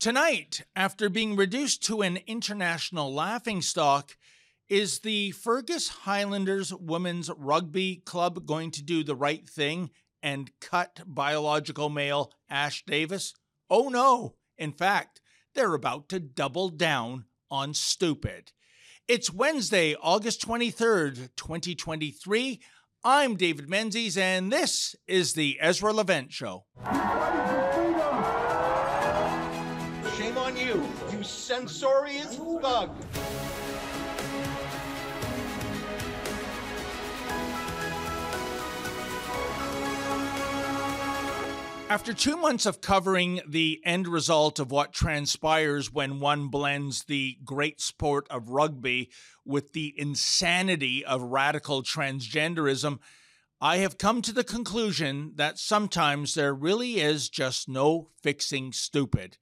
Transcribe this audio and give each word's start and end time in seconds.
Tonight, 0.00 0.62
after 0.76 1.08
being 1.08 1.34
reduced 1.34 1.82
to 1.86 2.02
an 2.02 2.20
international 2.28 3.12
laughingstock, 3.12 4.16
is 4.68 5.00
the 5.00 5.32
Fergus 5.32 5.88
Highlanders 5.88 6.72
Women's 6.72 7.32
Rugby 7.36 7.96
Club 8.04 8.46
going 8.46 8.70
to 8.70 8.82
do 8.84 9.02
the 9.02 9.16
right 9.16 9.48
thing 9.48 9.90
and 10.22 10.52
cut 10.60 11.00
biological 11.04 11.88
male 11.88 12.30
Ash 12.48 12.84
Davis? 12.86 13.34
Oh 13.68 13.88
no! 13.88 14.36
In 14.56 14.70
fact, 14.70 15.20
they're 15.56 15.74
about 15.74 16.08
to 16.10 16.20
double 16.20 16.68
down 16.68 17.24
on 17.50 17.74
stupid. 17.74 18.52
It's 19.08 19.32
Wednesday, 19.32 19.96
August 20.00 20.46
23rd, 20.46 21.30
2023. 21.34 22.60
I'm 23.02 23.34
David 23.34 23.68
Menzies, 23.68 24.16
and 24.16 24.52
this 24.52 24.94
is 25.08 25.32
the 25.32 25.58
Ezra 25.60 25.92
Levant 25.92 26.32
Show. 26.32 26.66
You, 31.18 31.24
censorious 31.24 32.36
thug. 32.36 32.90
After 41.90 42.12
two 42.12 42.36
months 42.36 42.66
of 42.66 42.82
covering 42.82 43.40
the 43.48 43.80
end 43.82 44.06
result 44.08 44.58
of 44.58 44.70
what 44.70 44.92
transpires 44.92 45.90
when 45.90 46.20
one 46.20 46.48
blends 46.48 47.04
the 47.04 47.38
great 47.44 47.80
sport 47.80 48.26
of 48.28 48.50
rugby 48.50 49.10
with 49.44 49.72
the 49.72 49.94
insanity 49.96 51.02
of 51.02 51.22
radical 51.22 51.82
transgenderism, 51.82 52.98
I 53.60 53.78
have 53.78 53.96
come 53.96 54.20
to 54.22 54.32
the 54.32 54.44
conclusion 54.44 55.32
that 55.36 55.58
sometimes 55.58 56.34
there 56.34 56.54
really 56.54 57.00
is 57.00 57.30
just 57.30 57.70
no 57.70 58.10
fixing 58.22 58.72
stupid. 58.72 59.38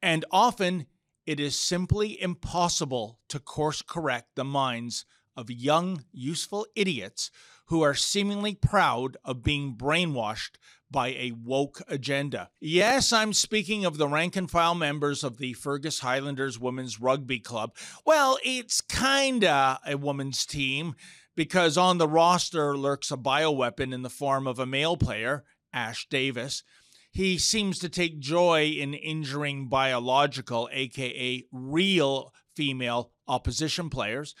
And 0.00 0.24
often 0.30 0.86
it 1.30 1.38
is 1.38 1.54
simply 1.56 2.20
impossible 2.20 3.20
to 3.28 3.38
course 3.38 3.82
correct 3.82 4.30
the 4.34 4.42
minds 4.42 5.04
of 5.36 5.48
young, 5.48 6.02
useful 6.10 6.66
idiots 6.74 7.30
who 7.66 7.82
are 7.82 7.94
seemingly 7.94 8.52
proud 8.52 9.16
of 9.24 9.44
being 9.44 9.76
brainwashed 9.76 10.56
by 10.90 11.10
a 11.10 11.30
woke 11.30 11.82
agenda. 11.86 12.50
Yes, 12.58 13.12
I'm 13.12 13.32
speaking 13.32 13.84
of 13.84 13.96
the 13.96 14.08
rank 14.08 14.34
and 14.34 14.50
file 14.50 14.74
members 14.74 15.22
of 15.22 15.38
the 15.38 15.52
Fergus 15.52 16.00
Highlanders 16.00 16.58
Women's 16.58 17.00
Rugby 17.00 17.38
Club. 17.38 17.76
Well, 18.04 18.36
it's 18.44 18.80
kinda 18.80 19.78
a 19.86 19.96
women's 19.96 20.44
team 20.44 20.96
because 21.36 21.78
on 21.78 21.98
the 21.98 22.08
roster 22.08 22.76
lurks 22.76 23.12
a 23.12 23.16
bioweapon 23.16 23.94
in 23.94 24.02
the 24.02 24.10
form 24.10 24.48
of 24.48 24.58
a 24.58 24.66
male 24.66 24.96
player, 24.96 25.44
Ash 25.72 26.08
Davis. 26.08 26.64
He 27.10 27.38
seems 27.38 27.78
to 27.80 27.88
take 27.88 28.20
joy 28.20 28.66
in 28.66 28.94
injuring 28.94 29.68
biological, 29.68 30.68
aka 30.72 31.44
real 31.50 32.32
female 32.54 33.12
opposition 33.26 33.90
players, 33.90 34.34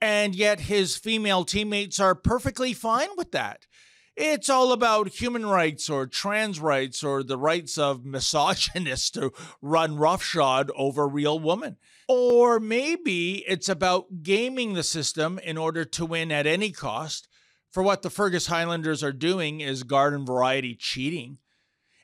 and 0.00 0.34
yet 0.34 0.60
his 0.60 0.96
female 0.96 1.44
teammates 1.44 1.98
are 1.98 2.14
perfectly 2.14 2.72
fine 2.72 3.08
with 3.16 3.32
that. 3.32 3.66
It's 4.14 4.50
all 4.50 4.72
about 4.72 5.08
human 5.08 5.46
rights 5.46 5.88
or 5.88 6.06
trans 6.06 6.60
rights 6.60 7.02
or 7.02 7.22
the 7.22 7.38
rights 7.38 7.78
of 7.78 8.04
misogynists 8.04 9.10
to 9.12 9.32
run 9.62 9.96
roughshod 9.96 10.70
over 10.76 11.08
real 11.08 11.38
women. 11.38 11.78
Or 12.08 12.60
maybe 12.60 13.42
it's 13.48 13.70
about 13.70 14.22
gaming 14.22 14.74
the 14.74 14.82
system 14.82 15.38
in 15.38 15.56
order 15.56 15.84
to 15.86 16.04
win 16.04 16.30
at 16.30 16.46
any 16.46 16.72
cost. 16.72 17.26
For 17.70 17.82
what 17.82 18.02
the 18.02 18.10
Fergus 18.10 18.48
Highlanders 18.48 19.02
are 19.02 19.14
doing 19.14 19.62
is 19.62 19.82
garden 19.82 20.26
variety 20.26 20.74
cheating. 20.74 21.38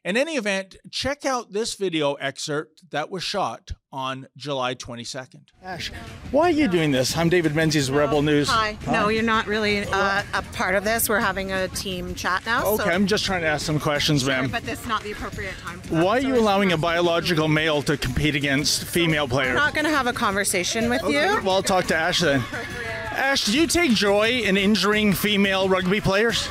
In 0.04 0.16
any 0.16 0.36
event, 0.36 0.76
check 0.90 1.26
out 1.26 1.52
this 1.52 1.74
video 1.74 2.14
excerpt 2.14 2.90
that 2.92 3.10
was 3.10 3.22
shot 3.24 3.72
on 3.92 4.28
July 4.36 4.74
22nd. 4.74 5.48
Ash, 5.62 5.90
why 6.30 6.44
are 6.44 6.50
you 6.50 6.68
doing 6.68 6.92
this? 6.92 7.16
I'm 7.16 7.28
David 7.28 7.54
Menzies, 7.56 7.90
Rebel 7.90 8.22
News. 8.22 8.48
Hi. 8.48 8.78
No, 8.86 9.08
you're 9.08 9.22
not 9.24 9.46
really 9.46 9.84
uh, 9.86 10.22
a 10.34 10.42
part 10.52 10.76
of 10.76 10.84
this. 10.84 11.08
We're 11.08 11.18
having 11.20 11.50
a 11.52 11.66
team 11.68 12.14
chat 12.14 12.46
now. 12.46 12.64
Okay, 12.64 12.84
so 12.84 12.90
I'm 12.90 13.06
just 13.06 13.24
trying 13.24 13.40
to 13.42 13.48
ask 13.48 13.66
some 13.66 13.80
questions, 13.80 14.22
Sorry, 14.24 14.42
ma'am. 14.42 14.50
but 14.50 14.62
this 14.64 14.80
is 14.80 14.86
not 14.86 15.02
the 15.02 15.12
appropriate 15.12 15.56
time. 15.58 15.80
For 15.80 15.94
that. 15.94 16.04
Why 16.04 16.18
are 16.18 16.20
So 16.22 16.28
you 16.28 16.34
it's 16.34 16.42
allowing 16.42 16.72
a 16.72 16.78
biological 16.78 17.48
male 17.48 17.82
to 17.82 17.96
compete 17.96 18.36
against 18.36 18.84
female 18.84 19.26
players? 19.26 19.50
I'm 19.50 19.56
not 19.56 19.74
going 19.74 19.84
to 19.86 19.90
have 19.90 20.06
a 20.06 20.12
conversation 20.12 20.88
with 20.88 21.02
Okay, 21.02 21.12
you. 21.28 21.40
well, 21.42 21.56
I'll 21.56 21.62
talk 21.62 21.86
to 21.86 21.96
Ash 21.96 22.20
then. 22.20 22.42
Ash, 23.10 23.44
do 23.46 23.58
you 23.58 23.66
take 23.66 23.90
joy 23.92 24.28
in 24.44 24.56
injuring 24.56 25.12
female 25.12 25.68
rugby 25.68 26.00
players? 26.00 26.48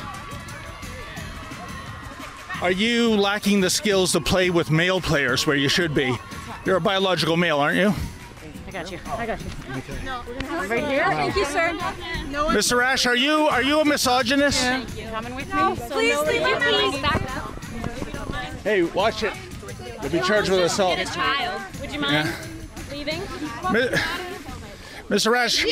Are 2.60 2.72
you 2.72 3.14
lacking 3.14 3.60
the 3.60 3.70
skills 3.70 4.10
to 4.12 4.20
play 4.20 4.50
with 4.50 4.68
male 4.70 5.00
players 5.00 5.46
where 5.46 5.54
you 5.54 5.68
should 5.68 5.94
be? 5.94 6.12
You're 6.64 6.76
a 6.76 6.80
biological 6.80 7.36
male, 7.36 7.60
aren't 7.60 7.76
you? 7.78 7.94
I 8.66 8.70
got 8.70 8.90
you. 8.90 8.98
I 9.16 9.26
got 9.26 9.40
you. 9.40 9.46
No, 10.04 10.22
Right 10.66 10.86
here. 10.88 11.04
Thank 11.04 11.36
you, 11.36 11.44
sir. 11.44 11.72
No 12.30 12.48
Mr. 12.48 12.84
Ash, 12.84 13.06
are 13.06 13.16
you 13.16 13.46
are 13.46 13.62
you 13.62 13.80
a 13.80 13.84
misogynist? 13.84 14.60
Thank 14.60 14.98
you. 14.98 15.08
Coming 15.08 15.36
with 15.36 15.54
me? 15.54 15.76
Please 15.88 16.18
leave 16.22 16.42
me 16.42 16.54
please. 16.56 17.00
Back. 17.00 17.22
Hey, 18.64 18.82
watch 18.82 19.22
it. 19.22 19.32
You'll 20.02 20.10
be 20.10 20.20
charged 20.20 20.50
with 20.50 20.60
assault. 20.60 20.96
Get 20.96 21.08
a 21.10 21.14
child. 21.14 21.62
Would 21.80 21.92
you 21.92 22.00
mind 22.00 22.34
leaving? 22.90 23.22
Mi- 25.08 25.16
Mr. 25.16 25.30
Rash, 25.32 25.62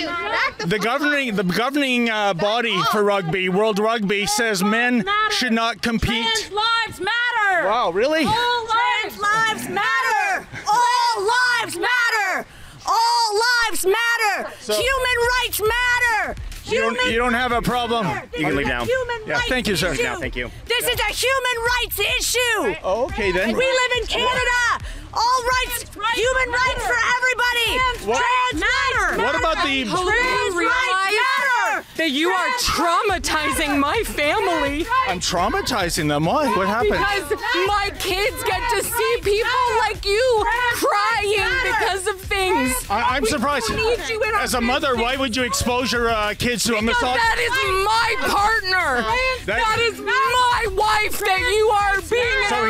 the 0.67 0.79
governing 0.79 1.37
the 1.37 1.45
governing 1.45 2.09
uh, 2.11 2.35
body 2.35 2.77
for 2.91 3.03
rugby, 3.05 3.49
World 3.49 3.79
Rugby, 3.79 4.27
says 4.27 4.63
men 4.63 5.05
should 5.31 5.53
not 5.53 5.83
compete. 5.83 6.11
Trans 6.27 6.51
lives 6.53 7.01
matter. 7.01 7.69
Wow, 7.69 7.91
really? 7.91 8.25
All 8.25 8.65
lives 8.67 9.19
lives 9.19 9.69
matter. 9.69 10.47
All 10.69 11.23
lives 11.61 11.77
matter. 11.77 12.47
All 12.87 13.41
lives 13.69 13.85
matter. 13.87 14.51
Human 14.67 15.29
rights 15.43 15.61
matter. 15.61 16.41
You 16.67 16.81
don't, 16.81 17.11
you 17.11 17.17
don't 17.17 17.35
have 17.35 17.53
a 17.53 17.63
problem. 17.63 18.07
You 18.37 18.47
can 18.47 18.57
leave 18.57 18.67
a 18.67 18.71
now. 18.71 18.85
Human 18.85 19.17
Yeah, 19.27 19.41
thank 19.49 19.69
you, 19.69 19.77
sir. 19.77 19.93
issue. 19.93 20.03
No, 20.03 20.19
thank 20.19 20.35
you. 20.35 20.51
This 20.67 20.85
is 20.85 20.99
a 20.99 21.13
human 21.13 21.65
rights 21.79 22.01
issue. 22.01 22.75
Oh, 22.83 23.05
okay 23.05 23.31
then. 23.31 23.49
We 23.57 23.65
live 23.65 23.93
in 24.01 24.07
Canada. 24.07 24.85
All 25.17 25.41
rights, 25.57 25.85
human 26.15 26.49
rights 26.53 26.85
for 26.87 26.99
everybody. 27.17 27.71
What- 28.11 28.23
Trans 28.51 28.61
matter. 28.61 29.23
What 29.23 29.35
about 29.39 29.65
the? 29.65 29.85
Trans 29.85 30.55
rights 30.55 31.17
matter. 31.17 31.85
that 31.97 32.11
you 32.11 32.29
are 32.31 32.49
traumatizing 32.61 33.79
my 33.79 34.03
family 34.05 34.87
I'm 35.09 35.21
traumatizing 35.21 36.09
them. 36.09 36.25
Why? 36.27 36.47
What 36.55 36.69
happened? 36.69 36.93
because 36.93 37.31
my 37.67 37.91
kids 37.99 38.37
get 38.45 38.61
to 38.77 38.83
see 38.85 39.17
people 39.23 39.67
like 39.79 40.05
you 40.05 40.45
crying 40.75 41.51
because 41.65 42.07
of 42.07 42.21
things. 42.21 42.75
I, 42.91 43.17
I'm 43.17 43.25
surprised. 43.27 43.71
need 43.71 43.99
you 44.09 44.23
in 44.23 44.35
our 44.35 44.41
As 44.43 44.55
a 44.55 44.61
mother, 44.61 44.97
why 44.97 45.17
would 45.17 45.35
you 45.35 45.43
expose 45.45 45.91
your 45.93 46.11
uh, 46.11 46.35
kids 46.39 46.65
to 46.65 46.77
a 46.77 46.83
massage? 46.83 47.17
that 47.17 47.39
is 47.41 47.53
my 47.85 48.29
partner. 48.29 49.03
That- 49.47 49.57
that 49.63 49.79
is 49.79 49.99
my 50.01 50.67
wife 50.75 51.19
that 51.21 51.41
you 51.41 51.69
are 51.69 51.96
being. 51.96 51.96
So 51.96 51.96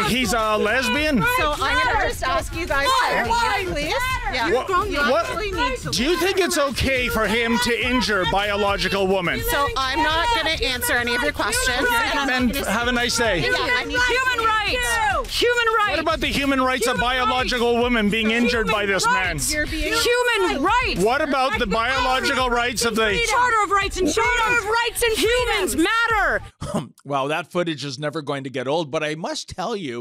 he's 0.09 0.33
a 0.33 0.56
lesbian. 0.56 1.22
So 1.39 1.53
I'm 1.59 1.93
gonna 1.93 2.09
just 2.09 2.22
ask 2.22 2.55
you 2.56 2.67
guys, 2.67 2.87
Why? 2.87 3.22
to 3.25 3.28
Why? 3.31 3.65
please. 3.69 3.94
Yeah. 4.33 4.50
What- 4.53 4.69
what- 4.69 5.27
actually 5.27 5.53
need 5.53 5.77
to 5.78 5.91
Do 5.91 6.03
you 6.05 6.19
think 6.19 6.39
it's 6.39 6.59
okay 6.59 7.09
for 7.09 7.27
him 7.27 7.59
to 7.65 7.87
injure 7.87 8.25
biological 8.31 9.06
women? 9.06 9.43
So 9.50 9.67
I'm 9.77 10.03
not 10.03 10.27
going 10.34 10.56
to 10.56 10.65
answer 10.65 10.94
any 10.94 11.15
of 11.15 11.22
your 11.22 11.33
questions. 11.33 11.87
Then 12.27 12.50
have 12.50 12.89
a 12.89 12.93
nice 12.93 13.17
day. 13.17 13.41
Yeah, 13.41 13.53
I 13.56 13.84
need 13.84 13.99
Human 13.99 14.47
rights. 14.47 15.39
Human 15.41 15.67
rights. 15.78 15.91
What 15.91 15.99
about 16.00 16.21
the 16.21 16.27
human 16.28 16.61
rights 16.61 16.87
of 16.87 16.97
Human 16.97 17.09
biological 17.09 17.83
women 17.83 18.11
being 18.11 18.31
injured 18.31 18.67
by 18.69 18.84
this 18.87 19.06
man? 19.06 19.38
You're 19.49 19.67
Human 19.67 20.62
rights. 20.62 21.00
What 21.00 21.23
about 21.23 21.59
the 21.59 21.67
biological 21.67 22.50
rights 22.50 22.85
of 22.85 22.97
the? 22.97 23.19
Charter 23.29 23.62
of 23.64 23.70
Rights 23.70 23.97
and 23.97 24.12
Charter 24.12 24.59
of 24.59 24.64
Rights 24.64 25.02
and 25.02 25.17
Humans 25.17 25.76
matter. 25.76 26.43
Wow, 27.05 27.29
that 27.29 27.52
footage 27.52 27.85
is 27.85 28.00
never 28.00 28.20
going 28.20 28.43
to 28.44 28.50
get 28.50 28.67
old. 28.67 28.91
But 28.91 29.05
I 29.05 29.14
must 29.14 29.49
tell 29.49 29.76
you, 29.76 29.95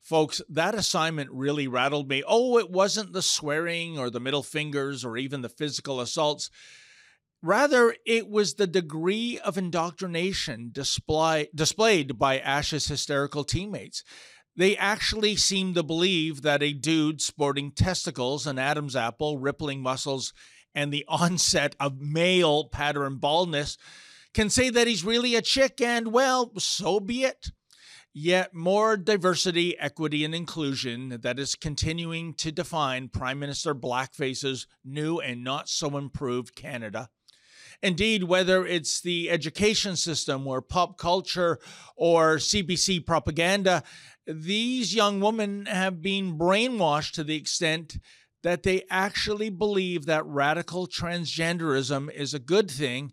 folks, 0.00 0.40
that 0.48 0.74
assignment 0.74 1.30
really 1.32 1.68
rattled 1.68 2.08
me. 2.08 2.22
Oh, 2.26 2.58
it 2.58 2.70
wasn't 2.70 3.12
the 3.12 3.22
swearing 3.22 3.98
or 3.98 4.10
the 4.10 4.20
middle 4.20 4.42
fingers 4.42 5.04
or 5.04 5.16
even 5.16 5.42
the 5.42 5.48
physical 5.48 6.00
assaults. 6.00 6.50
Rather, 7.42 7.94
it 8.04 8.28
was 8.28 8.54
the 8.54 8.66
degree 8.66 9.38
of 9.44 9.56
indoctrination 9.56 10.70
display, 10.72 11.48
displayed 11.54 12.18
by 12.18 12.38
Ash's 12.38 12.88
hysterical 12.88 13.44
teammates. 13.44 14.02
They 14.56 14.76
actually 14.76 15.36
seem 15.36 15.74
to 15.74 15.84
believe 15.84 16.42
that 16.42 16.64
a 16.64 16.72
dude 16.72 17.22
sporting 17.22 17.70
testicles, 17.70 18.44
an 18.44 18.58
Adam's 18.58 18.96
apple, 18.96 19.38
rippling 19.38 19.80
muscles, 19.80 20.32
and 20.74 20.92
the 20.92 21.04
onset 21.08 21.76
of 21.78 22.00
male 22.00 22.68
pattern 22.68 23.18
baldness 23.18 23.78
can 24.34 24.50
say 24.50 24.68
that 24.70 24.86
he's 24.86 25.04
really 25.04 25.36
a 25.36 25.42
chick, 25.42 25.80
and 25.80 26.12
well, 26.12 26.52
so 26.58 26.98
be 27.00 27.24
it. 27.24 27.52
Yet 28.20 28.52
more 28.52 28.96
diversity, 28.96 29.78
equity, 29.78 30.24
and 30.24 30.34
inclusion 30.34 31.20
that 31.20 31.38
is 31.38 31.54
continuing 31.54 32.34
to 32.34 32.50
define 32.50 33.10
Prime 33.10 33.38
Minister 33.38 33.76
Blackface's 33.76 34.66
new 34.84 35.20
and 35.20 35.44
not 35.44 35.68
so 35.68 35.96
improved 35.96 36.56
Canada. 36.56 37.10
Indeed, 37.80 38.24
whether 38.24 38.66
it's 38.66 39.00
the 39.00 39.30
education 39.30 39.94
system 39.94 40.48
or 40.48 40.60
pop 40.60 40.98
culture 40.98 41.60
or 41.94 42.38
CBC 42.38 43.06
propaganda, 43.06 43.84
these 44.26 44.96
young 44.96 45.20
women 45.20 45.66
have 45.66 46.02
been 46.02 46.36
brainwashed 46.36 47.12
to 47.12 47.22
the 47.22 47.36
extent 47.36 47.98
that 48.42 48.64
they 48.64 48.82
actually 48.90 49.48
believe 49.48 50.06
that 50.06 50.26
radical 50.26 50.88
transgenderism 50.88 52.12
is 52.12 52.34
a 52.34 52.40
good 52.40 52.68
thing, 52.68 53.12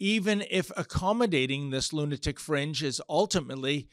even 0.00 0.42
if 0.50 0.72
accommodating 0.76 1.70
this 1.70 1.92
lunatic 1.92 2.40
fringe 2.40 2.82
is 2.82 3.00
ultimately 3.08 3.86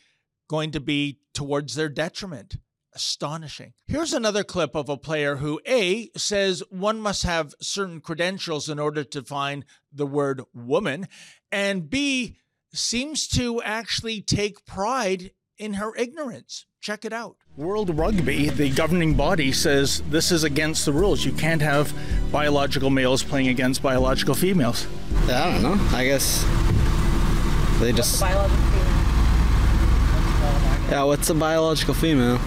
going 0.49 0.71
to 0.71 0.81
be 0.81 1.19
towards 1.33 1.75
their 1.75 1.87
detriment. 1.87 2.57
Astonishing. 2.93 3.73
Here's 3.87 4.13
another 4.13 4.43
clip 4.43 4.75
of 4.75 4.89
a 4.89 4.97
player 4.97 5.37
who 5.37 5.61
A 5.67 6.09
says 6.17 6.63
one 6.71 6.99
must 6.99 7.21
have 7.21 7.53
certain 7.61 8.01
credentials 8.01 8.67
in 8.67 8.79
order 8.79 9.03
to 9.03 9.21
find 9.21 9.63
the 9.93 10.07
word 10.07 10.41
woman, 10.53 11.07
and 11.51 11.87
B 11.87 12.37
seems 12.73 13.27
to 13.29 13.61
actually 13.61 14.21
take 14.21 14.65
pride 14.65 15.31
in 15.57 15.75
her 15.75 15.95
ignorance. 15.95 16.65
Check 16.81 17.05
it 17.05 17.13
out. 17.13 17.35
World 17.57 17.95
Rugby, 17.95 18.49
the 18.49 18.71
governing 18.71 19.13
body, 19.13 19.51
says 19.51 20.01
this 20.09 20.31
is 20.31 20.43
against 20.43 20.85
the 20.85 20.93
rules. 20.93 21.23
You 21.23 21.33
can't 21.33 21.61
have 21.61 21.93
biological 22.31 22.89
males 22.89 23.21
playing 23.21 23.49
against 23.49 23.83
biological 23.83 24.33
females. 24.33 24.87
Yeah, 25.27 25.45
I 25.45 25.51
don't 25.51 25.61
know. 25.61 25.95
I 25.95 26.05
guess 26.05 26.43
they 27.79 27.91
just. 27.91 28.23
Yeah, 30.89 31.03
what's 31.03 31.29
a 31.29 31.35
biological 31.35 31.93
female? 31.93 32.39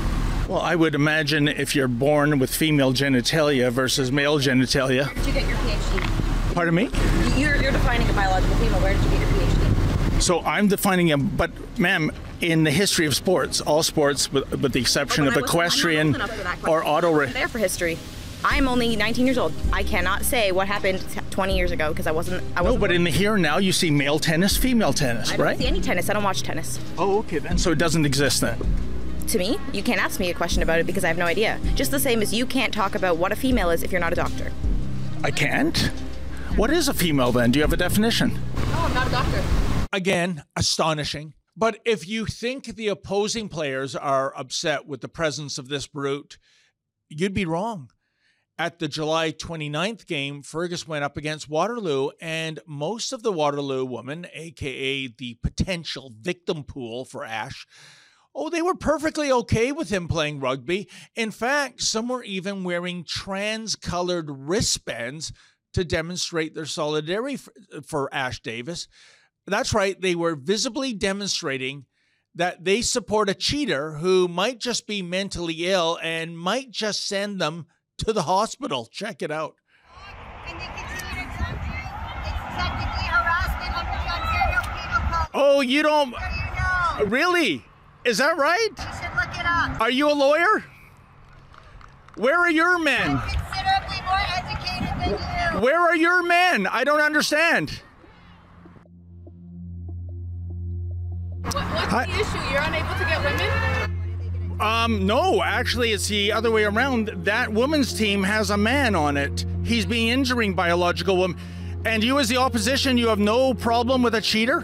Well, 0.48 0.60
I 0.60 0.74
would 0.74 0.94
imagine 0.96 1.46
if 1.48 1.76
you're 1.76 1.86
born 1.88 2.38
with 2.40 2.52
female 2.54 2.92
genitalia 2.92 3.70
versus 3.70 4.10
male 4.10 4.38
genitalia. 4.38 5.06
Where 5.06 5.14
did 5.14 5.26
you 5.26 5.32
get 5.32 5.46
your 5.48 5.56
PhD? 5.58 6.54
Pardon 6.54 6.74
me? 6.74 6.90
You're, 7.40 7.56
you're 7.56 7.70
defining 7.72 8.08
a 8.10 8.12
biological 8.12 8.56
female. 8.56 8.80
Where 8.80 8.94
did 8.94 9.02
you 9.04 9.10
get 9.10 9.20
your 9.20 9.28
PhD? 9.28 10.22
So 10.22 10.40
I'm 10.40 10.66
defining 10.68 11.12
a, 11.12 11.18
but 11.18 11.52
ma'am, 11.78 12.10
in 12.40 12.64
the 12.64 12.70
history 12.72 13.06
of 13.06 13.14
sports, 13.14 13.60
all 13.60 13.82
sports, 13.84 14.32
with, 14.32 14.50
with 14.60 14.72
the 14.72 14.80
exception 14.80 15.24
But 15.24 15.36
of 15.36 15.38
I 15.38 15.40
wasn't- 15.42 15.50
I'm 15.52 15.56
not 15.56 15.64
equestrian 15.64 16.06
old 16.08 16.14
enough 16.16 16.30
for 16.36 16.42
that 16.44 16.68
or 16.68 16.84
auto 16.86 17.12
I 17.12 17.16
race. 17.18 17.32
there 17.34 17.48
for 17.48 17.58
history. 17.58 17.96
I'm 18.44 18.66
only 18.66 18.96
19 18.96 19.24
years 19.26 19.38
old. 19.38 19.52
I 19.72 19.82
cannot 19.84 20.24
say 20.24 20.50
what 20.52 20.66
happened 20.66 21.04
20 21.30 21.56
years 21.56 21.70
ago 21.70 21.90
because 21.90 22.06
I 22.06 22.12
wasn't. 22.12 22.42
I 22.56 22.60
No, 22.60 22.64
wasn't 22.64 22.80
but 22.80 22.86
born. 22.88 22.96
in 22.96 23.04
the 23.04 23.10
here 23.10 23.34
and 23.34 23.42
now, 23.42 23.58
you 23.58 23.72
see 23.72 23.90
male 23.90 24.18
tennis, 24.18 24.56
female 24.56 24.92
tennis, 24.92 25.30
right? 25.36 25.40
I 25.40 25.50
don't 25.52 25.58
see 25.60 25.66
any 25.68 25.80
tennis. 25.80 26.10
I 26.10 26.12
don't 26.14 26.24
watch 26.24 26.42
tennis. 26.42 26.78
Oh, 26.98 27.18
okay 27.18 27.38
then. 27.38 27.56
So 27.58 27.70
it 27.70 27.78
doesn't 27.78 28.04
exist 28.04 28.40
then. 28.40 28.58
To 29.28 29.38
me, 29.38 29.58
you 29.72 29.82
can't 29.82 30.02
ask 30.02 30.18
me 30.18 30.28
a 30.30 30.34
question 30.34 30.62
about 30.62 30.80
it 30.80 30.86
because 30.86 31.04
I 31.04 31.08
have 31.08 31.16
no 31.18 31.26
idea. 31.26 31.58
Just 31.76 31.90
the 31.92 32.00
same 32.00 32.20
as 32.20 32.34
you 32.34 32.44
can't 32.44 32.74
talk 32.74 32.94
about 32.96 33.16
what 33.16 33.30
a 33.32 33.36
female 33.36 33.70
is 33.70 33.82
if 33.84 33.92
you're 33.92 34.00
not 34.00 34.12
a 34.12 34.16
doctor. 34.16 34.50
I 35.22 35.30
can't. 35.30 35.78
What 36.56 36.70
is 36.70 36.88
a 36.88 36.94
female 36.94 37.30
then? 37.32 37.52
Do 37.52 37.60
you 37.60 37.62
have 37.62 37.72
a 37.72 37.76
definition? 37.76 38.34
No, 38.56 38.78
I'm 38.78 38.92
not 38.94 39.06
a 39.06 39.10
doctor. 39.10 39.42
Again, 39.92 40.42
astonishing. 40.56 41.34
But 41.56 41.78
if 41.84 42.08
you 42.08 42.26
think 42.26 42.64
the 42.64 42.88
opposing 42.88 43.48
players 43.48 43.94
are 43.94 44.36
upset 44.36 44.86
with 44.86 45.00
the 45.00 45.08
presence 45.08 45.58
of 45.58 45.68
this 45.68 45.86
brute, 45.86 46.38
you'd 47.08 47.34
be 47.34 47.44
wrong. 47.46 47.90
At 48.62 48.78
the 48.78 48.86
July 48.86 49.32
29th 49.32 50.06
game, 50.06 50.40
Fergus 50.40 50.86
went 50.86 51.02
up 51.02 51.16
against 51.16 51.48
Waterloo, 51.48 52.10
and 52.20 52.60
most 52.64 53.12
of 53.12 53.24
the 53.24 53.32
Waterloo 53.32 53.84
women, 53.84 54.28
aka 54.32 55.08
the 55.08 55.34
potential 55.42 56.12
victim 56.20 56.62
pool 56.62 57.04
for 57.04 57.24
Ash, 57.24 57.66
oh, 58.36 58.50
they 58.50 58.62
were 58.62 58.76
perfectly 58.76 59.32
okay 59.32 59.72
with 59.72 59.90
him 59.90 60.06
playing 60.06 60.38
rugby. 60.38 60.88
In 61.16 61.32
fact, 61.32 61.82
some 61.82 62.06
were 62.06 62.22
even 62.22 62.62
wearing 62.62 63.02
trans 63.02 63.74
colored 63.74 64.30
wristbands 64.30 65.32
to 65.74 65.84
demonstrate 65.84 66.54
their 66.54 66.64
solidarity 66.64 67.38
for, 67.38 67.52
for 67.84 68.14
Ash 68.14 68.40
Davis. 68.42 68.86
That's 69.44 69.74
right, 69.74 70.00
they 70.00 70.14
were 70.14 70.36
visibly 70.36 70.92
demonstrating 70.92 71.86
that 72.36 72.64
they 72.64 72.80
support 72.80 73.28
a 73.28 73.34
cheater 73.34 73.94
who 73.94 74.28
might 74.28 74.60
just 74.60 74.86
be 74.86 75.02
mentally 75.02 75.66
ill 75.66 75.98
and 76.00 76.38
might 76.38 76.70
just 76.70 77.08
send 77.08 77.40
them 77.40 77.66
to 78.04 78.12
the 78.12 78.22
hospital. 78.22 78.86
Check 78.90 79.22
it 79.22 79.30
out. 79.30 79.54
and 80.48 80.58
they 80.58 80.66
continue 80.66 81.22
to 81.22 81.30
come 81.38 81.54
in. 81.54 81.62
It's 82.26 82.42
technically 82.58 83.06
harassment 83.06 83.72
under 83.78 83.96
the 83.98 84.10
Ontario 84.10 84.60
Penal 84.74 85.02
Code. 85.12 85.30
Oh, 85.34 85.60
you 85.60 85.82
don't 85.82 86.10
So 86.12 86.18
you 87.00 87.04
know. 87.04 87.10
really? 87.10 87.64
Is 88.04 88.18
that 88.18 88.36
right? 88.36 88.68
You 88.70 88.84
should 89.00 89.14
look 89.16 89.38
it 89.38 89.46
up. 89.46 89.80
Are 89.80 89.90
you 89.90 90.10
a 90.10 90.12
lawyer? 90.14 90.64
Where 92.16 92.38
are 92.38 92.50
your 92.50 92.78
men? 92.78 93.18
Considerably 93.20 94.02
more 94.04 94.20
educated 94.36 95.00
than 95.00 95.54
you. 95.54 95.60
Where 95.60 95.80
are 95.80 95.96
your 95.96 96.22
men? 96.22 96.66
I 96.66 96.84
don't 96.84 97.00
understand. 97.00 97.80
What's 101.44 101.56
Hi- 101.56 102.06
the 102.06 102.12
issue? 102.12 102.52
You're 102.52 102.62
unable 102.62 102.94
to 102.94 103.04
get 103.04 103.22
women? 103.22 103.81
Um, 104.62 105.06
no, 105.06 105.42
actually, 105.42 105.90
it's 105.90 106.06
the 106.06 106.30
other 106.30 106.52
way 106.52 106.62
around. 106.62 107.08
That 107.24 107.52
women's 107.52 107.92
team 107.92 108.22
has 108.22 108.50
a 108.50 108.56
man 108.56 108.94
on 108.94 109.16
it. 109.16 109.44
He's 109.64 109.84
being 109.84 110.08
injuring 110.08 110.54
biological 110.54 111.16
woman. 111.16 111.36
And 111.84 112.04
you, 112.04 112.20
as 112.20 112.28
the 112.28 112.36
opposition, 112.36 112.96
you 112.96 113.08
have 113.08 113.18
no 113.18 113.54
problem 113.54 114.04
with 114.04 114.14
a 114.14 114.20
cheater? 114.20 114.60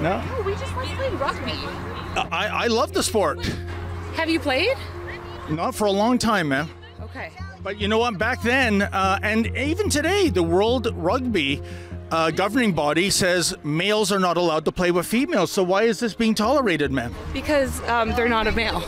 No. 0.00 0.20
Oh, 0.24 0.42
we 0.42 0.52
just 0.54 0.74
like 0.74 0.88
playing 0.96 1.16
rugby. 1.18 1.52
I, 2.32 2.64
I 2.64 2.66
love 2.66 2.92
the 2.92 3.04
sport. 3.04 3.46
Have 4.14 4.28
you 4.28 4.40
played? 4.40 4.76
Not 5.48 5.76
for 5.76 5.84
a 5.84 5.92
long 5.92 6.18
time, 6.18 6.48
man. 6.48 6.68
Okay. 7.00 7.30
But 7.62 7.80
you 7.80 7.86
know 7.86 7.98
what? 7.98 8.18
Back 8.18 8.42
then, 8.42 8.82
uh, 8.82 9.20
and 9.22 9.46
even 9.56 9.90
today, 9.90 10.28
the 10.28 10.42
World 10.42 10.92
Rugby 10.96 11.62
uh, 12.10 12.30
governing 12.30 12.72
body 12.72 13.10
says 13.10 13.54
males 13.62 14.10
are 14.12 14.18
not 14.18 14.36
allowed 14.36 14.64
to 14.64 14.72
play 14.72 14.90
with 14.90 15.06
females. 15.06 15.50
So 15.50 15.62
why 15.62 15.84
is 15.84 16.00
this 16.00 16.14
being 16.14 16.34
tolerated, 16.34 16.92
man? 16.92 17.14
Because 17.32 17.80
um, 17.88 18.10
they're 18.10 18.28
not 18.28 18.46
a 18.46 18.52
male. 18.52 18.82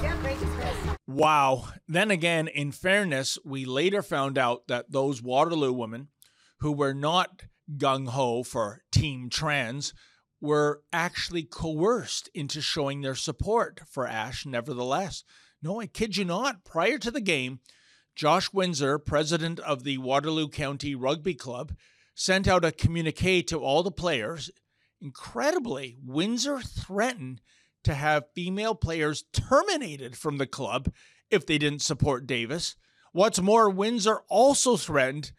Wow. 1.06 1.68
Then 1.86 2.10
again, 2.10 2.48
in 2.48 2.72
fairness, 2.72 3.38
we 3.44 3.64
later 3.64 4.02
found 4.02 4.38
out 4.38 4.66
that 4.68 4.92
those 4.92 5.22
Waterloo 5.22 5.72
women 5.72 6.08
who 6.60 6.72
were 6.72 6.94
not 6.94 7.42
gung 7.76 8.08
ho 8.08 8.42
for 8.42 8.82
Team 8.90 9.28
Trans 9.28 9.92
were 10.40 10.82
actually 10.92 11.44
coerced 11.44 12.28
into 12.34 12.60
showing 12.60 13.00
their 13.00 13.14
support 13.14 13.80
for 13.88 14.06
Ash, 14.06 14.44
nevertheless. 14.44 15.22
No, 15.62 15.80
I 15.80 15.86
kid 15.86 16.16
you 16.16 16.24
not. 16.24 16.64
Prior 16.64 16.98
to 16.98 17.10
the 17.10 17.20
game, 17.20 17.60
Josh 18.16 18.52
Windsor, 18.52 18.98
president 18.98 19.60
of 19.60 19.84
the 19.84 19.98
Waterloo 19.98 20.48
County 20.48 20.94
Rugby 20.94 21.34
Club, 21.34 21.72
sent 22.14 22.46
out 22.46 22.64
a 22.64 22.72
communique 22.72 23.42
to 23.42 23.58
all 23.58 23.82
the 23.82 23.90
players. 23.90 24.50
Incredibly, 25.00 25.96
Windsor 26.04 26.60
threatened 26.60 27.40
to 27.84 27.94
have 27.94 28.32
female 28.34 28.74
players 28.74 29.24
terminated 29.32 30.16
from 30.16 30.38
the 30.38 30.46
club 30.46 30.92
if 31.30 31.46
they 31.46 31.58
didn't 31.58 31.82
support 31.82 32.26
Davis. 32.26 32.76
What's 33.12 33.40
more, 33.40 33.68
Windsor 33.68 34.20
also 34.28 34.76
threatened 34.76 35.32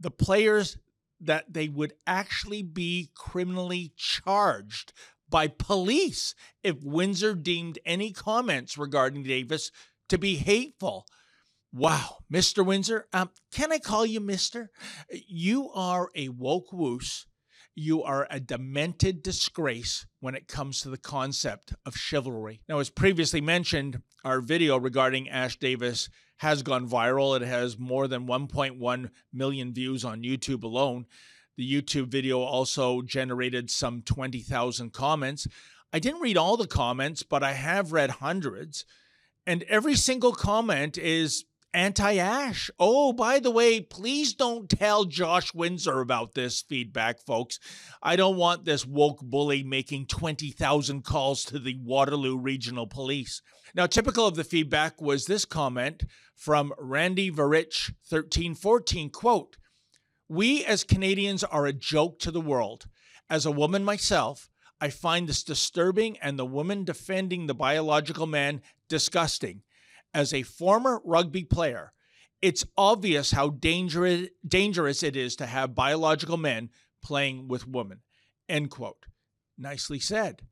the 0.00 0.10
players 0.10 0.78
that 1.20 1.52
they 1.52 1.68
would 1.68 1.92
actually 2.06 2.62
be 2.62 3.10
criminally 3.14 3.92
charged 3.96 4.92
by 5.28 5.48
police 5.48 6.34
if 6.62 6.82
Windsor 6.82 7.34
deemed 7.34 7.78
any 7.84 8.12
comments 8.12 8.76
regarding 8.76 9.22
Davis 9.22 9.70
to 10.08 10.18
be 10.18 10.36
hateful. 10.36 11.06
Wow, 11.76 12.18
Mr. 12.32 12.64
Windsor, 12.64 13.08
um, 13.12 13.30
can 13.50 13.72
I 13.72 13.80
call 13.80 14.06
you 14.06 14.20
Mr.? 14.20 14.68
You 15.10 15.70
are 15.74 16.08
a 16.14 16.28
woke 16.28 16.72
woos. 16.72 17.26
You 17.74 18.04
are 18.04 18.28
a 18.30 18.38
demented 18.38 19.24
disgrace 19.24 20.06
when 20.20 20.36
it 20.36 20.46
comes 20.46 20.80
to 20.82 20.88
the 20.88 20.96
concept 20.96 21.74
of 21.84 21.96
chivalry. 21.96 22.60
Now, 22.68 22.78
as 22.78 22.90
previously 22.90 23.40
mentioned, 23.40 24.00
our 24.24 24.40
video 24.40 24.76
regarding 24.76 25.28
Ash 25.28 25.58
Davis 25.58 26.08
has 26.36 26.62
gone 26.62 26.88
viral. 26.88 27.34
It 27.34 27.44
has 27.44 27.76
more 27.76 28.06
than 28.06 28.28
1.1 28.28 29.10
million 29.32 29.74
views 29.74 30.04
on 30.04 30.22
YouTube 30.22 30.62
alone. 30.62 31.06
The 31.56 31.68
YouTube 31.68 32.06
video 32.06 32.38
also 32.38 33.02
generated 33.02 33.68
some 33.68 34.02
20,000 34.02 34.92
comments. 34.92 35.48
I 35.92 35.98
didn't 35.98 36.20
read 36.20 36.36
all 36.36 36.56
the 36.56 36.68
comments, 36.68 37.24
but 37.24 37.42
I 37.42 37.54
have 37.54 37.90
read 37.90 38.10
hundreds. 38.10 38.84
And 39.44 39.64
every 39.64 39.96
single 39.96 40.32
comment 40.32 40.96
is 40.96 41.44
anti 41.74 42.16
Ash. 42.16 42.70
Oh, 42.78 43.12
by 43.12 43.40
the 43.40 43.50
way, 43.50 43.80
please 43.80 44.32
don't 44.32 44.70
tell 44.70 45.04
Josh 45.04 45.52
Windsor 45.52 46.00
about 46.00 46.34
this 46.34 46.62
feedback, 46.62 47.20
folks. 47.26 47.58
I 48.02 48.16
don't 48.16 48.36
want 48.36 48.64
this 48.64 48.86
woke 48.86 49.20
bully 49.20 49.64
making 49.64 50.06
20,000 50.06 51.04
calls 51.04 51.44
to 51.46 51.58
the 51.58 51.76
Waterloo 51.82 52.38
Regional 52.38 52.86
Police. 52.86 53.42
Now, 53.74 53.86
typical 53.86 54.26
of 54.26 54.36
the 54.36 54.44
feedback 54.44 55.02
was 55.02 55.26
this 55.26 55.44
comment 55.44 56.04
from 56.36 56.72
Randy 56.78 57.30
Varich 57.30 57.90
1314 58.08 59.10
quote, 59.10 59.56
We 60.28 60.64
as 60.64 60.84
Canadians 60.84 61.42
are 61.42 61.66
a 61.66 61.72
joke 61.72 62.20
to 62.20 62.30
the 62.30 62.40
world. 62.40 62.86
As 63.28 63.44
a 63.44 63.50
woman 63.50 63.84
myself, 63.84 64.48
I 64.80 64.90
find 64.90 65.28
this 65.28 65.42
disturbing 65.42 66.18
and 66.18 66.38
the 66.38 66.46
woman 66.46 66.84
defending 66.84 67.46
the 67.46 67.54
biological 67.54 68.26
man 68.26 68.62
disgusting. 68.88 69.62
As 70.14 70.32
a 70.32 70.44
former 70.44 71.02
rugby 71.04 71.44
player, 71.44 71.92
it's 72.40 72.64
obvious 72.78 73.32
how 73.32 73.48
dangerous 73.50 74.28
dangerous 74.46 75.02
it 75.02 75.16
is 75.16 75.34
to 75.36 75.46
have 75.46 75.74
biological 75.74 76.36
men 76.36 76.70
playing 77.02 77.48
with 77.48 77.66
women. 77.66 78.00
End 78.48 78.70
quote. 78.70 79.06
Nicely 79.58 79.98
said. 79.98 80.42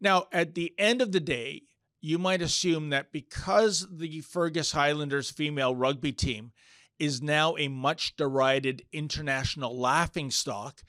Now, 0.00 0.26
at 0.32 0.54
the 0.54 0.74
end 0.78 1.00
of 1.00 1.12
the 1.12 1.20
day, 1.20 1.62
you 2.00 2.18
might 2.18 2.42
assume 2.42 2.90
that 2.90 3.12
because 3.12 3.86
the 3.90 4.20
Fergus 4.20 4.72
Highlanders 4.72 5.30
female 5.30 5.74
rugby 5.74 6.12
team 6.12 6.52
is 6.98 7.22
now 7.22 7.56
a 7.56 7.68
much 7.68 8.16
derided 8.16 8.82
international 8.92 9.78
laughingstock, 9.78 10.82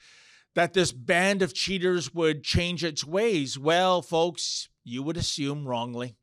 that 0.54 0.72
this 0.72 0.92
band 0.92 1.42
of 1.42 1.54
cheaters 1.54 2.14
would 2.14 2.42
change 2.42 2.82
its 2.82 3.04
ways. 3.04 3.58
Well, 3.58 4.02
folks, 4.02 4.68
you 4.82 5.02
would 5.02 5.16
assume 5.16 5.68
wrongly. 5.68 6.16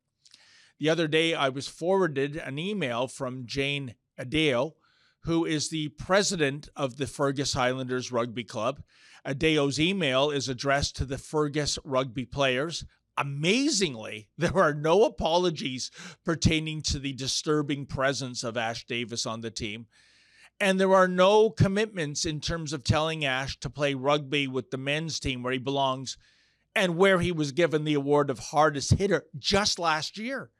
The 0.78 0.90
other 0.90 1.08
day, 1.08 1.34
I 1.34 1.50
was 1.50 1.70
forwarded 1.70 2.36
an 2.36 2.60
email 2.60 3.08
from 3.08 3.46
Jane 3.46 3.96
Adeo, 4.20 4.76
who 5.24 5.46
is 5.46 5.70
the 5.70 5.90
president 5.90 6.68
of 6.76 6.98
the 6.98 7.08
Fergus 7.08 7.54
Highlanders 7.54 8.12
Rugby 8.12 8.44
Club. 8.44 8.84
Adeo's 9.26 9.80
email 9.80 10.30
is 10.30 10.50
addressed 10.50 10.98
to 10.98 11.06
the 11.06 11.18
Fergus 11.18 11.80
rugby 11.86 12.26
players. 12.26 12.86
Amazingly, 13.18 14.28
there 14.38 14.58
are 14.58 14.74
no 14.74 15.06
apologies 15.06 15.92
pertaining 16.26 16.82
to 16.84 17.00
the 17.00 17.14
disturbing 17.14 17.86
presence 17.86 18.44
of 18.44 18.58
Ash 18.58 18.86
Davis 18.86 19.26
on 19.26 19.42
the 19.42 19.52
team. 19.52 19.88
And 20.60 20.80
there 20.80 20.94
are 20.94 21.08
no 21.08 21.50
commitments 21.50 22.26
in 22.26 22.42
terms 22.42 22.74
of 22.74 22.84
telling 22.84 23.24
Ash 23.24 23.58
to 23.62 23.70
play 23.70 23.94
rugby 23.94 24.48
with 24.48 24.72
the 24.72 24.78
men's 24.78 25.20
team 25.20 25.42
where 25.42 25.54
he 25.54 25.60
belongs 25.60 26.18
and 26.76 26.98
where 26.98 27.20
he 27.20 27.32
was 27.32 27.54
given 27.54 27.86
the 27.86 27.94
award 27.94 28.30
of 28.30 28.40
hardest 28.40 28.94
hitter 28.96 29.26
just 29.38 29.80
last 29.80 30.18
year. 30.18 30.52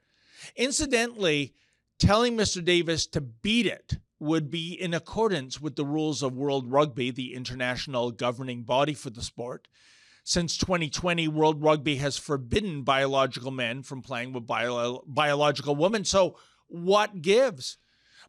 Incidentally, 0.56 1.54
telling 1.98 2.36
Mr. 2.36 2.64
Davis 2.64 3.06
to 3.08 3.20
beat 3.20 3.66
it 3.66 3.98
would 4.18 4.50
be 4.50 4.72
in 4.72 4.94
accordance 4.94 5.60
with 5.60 5.76
the 5.76 5.84
rules 5.84 6.22
of 6.22 6.36
World 6.36 6.70
Rugby, 6.70 7.10
the 7.10 7.34
international 7.34 8.10
governing 8.10 8.62
body 8.62 8.94
for 8.94 9.10
the 9.10 9.22
sport. 9.22 9.68
Since 10.24 10.56
2020, 10.56 11.28
World 11.28 11.62
Rugby 11.62 11.96
has 11.96 12.16
forbidden 12.16 12.82
biological 12.82 13.50
men 13.50 13.82
from 13.82 14.02
playing 14.02 14.32
with 14.32 14.46
bio- 14.46 15.04
biological 15.06 15.76
women. 15.76 16.04
So, 16.04 16.38
what 16.66 17.22
gives? 17.22 17.78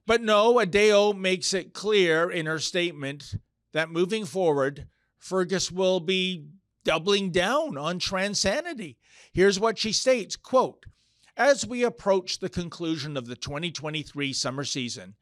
But 0.06 0.22
no, 0.22 0.60
Adeo 0.60 1.14
makes 1.14 1.54
it 1.54 1.74
clear 1.74 2.30
in 2.30 2.46
her 2.46 2.60
statement 2.60 3.36
that 3.74 3.90
moving 3.90 4.26
forward, 4.26 4.88
Fergus 5.18 5.72
will 5.72 6.00
be 6.00 6.46
doubling 6.84 7.32
down 7.32 7.78
on 7.78 8.00
transanity. 8.00 8.98
Here's 9.34 9.60
what 9.60 9.78
she 9.78 9.92
states 9.92 10.36
quote, 10.36 10.86
as 11.38 11.68
we 11.68 11.84
approach 11.84 12.40
the 12.40 12.50
conclusion 12.50 13.16
of 13.16 13.28
the 13.28 13.36
2023 13.36 14.34
summer 14.34 14.64
season, 14.64 15.14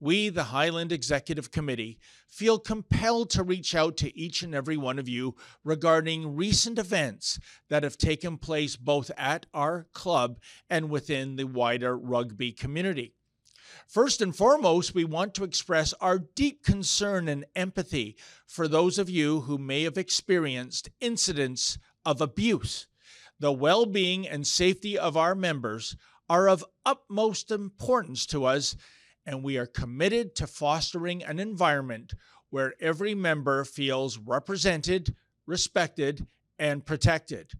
we, 0.00 0.28
the 0.30 0.44
Highland 0.44 0.92
Executive 0.92 1.52
Committee, 1.52 2.00
feel 2.28 2.58
compelled 2.58 3.30
to 3.30 3.44
reach 3.44 3.74
out 3.74 3.96
to 3.98 4.18
each 4.18 4.42
and 4.42 4.54
every 4.54 4.76
one 4.76 4.98
of 4.98 5.08
you 5.08 5.36
regarding 5.62 6.34
recent 6.34 6.78
events 6.78 7.38
that 7.68 7.84
have 7.84 7.98
taken 7.98 8.36
place 8.36 8.76
both 8.76 9.10
at 9.16 9.46
our 9.54 9.86
club 9.92 10.38
and 10.68 10.90
within 10.90 11.36
the 11.36 11.44
wider 11.44 11.96
rugby 11.96 12.50
community. 12.50 13.14
First 13.86 14.20
and 14.20 14.34
foremost, 14.34 14.94
we 14.94 15.04
want 15.04 15.34
to 15.34 15.44
express 15.44 15.92
our 16.00 16.18
deep 16.18 16.64
concern 16.64 17.28
and 17.28 17.44
empathy 17.54 18.16
for 18.46 18.66
those 18.66 18.98
of 18.98 19.10
you 19.10 19.42
who 19.42 19.58
may 19.58 19.84
have 19.84 19.98
experienced 19.98 20.88
incidents 21.00 21.78
of 22.04 22.20
abuse 22.20 22.86
the 23.40 23.52
well 23.52 23.86
being 23.86 24.28
and 24.28 24.46
safety 24.46 24.98
of 24.98 25.16
our 25.16 25.34
members 25.34 25.96
are 26.28 26.48
of 26.48 26.64
utmost 26.86 27.50
importance 27.50 28.24
to 28.26 28.44
us, 28.44 28.76
and 29.26 29.42
we 29.42 29.58
are 29.58 29.66
committed 29.66 30.36
to 30.36 30.46
fostering 30.46 31.24
an 31.24 31.40
environment 31.40 32.14
where 32.50 32.74
every 32.80 33.14
member 33.14 33.64
feels 33.64 34.18
represented, 34.18 35.14
respected, 35.46 36.26
and 36.58 36.84
protected. 36.84 37.52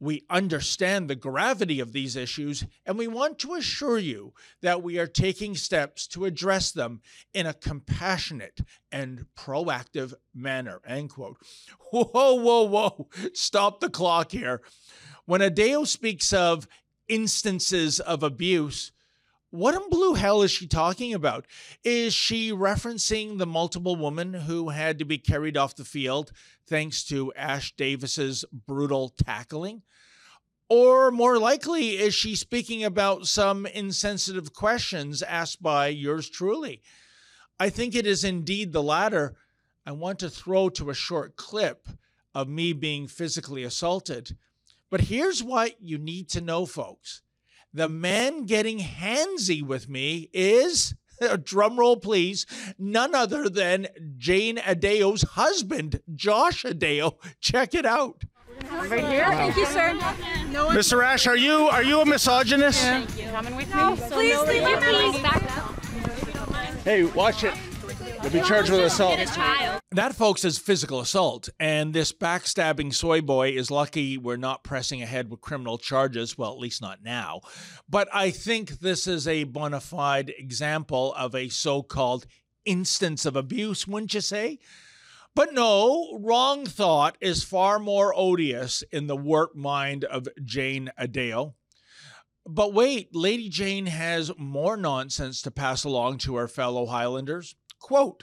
We 0.00 0.24
understand 0.28 1.08
the 1.08 1.14
gravity 1.14 1.78
of 1.78 1.92
these 1.92 2.16
issues, 2.16 2.64
and 2.84 2.98
we 2.98 3.06
want 3.06 3.38
to 3.38 3.54
assure 3.54 3.98
you 3.98 4.34
that 4.60 4.82
we 4.82 4.98
are 4.98 5.06
taking 5.06 5.54
steps 5.54 6.08
to 6.08 6.24
address 6.24 6.72
them 6.72 7.02
in 7.32 7.46
a 7.46 7.54
compassionate 7.54 8.62
and 8.90 9.26
proactive 9.38 10.12
manner. 10.34 10.80
End 10.84 11.10
quote. 11.10 11.36
Whoa, 11.92 12.34
whoa, 12.34 12.62
whoa. 12.64 13.08
Stop 13.32 13.78
the 13.78 13.90
clock 13.90 14.32
here. 14.32 14.60
When 15.24 15.40
Adeo 15.40 15.84
speaks 15.84 16.32
of 16.32 16.66
instances 17.08 18.00
of 18.00 18.22
abuse, 18.22 18.90
what 19.50 19.74
in 19.74 19.88
blue 19.90 20.14
hell 20.14 20.42
is 20.42 20.50
she 20.50 20.66
talking 20.66 21.14
about? 21.14 21.46
Is 21.84 22.14
she 22.14 22.50
referencing 22.50 23.38
the 23.38 23.46
multiple 23.46 23.96
women 23.96 24.32
who 24.32 24.70
had 24.70 24.98
to 24.98 25.04
be 25.04 25.18
carried 25.18 25.56
off 25.56 25.76
the 25.76 25.84
field 25.84 26.32
thanks 26.66 27.04
to 27.04 27.32
Ash 27.34 27.72
Davis's 27.76 28.44
brutal 28.66 29.10
tackling? 29.10 29.82
Or 30.68 31.10
more 31.10 31.38
likely, 31.38 31.98
is 31.98 32.14
she 32.14 32.34
speaking 32.34 32.82
about 32.82 33.26
some 33.26 33.66
insensitive 33.66 34.54
questions 34.54 35.22
asked 35.22 35.62
by 35.62 35.88
yours 35.88 36.30
truly? 36.30 36.82
I 37.60 37.68
think 37.68 37.94
it 37.94 38.06
is 38.06 38.24
indeed 38.24 38.72
the 38.72 38.82
latter. 38.82 39.36
I 39.84 39.92
want 39.92 40.18
to 40.20 40.30
throw 40.30 40.70
to 40.70 40.88
a 40.88 40.94
short 40.94 41.36
clip 41.36 41.86
of 42.34 42.48
me 42.48 42.72
being 42.72 43.06
physically 43.06 43.64
assaulted. 43.64 44.36
But 44.92 45.00
here's 45.00 45.42
what 45.42 45.80
you 45.80 45.96
need 45.96 46.28
to 46.32 46.42
know, 46.42 46.66
folks. 46.66 47.22
The 47.72 47.88
man 47.88 48.44
getting 48.44 48.78
handsy 48.78 49.62
with 49.62 49.88
me 49.88 50.28
is, 50.34 50.94
drum 51.42 51.78
roll 51.78 51.96
please, 51.96 52.44
none 52.78 53.14
other 53.14 53.48
than 53.48 53.88
Jane 54.18 54.58
Adeo's 54.58 55.22
husband, 55.22 56.02
Josh 56.14 56.66
Adeo. 56.66 57.16
Check 57.40 57.74
it 57.74 57.86
out. 57.86 58.24
Right 58.70 59.02
here. 59.06 59.24
Thank 59.30 59.56
you, 59.56 59.64
sir. 59.64 59.94
No 60.50 60.66
one. 60.66 60.76
Mr. 60.76 61.02
Ash, 61.02 61.26
are 61.26 61.38
you 61.38 61.68
are 61.68 61.82
you 61.82 62.02
a 62.02 62.06
misogynist? 62.06 62.82
Thank 62.82 63.18
you. 63.18 63.30
Coming 63.30 63.56
with 63.56 63.74
me. 63.74 63.96
Please, 64.10 64.38
thank 64.40 64.68
you, 64.68 64.76
please. 64.76 65.22
Back 65.22 65.42
Hey, 66.84 67.04
watch 67.04 67.44
it. 67.44 67.54
You'll 68.22 68.32
be 68.32 68.40
charged 68.42 68.70
with 68.70 68.80
assault. 68.80 69.18
That, 69.90 70.14
folks, 70.14 70.44
is 70.44 70.56
physical 70.56 71.00
assault. 71.00 71.48
And 71.58 71.92
this 71.92 72.12
backstabbing 72.12 72.94
soy 72.94 73.20
boy 73.20 73.50
is 73.50 73.70
lucky 73.70 74.16
we're 74.16 74.36
not 74.36 74.62
pressing 74.62 75.02
ahead 75.02 75.28
with 75.28 75.40
criminal 75.40 75.76
charges. 75.76 76.38
Well, 76.38 76.52
at 76.52 76.58
least 76.58 76.80
not 76.80 77.02
now. 77.02 77.40
But 77.88 78.08
I 78.12 78.30
think 78.30 78.78
this 78.78 79.08
is 79.08 79.26
a 79.26 79.44
bona 79.44 79.80
fide 79.80 80.32
example 80.38 81.12
of 81.14 81.34
a 81.34 81.48
so 81.48 81.82
called 81.82 82.26
instance 82.64 83.26
of 83.26 83.34
abuse, 83.34 83.88
wouldn't 83.88 84.14
you 84.14 84.20
say? 84.20 84.60
But 85.34 85.52
no, 85.52 86.16
wrong 86.22 86.64
thought 86.64 87.16
is 87.20 87.42
far 87.42 87.80
more 87.80 88.14
odious 88.16 88.84
in 88.92 89.08
the 89.08 89.16
warped 89.16 89.56
mind 89.56 90.04
of 90.04 90.28
Jane 90.44 90.90
Adeo. 90.96 91.54
But 92.46 92.74
wait, 92.74 93.14
Lady 93.14 93.48
Jane 93.48 93.86
has 93.86 94.32
more 94.36 94.76
nonsense 94.76 95.42
to 95.42 95.50
pass 95.50 95.84
along 95.84 96.18
to 96.18 96.36
her 96.36 96.48
fellow 96.48 96.86
Highlanders. 96.86 97.54
Quote 97.82 98.22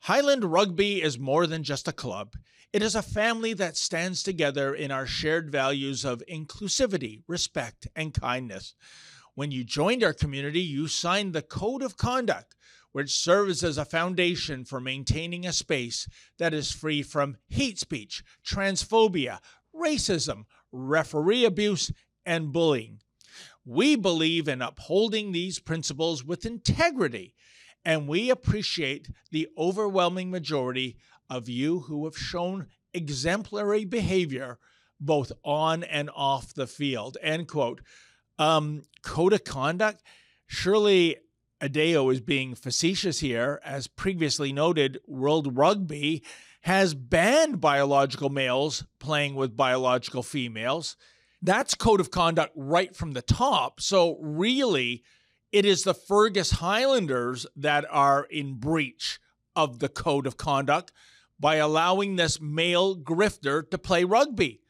Highland 0.00 0.44
Rugby 0.44 1.00
is 1.02 1.18
more 1.18 1.46
than 1.46 1.64
just 1.64 1.88
a 1.88 1.92
club. 1.92 2.34
It 2.70 2.82
is 2.82 2.94
a 2.94 3.00
family 3.00 3.54
that 3.54 3.78
stands 3.78 4.22
together 4.22 4.74
in 4.74 4.90
our 4.90 5.06
shared 5.06 5.50
values 5.50 6.04
of 6.04 6.22
inclusivity, 6.30 7.22
respect, 7.26 7.88
and 7.96 8.12
kindness. 8.12 8.74
When 9.34 9.50
you 9.50 9.64
joined 9.64 10.04
our 10.04 10.12
community, 10.12 10.60
you 10.60 10.86
signed 10.86 11.32
the 11.32 11.40
Code 11.40 11.80
of 11.80 11.96
Conduct, 11.96 12.54
which 12.92 13.18
serves 13.18 13.64
as 13.64 13.78
a 13.78 13.86
foundation 13.86 14.66
for 14.66 14.80
maintaining 14.80 15.46
a 15.46 15.52
space 15.54 16.06
that 16.36 16.52
is 16.52 16.70
free 16.70 17.02
from 17.02 17.38
hate 17.48 17.78
speech, 17.78 18.22
transphobia, 18.46 19.38
racism, 19.74 20.44
referee 20.70 21.46
abuse, 21.46 21.90
and 22.26 22.52
bullying. 22.52 23.00
We 23.64 23.96
believe 23.96 24.46
in 24.46 24.60
upholding 24.60 25.32
these 25.32 25.58
principles 25.58 26.22
with 26.22 26.44
integrity 26.44 27.34
and 27.88 28.06
we 28.06 28.28
appreciate 28.28 29.08
the 29.30 29.48
overwhelming 29.56 30.30
majority 30.30 30.98
of 31.30 31.48
you 31.48 31.80
who 31.80 32.04
have 32.04 32.18
shown 32.18 32.66
exemplary 32.92 33.86
behavior 33.86 34.58
both 35.00 35.32
on 35.42 35.84
and 35.84 36.10
off 36.14 36.52
the 36.52 36.66
field. 36.66 37.16
End 37.22 37.48
quote. 37.48 37.80
Um, 38.38 38.82
code 39.00 39.32
of 39.32 39.44
conduct. 39.44 40.02
Surely 40.46 41.16
Adeo 41.62 42.10
is 42.10 42.20
being 42.20 42.54
facetious 42.54 43.20
here. 43.20 43.58
As 43.64 43.86
previously 43.86 44.52
noted, 44.52 44.98
World 45.06 45.56
Rugby 45.56 46.22
has 46.62 46.92
banned 46.92 47.58
biological 47.58 48.28
males 48.28 48.84
playing 48.98 49.34
with 49.34 49.56
biological 49.56 50.22
females. 50.22 50.94
That's 51.40 51.74
code 51.74 52.00
of 52.00 52.10
conduct 52.10 52.52
right 52.54 52.94
from 52.94 53.12
the 53.12 53.22
top. 53.22 53.80
So, 53.80 54.18
really, 54.20 55.04
it 55.52 55.64
is 55.64 55.82
the 55.82 55.94
Fergus 55.94 56.52
Highlanders 56.52 57.46
that 57.56 57.84
are 57.90 58.24
in 58.24 58.54
breach 58.54 59.18
of 59.56 59.78
the 59.78 59.88
code 59.88 60.26
of 60.26 60.36
conduct 60.36 60.92
by 61.40 61.56
allowing 61.56 62.16
this 62.16 62.40
male 62.40 62.96
grifter 62.96 63.68
to 63.70 63.78
play 63.78 64.04
rugby. 64.04 64.60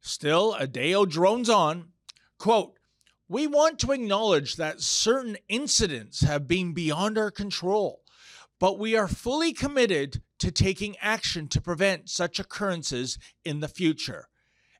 Still, 0.00 0.54
Adeo 0.58 1.04
drones 1.04 1.48
on. 1.48 1.90
Quote, 2.38 2.78
We 3.28 3.46
want 3.46 3.78
to 3.80 3.92
acknowledge 3.92 4.56
that 4.56 4.80
certain 4.80 5.36
incidents 5.48 6.20
have 6.20 6.48
been 6.48 6.72
beyond 6.72 7.18
our 7.18 7.30
control, 7.30 8.02
but 8.58 8.78
we 8.78 8.96
are 8.96 9.08
fully 9.08 9.52
committed 9.52 10.22
to 10.38 10.50
taking 10.50 10.96
action 11.00 11.48
to 11.48 11.60
prevent 11.60 12.08
such 12.08 12.38
occurrences 12.38 13.18
in 13.44 13.60
the 13.60 13.68
future. 13.68 14.28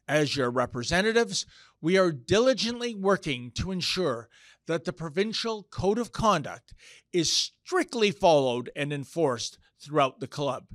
As 0.07 0.37
your 0.37 0.51
representatives, 0.51 1.47
we 1.81 1.99
are 1.99 2.11
diligently 2.11 2.95
working 2.95 3.51
to 3.57 3.71
ensure 3.71 4.29
that 4.69 4.85
the 4.85 4.93
provincial 4.93 5.65
code 5.71 5.99
of 5.99 6.13
conduct 6.13 6.75
is 7.13 7.33
strictly 7.33 8.13
followed 8.13 8.71
and 8.77 8.93
enforced 8.93 9.59
throughout 9.83 10.21
the 10.21 10.29
club. 10.29 10.67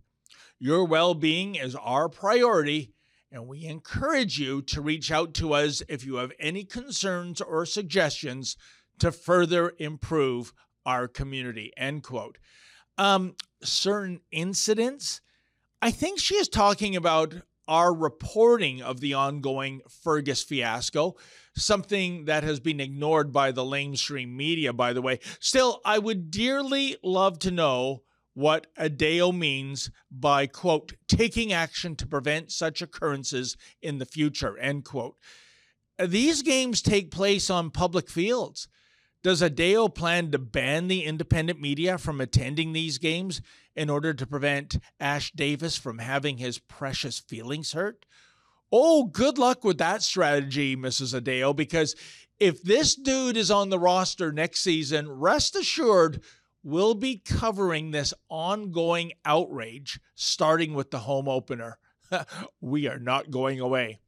Your 0.59 0.83
well 0.83 1.13
being 1.13 1.55
is 1.55 1.75
our 1.75 2.09
priority, 2.09 2.93
and 3.31 3.47
we 3.47 3.65
encourage 3.65 4.39
you 4.39 4.61
to 4.63 4.81
reach 4.81 5.11
out 5.11 5.33
to 5.35 5.53
us 5.53 5.81
if 5.87 6.05
you 6.05 6.15
have 6.15 6.31
any 6.39 6.63
concerns 6.63 7.39
or 7.39 7.65
suggestions 7.65 8.57
to 8.99 9.11
further 9.11 9.73
improve 9.77 10.53
our 10.85 11.07
community. 11.07 11.71
End 11.77 12.03
quote. 12.03 12.37
Um, 12.97 13.35
certain 13.61 14.21
incidents, 14.31 15.21
I 15.81 15.91
think 15.91 16.19
she 16.19 16.35
is 16.35 16.49
talking 16.49 16.95
about 16.95 17.35
our 17.67 17.93
reporting 17.93 18.81
of 18.81 18.99
the 18.99 19.13
ongoing 19.13 19.81
Fergus 20.03 20.43
fiasco, 20.43 21.15
something 21.55 22.25
that 22.25 22.43
has 22.43 22.59
been 22.59 22.79
ignored 22.79 23.31
by 23.31 23.51
the 23.51 23.63
lamestream 23.63 24.35
media, 24.35 24.73
by 24.73 24.93
the 24.93 25.01
way. 25.01 25.19
Still, 25.39 25.81
I 25.85 25.99
would 25.99 26.31
dearly 26.31 26.97
love 27.03 27.39
to 27.39 27.51
know 27.51 28.03
what 28.33 28.67
Adeo 28.77 29.31
means 29.31 29.91
by, 30.11 30.47
quote, 30.47 30.93
taking 31.07 31.53
action 31.53 31.95
to 31.97 32.07
prevent 32.07 32.51
such 32.51 32.81
occurrences 32.81 33.55
in 33.81 33.99
the 33.99 34.05
future, 34.05 34.57
end 34.57 34.85
quote. 34.85 35.15
These 36.03 36.41
games 36.41 36.81
take 36.81 37.11
place 37.11 37.49
on 37.49 37.69
public 37.69 38.09
fields. 38.09 38.67
Does 39.23 39.41
Adeo 39.41 39.87
plan 39.87 40.31
to 40.31 40.37
ban 40.37 40.89
the 40.89 41.05
independent 41.05 41.61
media 41.61 41.97
from 41.97 42.19
attending 42.19 42.73
these 42.73 42.97
games 42.97 43.41
in 43.73 43.89
order 43.89 44.13
to 44.13 44.27
prevent 44.27 44.79
Ash 44.99 45.31
Davis 45.31 45.77
from 45.77 45.99
having 45.99 46.37
his 46.37 46.59
precious 46.59 47.19
feelings 47.19 47.71
hurt? 47.71 48.05
Oh, 48.69 49.05
good 49.05 49.37
luck 49.37 49.63
with 49.63 49.77
that 49.77 50.03
strategy, 50.03 50.75
Mrs. 50.75 51.15
Adeo, 51.15 51.53
because 51.53 51.95
if 52.37 52.61
this 52.63 52.95
dude 52.95 53.37
is 53.37 53.49
on 53.49 53.69
the 53.69 53.79
roster 53.79 54.33
next 54.33 54.61
season, 54.61 55.09
rest 55.09 55.55
assured 55.55 56.21
we'll 56.61 56.95
be 56.95 57.15
covering 57.17 57.91
this 57.91 58.13
ongoing 58.27 59.13
outrage, 59.23 60.01
starting 60.15 60.73
with 60.73 60.91
the 60.91 60.99
home 60.99 61.29
opener. 61.29 61.77
we 62.59 62.87
are 62.87 62.99
not 62.99 63.31
going 63.31 63.61
away. 63.61 63.99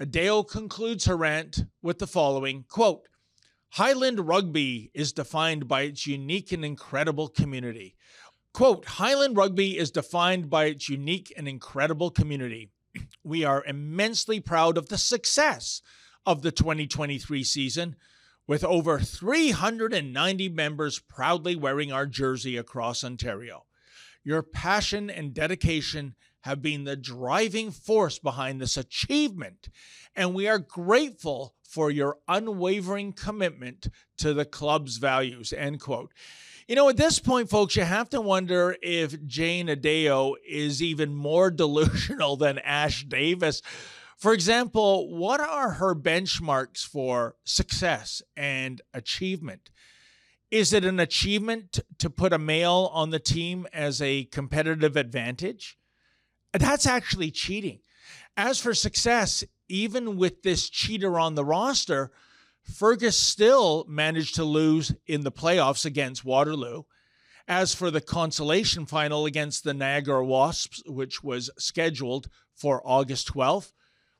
Adeo 0.00 0.42
concludes 0.42 1.04
her 1.04 1.16
rant 1.16 1.64
with 1.80 2.00
the 2.00 2.08
following 2.08 2.64
quote, 2.68 3.06
Highland 3.70 4.26
rugby 4.26 4.90
is 4.94 5.12
defined 5.12 5.68
by 5.68 5.82
its 5.82 6.06
unique 6.06 6.52
and 6.52 6.64
incredible 6.64 7.28
community. 7.28 7.96
Quote, 8.52 8.86
Highland 8.86 9.36
rugby 9.36 9.76
is 9.76 9.90
defined 9.90 10.48
by 10.48 10.66
its 10.66 10.88
unique 10.88 11.32
and 11.36 11.46
incredible 11.46 12.10
community. 12.10 12.70
We 13.22 13.44
are 13.44 13.64
immensely 13.64 14.40
proud 14.40 14.78
of 14.78 14.88
the 14.88 14.96
success 14.96 15.82
of 16.24 16.42
the 16.42 16.52
2023 16.52 17.44
season, 17.44 17.96
with 18.46 18.64
over 18.64 18.98
390 19.00 20.48
members 20.48 20.98
proudly 21.00 21.56
wearing 21.56 21.92
our 21.92 22.06
jersey 22.06 22.56
across 22.56 23.04
Ontario. 23.04 23.66
Your 24.24 24.42
passion 24.42 25.10
and 25.10 25.34
dedication 25.34 26.14
have 26.42 26.62
been 26.62 26.84
the 26.84 26.96
driving 26.96 27.72
force 27.72 28.18
behind 28.20 28.60
this 28.60 28.76
achievement, 28.76 29.68
and 30.14 30.34
we 30.34 30.46
are 30.48 30.60
grateful 30.60 31.55
for 31.68 31.90
your 31.90 32.18
unwavering 32.28 33.12
commitment 33.12 33.88
to 34.18 34.34
the 34.34 34.44
club's 34.44 34.96
values. 34.96 35.52
End 35.52 35.80
quote. 35.80 36.12
You 36.68 36.74
know, 36.74 36.88
at 36.88 36.96
this 36.96 37.18
point, 37.18 37.48
folks, 37.48 37.76
you 37.76 37.82
have 37.82 38.10
to 38.10 38.20
wonder 38.20 38.76
if 38.82 39.24
Jane 39.26 39.70
Adeo 39.70 40.34
is 40.48 40.82
even 40.82 41.14
more 41.14 41.50
delusional 41.62 42.36
than 42.36 42.58
Ash 42.58 43.04
Davis 43.04 43.62
for 44.16 44.32
example, 44.32 45.14
what 45.14 45.40
are 45.40 45.72
her 45.72 45.94
benchmarks 45.94 46.84
for 46.86 47.36
success 47.44 48.22
and 48.34 48.80
achievement? 48.94 49.70
Is 50.50 50.72
it 50.72 50.84
an 50.84 50.98
achievement 50.98 51.80
to 51.98 52.08
put 52.08 52.32
a 52.32 52.38
male 52.38 52.90
on 52.94 53.10
the 53.10 53.18
team 53.18 53.66
as 53.74 54.00
a 54.00 54.24
competitive 54.24 54.96
advantage? 54.96 55.76
That's 56.52 56.86
actually 56.86 57.30
cheating. 57.30 57.80
As 58.38 58.58
for 58.58 58.72
success, 58.72 59.44
even 59.68 60.16
with 60.16 60.42
this 60.42 60.68
cheater 60.68 61.18
on 61.18 61.34
the 61.34 61.44
roster, 61.44 62.10
Fergus 62.62 63.16
still 63.16 63.84
managed 63.88 64.34
to 64.36 64.44
lose 64.44 64.92
in 65.06 65.22
the 65.22 65.32
playoffs 65.32 65.84
against 65.84 66.24
Waterloo. 66.24 66.82
As 67.48 67.74
for 67.74 67.92
the 67.92 68.00
consolation 68.00 68.86
final 68.86 69.24
against 69.24 69.62
the 69.62 69.74
Niagara 69.74 70.24
Wasps, 70.24 70.82
which 70.86 71.22
was 71.22 71.48
scheduled 71.58 72.28
for 72.54 72.82
August 72.84 73.32
12th, 73.32 73.72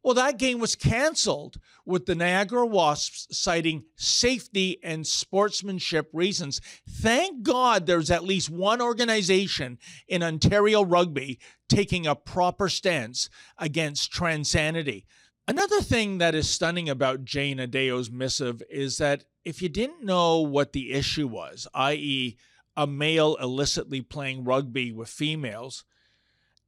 well, 0.06 0.14
that 0.14 0.38
game 0.38 0.60
was 0.60 0.76
canceled 0.76 1.56
with 1.84 2.06
the 2.06 2.14
Niagara 2.14 2.64
Wasps 2.64 3.26
citing 3.36 3.86
safety 3.96 4.78
and 4.84 5.04
sportsmanship 5.04 6.08
reasons. 6.12 6.60
Thank 6.88 7.42
God 7.42 7.86
there's 7.86 8.08
at 8.08 8.22
least 8.22 8.48
one 8.48 8.80
organization 8.80 9.78
in 10.06 10.22
Ontario 10.22 10.84
rugby 10.84 11.40
taking 11.68 12.06
a 12.06 12.14
proper 12.14 12.68
stance 12.68 13.28
against 13.58 14.12
transanity. 14.12 15.06
Another 15.48 15.80
thing 15.80 16.18
that 16.18 16.34
is 16.34 16.50
stunning 16.50 16.88
about 16.88 17.24
Jane 17.24 17.60
Adeo's 17.60 18.10
missive 18.10 18.62
is 18.68 18.98
that 18.98 19.24
if 19.44 19.62
you 19.62 19.68
didn't 19.68 20.04
know 20.04 20.40
what 20.40 20.72
the 20.72 20.92
issue 20.92 21.28
was, 21.28 21.68
i.e., 21.72 22.36
a 22.76 22.86
male 22.86 23.36
illicitly 23.40 24.00
playing 24.00 24.44
rugby 24.44 24.90
with 24.90 25.08
females, 25.08 25.84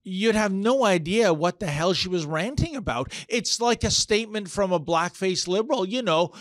you'd 0.05 0.37
have 0.37 0.53
no 0.53 0.85
idea 0.85 1.35
what 1.35 1.59
the 1.59 1.67
hell 1.67 1.93
she 1.93 2.09
was 2.09 2.25
ranting 2.25 2.77
about. 2.77 3.13
It's 3.29 3.61
like 3.61 3.83
a 3.83 3.91
statement 3.91 4.49
from 4.49 4.73
a 4.73 4.81
blackface 4.81 5.49
liberal. 5.49 5.85
You 5.85 6.03
know, 6.03 6.33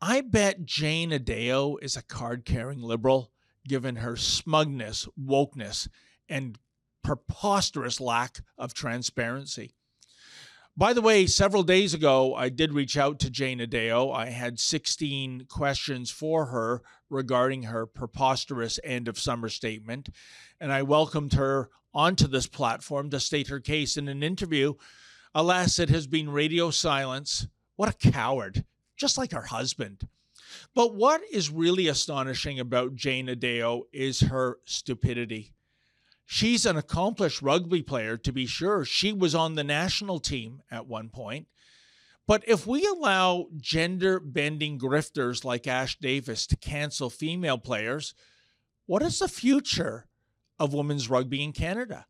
I 0.00 0.20
bet 0.20 0.64
Jane 0.64 1.12
Adeo 1.12 1.76
is 1.82 1.96
a 1.96 2.02
card 2.02 2.44
carrying 2.44 2.80
liberal, 2.80 3.32
given 3.66 3.96
her 3.96 4.16
smugness, 4.16 5.08
wokeness, 5.20 5.88
and 6.28 6.58
preposterous 7.02 8.00
lack 8.00 8.40
of 8.56 8.72
transparency. 8.72 9.74
By 10.74 10.94
the 10.94 11.02
way, 11.02 11.26
several 11.26 11.64
days 11.64 11.92
ago, 11.92 12.34
I 12.34 12.48
did 12.48 12.72
reach 12.72 12.96
out 12.96 13.18
to 13.20 13.30
Jane 13.30 13.60
Adeo. 13.60 14.10
I 14.10 14.30
had 14.30 14.58
16 14.58 15.44
questions 15.46 16.10
for 16.10 16.46
her 16.46 16.80
regarding 17.10 17.64
her 17.64 17.84
preposterous 17.84 18.80
end 18.82 19.06
of 19.06 19.18
summer 19.18 19.50
statement, 19.50 20.08
and 20.58 20.72
I 20.72 20.80
welcomed 20.80 21.34
her 21.34 21.68
onto 21.92 22.26
this 22.26 22.46
platform 22.46 23.10
to 23.10 23.20
state 23.20 23.48
her 23.48 23.60
case 23.60 23.98
in 23.98 24.08
an 24.08 24.22
interview. 24.22 24.72
Alas, 25.34 25.78
it 25.78 25.90
has 25.90 26.06
been 26.06 26.30
radio 26.30 26.70
silence. 26.70 27.46
What 27.76 27.90
a 27.90 28.10
coward, 28.10 28.64
just 28.96 29.18
like 29.18 29.32
her 29.32 29.42
husband. 29.42 30.08
But 30.74 30.94
what 30.94 31.20
is 31.30 31.50
really 31.50 31.88
astonishing 31.88 32.58
about 32.58 32.96
Jane 32.96 33.28
Adeo 33.28 33.82
is 33.92 34.20
her 34.20 34.58
stupidity. 34.64 35.52
She's 36.34 36.64
an 36.64 36.78
accomplished 36.78 37.42
rugby 37.42 37.82
player, 37.82 38.16
to 38.16 38.32
be 38.32 38.46
sure. 38.46 38.86
She 38.86 39.12
was 39.12 39.34
on 39.34 39.54
the 39.54 39.62
national 39.62 40.18
team 40.18 40.62
at 40.70 40.86
one 40.86 41.10
point. 41.10 41.46
But 42.26 42.42
if 42.48 42.66
we 42.66 42.86
allow 42.86 43.48
gender 43.58 44.18
bending 44.18 44.78
grifters 44.78 45.44
like 45.44 45.66
Ash 45.66 45.98
Davis 45.98 46.46
to 46.46 46.56
cancel 46.56 47.10
female 47.10 47.58
players, 47.58 48.14
what 48.86 49.02
is 49.02 49.18
the 49.18 49.28
future 49.28 50.06
of 50.58 50.72
women's 50.72 51.10
rugby 51.10 51.42
in 51.42 51.52
Canada. 51.52 52.06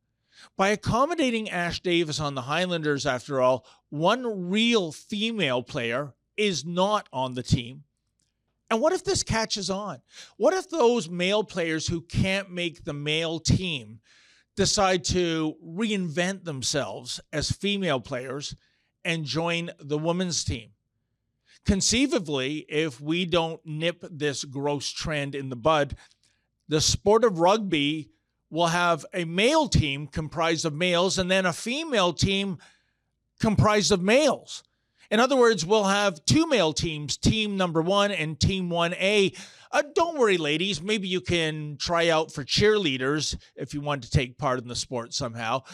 By 0.56 0.68
accommodating 0.68 1.50
Ash 1.50 1.80
Davis 1.80 2.20
on 2.20 2.36
the 2.36 2.42
Highlanders, 2.42 3.04
after 3.04 3.40
all, 3.40 3.66
one 3.90 4.50
real 4.50 4.92
female 4.92 5.64
player 5.64 6.14
is 6.36 6.64
not 6.64 7.08
on 7.12 7.34
the 7.34 7.42
team. 7.42 7.82
And 8.72 8.80
what 8.80 8.94
if 8.94 9.04
this 9.04 9.22
catches 9.22 9.68
on? 9.68 10.00
What 10.38 10.54
if 10.54 10.70
those 10.70 11.06
male 11.06 11.44
players 11.44 11.86
who 11.86 12.00
can't 12.00 12.50
make 12.50 12.84
the 12.84 12.94
male 12.94 13.38
team 13.38 14.00
decide 14.56 15.04
to 15.04 15.56
reinvent 15.62 16.44
themselves 16.44 17.20
as 17.34 17.52
female 17.52 18.00
players 18.00 18.56
and 19.04 19.26
join 19.26 19.72
the 19.78 19.98
women's 19.98 20.42
team? 20.42 20.70
Conceivably, 21.66 22.64
if 22.66 22.98
we 22.98 23.26
don't 23.26 23.60
nip 23.66 24.06
this 24.10 24.42
gross 24.42 24.88
trend 24.88 25.34
in 25.34 25.50
the 25.50 25.54
bud, 25.54 25.94
the 26.66 26.80
sport 26.80 27.24
of 27.24 27.40
rugby 27.40 28.08
will 28.48 28.68
have 28.68 29.04
a 29.12 29.26
male 29.26 29.68
team 29.68 30.06
comprised 30.06 30.64
of 30.64 30.72
males 30.72 31.18
and 31.18 31.30
then 31.30 31.44
a 31.44 31.52
female 31.52 32.14
team 32.14 32.56
comprised 33.38 33.92
of 33.92 34.00
males. 34.00 34.62
In 35.12 35.20
other 35.20 35.36
words, 35.36 35.66
we'll 35.66 35.84
have 35.84 36.24
two 36.24 36.46
male 36.46 36.72
teams, 36.72 37.18
team 37.18 37.58
number 37.58 37.82
one 37.82 38.12
and 38.12 38.40
team 38.40 38.70
1A. 38.70 39.38
Uh, 39.70 39.82
don't 39.94 40.16
worry, 40.16 40.38
ladies. 40.38 40.80
Maybe 40.80 41.06
you 41.06 41.20
can 41.20 41.76
try 41.76 42.08
out 42.08 42.32
for 42.32 42.42
cheerleaders 42.44 43.36
if 43.54 43.74
you 43.74 43.82
want 43.82 44.04
to 44.04 44.10
take 44.10 44.38
part 44.38 44.58
in 44.58 44.68
the 44.68 44.74
sport 44.74 45.12
somehow, 45.12 45.64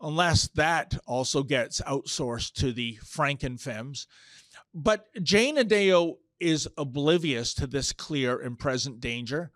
unless 0.00 0.48
that 0.54 0.96
also 1.06 1.42
gets 1.42 1.82
outsourced 1.82 2.54
to 2.54 2.72
the 2.72 2.96
Frankenfems. 3.04 4.06
But 4.72 5.04
Jane 5.22 5.58
Adeo 5.58 6.16
is 6.40 6.66
oblivious 6.78 7.52
to 7.54 7.66
this 7.66 7.92
clear 7.92 8.38
and 8.38 8.58
present 8.58 9.00
danger. 9.00 9.50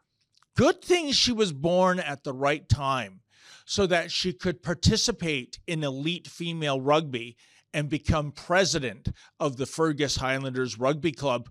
Good 0.59 0.83
thing 0.83 1.11
she 1.11 1.33
was 1.33 1.55
born 1.55 2.01
at 2.01 2.23
the 2.23 2.35
right 2.35 2.69
time 2.69 3.21
so 3.65 3.87
that 3.87 4.11
she 4.11 4.35
could 4.35 4.63
participate 4.63 5.59
in 5.67 5.83
elite 5.83 6.29
female 6.29 6.83
rugby 6.83 7.39
and 7.75 7.89
become 7.89 8.33
president 8.33 9.09
of 9.41 9.57
the 9.57 9.67
Fergus 9.67 10.17
Highlanders 10.17 10.79
Rugby 10.79 11.13
Club 11.13 11.49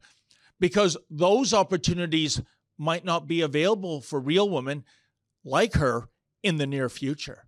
because 0.59 0.97
those 1.09 1.53
opportunities 1.53 2.41
might 2.77 3.05
not 3.05 3.27
be 3.27 3.41
available 3.41 4.01
for 4.01 4.19
real 4.19 4.49
women 4.49 4.83
like 5.43 5.73
her 5.73 6.09
in 6.43 6.57
the 6.57 6.67
near 6.67 6.89
future. 6.89 7.45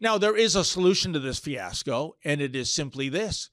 Now, 0.00 0.18
there 0.18 0.36
is 0.36 0.56
a 0.56 0.64
solution 0.64 1.12
to 1.12 1.20
this 1.20 1.38
fiasco, 1.38 2.16
and 2.24 2.40
it 2.40 2.56
is 2.56 2.72
simply 2.72 3.08
this 3.08 3.50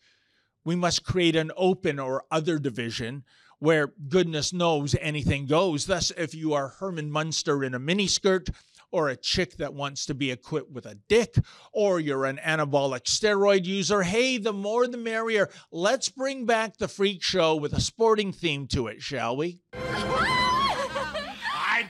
we 0.64 0.76
must 0.76 1.04
create 1.04 1.36
an 1.36 1.52
open 1.58 1.98
or 2.00 2.24
other 2.30 2.60
division 2.60 3.24
where 3.58 3.94
goodness 4.10 4.54
knows 4.54 4.96
anything 5.00 5.46
goes. 5.46 5.86
Thus, 5.86 6.12
if 6.18 6.34
you 6.34 6.54
are 6.54 6.70
Herman 6.80 7.12
Munster 7.12 7.64
in 7.64 7.74
a 7.74 7.80
miniskirt, 7.80 8.50
or 8.92 9.10
a 9.10 9.16
chick 9.16 9.58
that 9.58 9.74
wants 9.74 10.06
to 10.06 10.14
be 10.14 10.32
equipped 10.32 10.72
with 10.72 10.86
a 10.86 10.96
dick, 11.08 11.36
or 11.72 12.00
you're 12.00 12.26
an 12.26 12.40
anabolic 12.44 13.04
steroid 13.04 13.66
user, 13.66 14.04
hey, 14.04 14.38
the 14.38 14.54
more 14.54 14.88
the 14.88 14.98
merrier. 14.98 15.50
Let's 15.72 16.10
bring 16.10 16.46
back 16.46 16.78
the 16.78 16.88
freak 16.88 17.24
show 17.24 17.56
with 17.56 17.74
a 17.74 17.82
sporting 17.82 18.34
theme 18.34 18.68
to 18.68 18.88
it, 18.88 19.02
shall 19.02 19.38
we? 19.38 19.60
I'd 19.74 19.80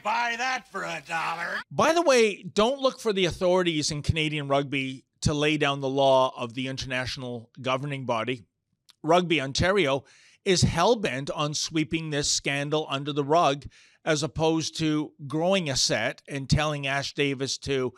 buy 0.03 0.35
that 0.37 0.65
for 0.71 0.83
a 0.83 1.01
dollar. 1.07 1.57
By 1.69 1.93
the 1.93 2.01
way, 2.01 2.43
don't 2.43 2.79
look 2.79 2.99
for 2.99 3.11
the 3.11 3.25
authorities 3.25 3.91
in 3.91 4.03
Canadian 4.03 4.47
rugby 4.47 5.03
to 5.21 5.33
lay 5.33 5.57
down 5.57 5.81
the 5.81 5.89
law 5.89 6.33
of 6.37 6.53
the 6.53 6.67
international 6.67 7.49
governing 7.61 8.05
body. 8.05 8.45
Rugby 9.03 9.41
Ontario 9.41 10.03
is 10.45 10.61
hell 10.63 10.95
bent 10.95 11.29
on 11.31 11.53
sweeping 11.53 12.09
this 12.09 12.29
scandal 12.29 12.87
under 12.89 13.13
the 13.13 13.23
rug 13.23 13.65
as 14.03 14.23
opposed 14.23 14.77
to 14.77 15.11
growing 15.27 15.69
a 15.69 15.75
set 15.75 16.21
and 16.27 16.49
telling 16.49 16.87
Ash 16.87 17.13
Davis 17.13 17.57
to 17.59 17.93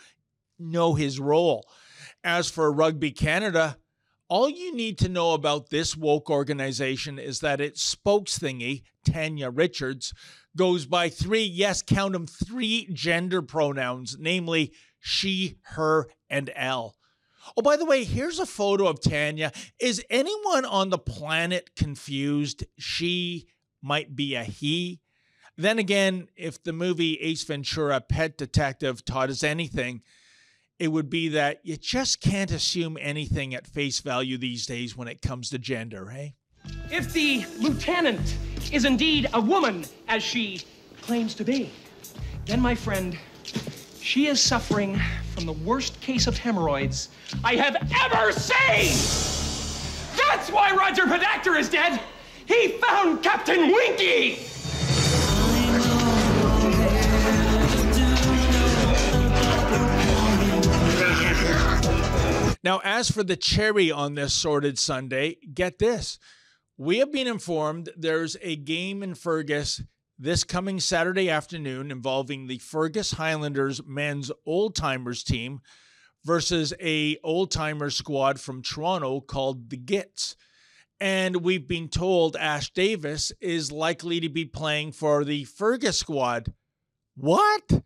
know 0.60 0.94
his 0.96 1.20
role. 1.20 1.66
As 2.24 2.50
for 2.50 2.72
Rugby 2.72 3.12
Canada, 3.12 3.78
all 4.30 4.50
you 4.50 4.76
need 4.76 4.98
to 5.00 5.10
know 5.10 5.34
about 5.34 5.70
this 5.70 5.96
woke 5.96 6.30
organization 6.30 7.20
is 7.20 7.40
that 7.40 7.62
its 7.62 7.82
spokes 7.82 8.40
thingy, 8.40 8.84
Tanya 9.06 9.50
Richards, 9.50 10.14
goes 10.56 10.86
by 10.86 11.10
three, 11.10 11.44
yes, 11.44 11.82
count 11.82 12.14
them, 12.14 12.28
three 12.28 12.90
gender 12.94 13.42
pronouns, 13.42 14.18
namely 14.20 14.74
she, 15.00 15.58
her, 15.62 16.08
and 16.30 16.52
L. 16.56 16.96
Oh, 17.56 17.62
by 17.62 17.78
the 17.78 17.86
way, 17.86 18.04
here's 18.04 18.40
a 18.40 18.46
photo 18.46 18.88
of 18.88 19.02
Tanya. 19.02 19.52
Is 19.80 20.04
anyone 20.10 20.66
on 20.66 20.90
the 20.90 20.98
planet 20.98 21.76
confused? 21.76 22.66
She 22.78 23.48
might 23.82 24.16
be 24.16 24.36
a 24.36 24.44
he. 24.44 25.02
Then 25.58 25.78
again, 25.78 26.30
if 26.36 26.64
the 26.64 26.74
movie 26.74 27.20
Ace 27.20 27.44
Ventura 27.44 28.02
Pet 28.02 28.38
Detective 28.38 29.06
taught 29.06 29.30
us 29.30 29.44
anything, 29.44 30.02
it 30.80 30.88
would 30.88 31.10
be 31.10 31.30
that 31.30 31.60
you 31.64 31.78
just 31.78 32.22
can't 32.22 32.52
assume 32.52 32.98
anything 33.00 33.54
at 33.54 33.68
face 33.68 34.00
value 34.00 34.38
these 34.38 34.66
days 34.66 34.98
when 34.98 35.08
it 35.08 35.22
comes 35.22 35.50
to 35.52 35.60
gender, 35.60 36.10
hey? 36.10 36.36
If 36.90 37.14
the 37.14 37.46
lieutenant 37.60 38.36
is 38.72 38.86
indeed 38.86 39.30
a 39.34 39.42
woman, 39.42 39.86
as 40.08 40.24
she 40.24 40.62
claims 41.02 41.36
to 41.36 41.44
be, 41.44 41.72
then, 42.46 42.60
my 42.60 42.76
friend, 42.76 43.18
she 44.04 44.28
is 44.28 44.42
suffering 44.42 45.00
from 45.34 45.46
the 45.46 45.54
worst 45.54 46.00
case 46.02 46.28
of 46.28 46.38
hemorrhoids 46.38 47.08
I 47.42 47.56
have 47.56 47.78
ever 48.04 48.34
seen! 48.34 48.92
That's 50.18 50.52
why 50.52 50.76
Roger 50.76 51.04
Podacter 51.04 51.58
is 51.58 51.70
dead! 51.70 52.02
He 52.46 52.68
found 52.80 53.24
Captain 53.24 53.72
Winky! 53.72 54.46
Now, 62.62 62.82
as 62.84 63.10
for 63.10 63.24
the 63.24 63.38
cherry 63.38 63.90
on 63.90 64.16
this 64.16 64.34
sordid 64.34 64.78
Sunday, 64.78 65.38
get 65.54 65.80
this. 65.80 66.20
We 66.78 66.98
have 66.98 67.12
been 67.12 67.28
informed 67.28 67.90
there's 67.96 68.36
a 68.42 68.58
game 68.58 69.02
in 69.02 69.16
Fergus 69.16 69.82
this 70.20 70.44
coming 70.44 70.80
Saturday 70.80 71.30
afternoon 71.30 71.92
involving 71.92 72.48
the 72.48 72.60
Fergus 72.60 73.12
Highlanders 73.12 73.82
men's 73.86 74.32
old 74.46 74.76
timers 74.76 75.24
team 75.24 75.60
versus 76.24 76.74
a 76.80 77.18
old 77.24 77.52
timer 77.52 77.90
squad 77.90 78.40
from 78.40 78.62
Toronto 78.62 79.20
called 79.20 79.70
the 79.70 79.78
Gits. 79.78 80.36
And 81.02 81.38
we've 81.38 81.68
been 81.68 81.90
told 81.90 82.36
Ash 82.36 82.72
Davis 82.72 83.32
is 83.42 83.72
likely 83.72 84.20
to 84.22 84.30
be 84.30 84.46
playing 84.46 84.94
for 84.94 85.26
the 85.26 85.44
Fergus 85.44 85.98
squad. 85.98 86.54
What? 87.16 87.84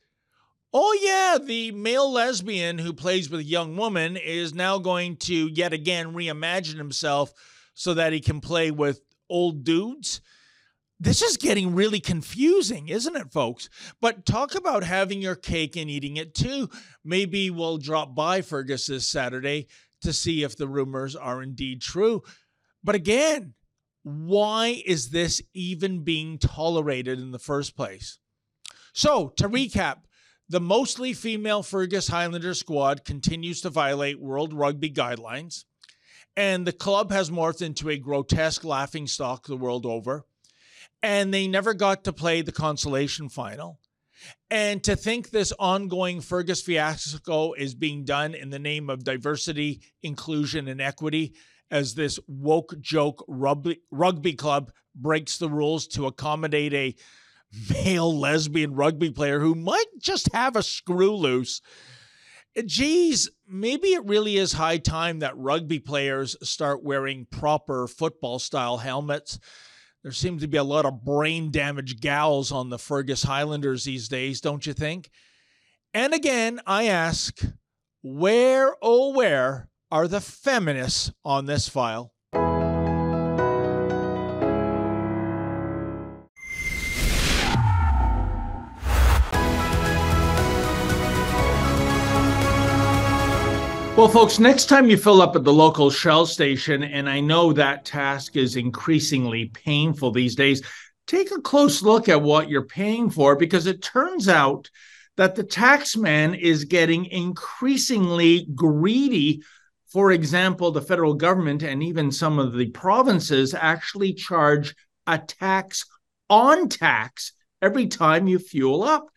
Oh, 0.74 1.00
yeah, 1.02 1.44
the 1.44 1.72
male 1.72 2.12
lesbian 2.12 2.78
who 2.78 2.94
plays 2.94 3.30
with 3.30 3.40
a 3.40 3.44
young 3.44 3.76
woman 3.76 4.18
is 4.18 4.54
now 4.54 4.78
going 4.78 5.16
to 5.18 5.48
yet 5.48 5.74
again 5.74 6.14
reimagine 6.14 6.78
himself 6.78 7.34
so 7.74 7.94
that 7.94 8.14
he 8.14 8.20
can 8.20 8.42
play 8.42 8.70
with 8.70 9.02
old 9.30 9.64
dudes. 9.64 10.22
This 11.00 11.22
is 11.22 11.38
getting 11.38 11.76
really 11.76 12.00
confusing, 12.00 12.88
isn't 12.88 13.16
it, 13.16 13.32
folks? 13.32 13.70
But 14.02 14.26
talk 14.26 14.56
about 14.56 14.84
having 14.84 15.22
your 15.22 15.36
cake 15.36 15.76
and 15.76 15.90
eating 15.90 16.18
it 16.18 16.34
too. 16.34 16.70
Maybe 17.06 17.52
we'll 17.52 17.78
drop 17.78 18.16
by 18.16 18.42
Fergus 18.42 18.88
this 18.88 19.08
Saturday 19.08 19.68
to 20.02 20.12
see 20.12 20.44
if 20.44 20.58
the 20.58 20.68
rumors 20.68 21.16
are 21.16 21.44
indeed 21.44 21.82
true. 21.82 22.24
But 22.84 22.96
again, 22.96 23.54
why 24.02 24.82
is 24.86 25.10
this 25.10 25.42
even 25.54 26.04
being 26.04 26.40
tolerated 26.40 27.20
in 27.20 27.32
the 27.32 27.40
first 27.40 27.76
place? 27.76 28.18
So, 28.94 29.30
to 29.38 29.48
recap, 29.48 29.98
the 30.50 30.62
mostly 30.62 31.14
female 31.14 31.62
Fergus 31.62 32.08
Highlander 32.08 32.54
squad 32.54 33.06
continues 33.06 33.62
to 33.62 33.70
violate 33.70 34.20
World 34.20 34.54
Rugby 34.54 34.90
guidelines, 34.90 35.66
and 36.36 36.66
the 36.66 36.72
club 36.72 37.12
has 37.12 37.30
morphed 37.30 37.62
into 37.62 37.90
a 37.90 37.98
grotesque 37.98 38.64
laughingstock 38.64 39.46
the 39.46 39.58
world 39.58 39.86
over. 39.86 40.26
And 41.04 41.34
they 41.34 41.48
never 41.48 41.74
got 41.74 42.04
to 42.06 42.14
play 42.14 42.42
the 42.42 42.52
consolation 42.52 43.30
final. 43.30 43.80
And 44.50 44.84
to 44.84 44.96
think 44.96 45.30
this 45.30 45.54
ongoing 45.60 46.22
Fergus 46.22 46.62
fiasco 46.62 47.54
is 47.54 47.76
being 47.76 48.04
done 48.04 48.34
in 48.34 48.50
the 48.50 48.60
name 48.60 48.90
of 48.90 49.04
diversity, 49.04 49.82
inclusion, 50.02 50.68
and 50.68 50.82
equity, 50.82 51.36
as 51.70 51.96
this 51.96 52.20
woke 52.28 52.80
joke 52.80 53.24
rugby, 53.28 53.82
rugby 53.92 54.34
club 54.34 54.72
breaks 54.96 55.38
the 55.38 55.50
rules 55.50 55.88
to 55.88 56.08
accommodate 56.08 56.74
a 56.74 56.96
male 57.70 58.18
lesbian 58.18 58.74
rugby 58.74 59.12
player 59.12 59.40
who 59.40 59.54
might 59.56 59.86
just 60.00 60.34
have 60.34 60.56
a 60.56 60.64
screw 60.64 61.16
loose. 61.16 61.62
Geez, 62.66 63.30
maybe 63.48 63.90
it 63.90 64.06
really 64.06 64.38
is 64.38 64.54
high 64.54 64.78
time 64.78 65.20
that 65.20 65.38
rugby 65.38 65.80
players 65.80 66.36
start 66.42 66.84
wearing 66.84 67.28
proper 67.30 67.88
football 67.88 68.40
style 68.40 68.78
helmets. 68.78 69.38
There 70.08 70.14
seems 70.14 70.42
to 70.42 70.48
be 70.48 70.56
a 70.56 70.64
lot 70.64 70.86
of 70.86 71.04
brain 71.04 71.52
damage 71.52 72.00
gals 72.00 72.50
on 72.50 72.70
the 72.70 72.80
Fergus 72.80 73.24
Highlanders 73.24 73.84
these 73.84 74.08
days, 74.08 74.40
don't 74.40 74.66
you 74.66 74.72
think? 74.72 75.10
And 75.94 76.14
again, 76.14 76.62
I 76.66 76.86
ask, 76.86 77.38
where, 78.02 78.78
oh, 78.82 79.12
where 79.12 79.68
are 79.92 80.08
the 80.08 80.22
feminists 80.22 81.12
on 81.26 81.46
this 81.46 81.68
file? 81.68 82.14
Well, 93.98 94.08
folks, 94.08 94.38
next 94.38 94.66
time 94.66 94.92
you 94.92 94.96
fill 94.96 95.24
up 95.24 95.36
at 95.36 95.44
the 95.44 95.52
local 95.52 95.90
Shell 95.90 96.28
station, 96.28 96.84
and 96.84 97.10
I 97.10 97.20
know 97.20 97.52
that 97.52 97.84
task 97.84 98.36
is 98.36 98.56
increasingly 98.56 99.46
painful 99.46 100.12
these 100.12 100.36
days, 100.36 100.62
take 101.08 101.32
a 101.32 101.42
close 101.42 101.82
look 101.82 102.08
at 102.08 102.22
what 102.22 102.48
you're 102.48 102.68
paying 102.68 103.10
for 103.10 103.36
because 103.36 103.66
it 103.66 103.82
turns 103.82 104.30
out 104.30 104.70
that 105.16 105.34
the 105.34 105.44
taxman 105.44 106.40
is 106.40 106.66
getting 106.66 107.06
increasingly 107.06 108.48
greedy. 108.54 109.42
For 109.88 110.12
example, 110.12 110.70
the 110.70 110.80
federal 110.84 111.16
government 111.16 111.64
and 111.64 111.82
even 111.82 112.12
some 112.12 112.38
of 112.38 112.54
the 112.54 112.70
provinces 112.70 113.56
actually 113.56 114.14
charge 114.14 114.76
a 115.08 115.18
tax 115.18 115.86
on 116.30 116.70
tax 116.70 117.34
every 117.64 117.88
time 117.88 118.28
you 118.28 118.38
fuel 118.38 118.84
up. 118.84 119.08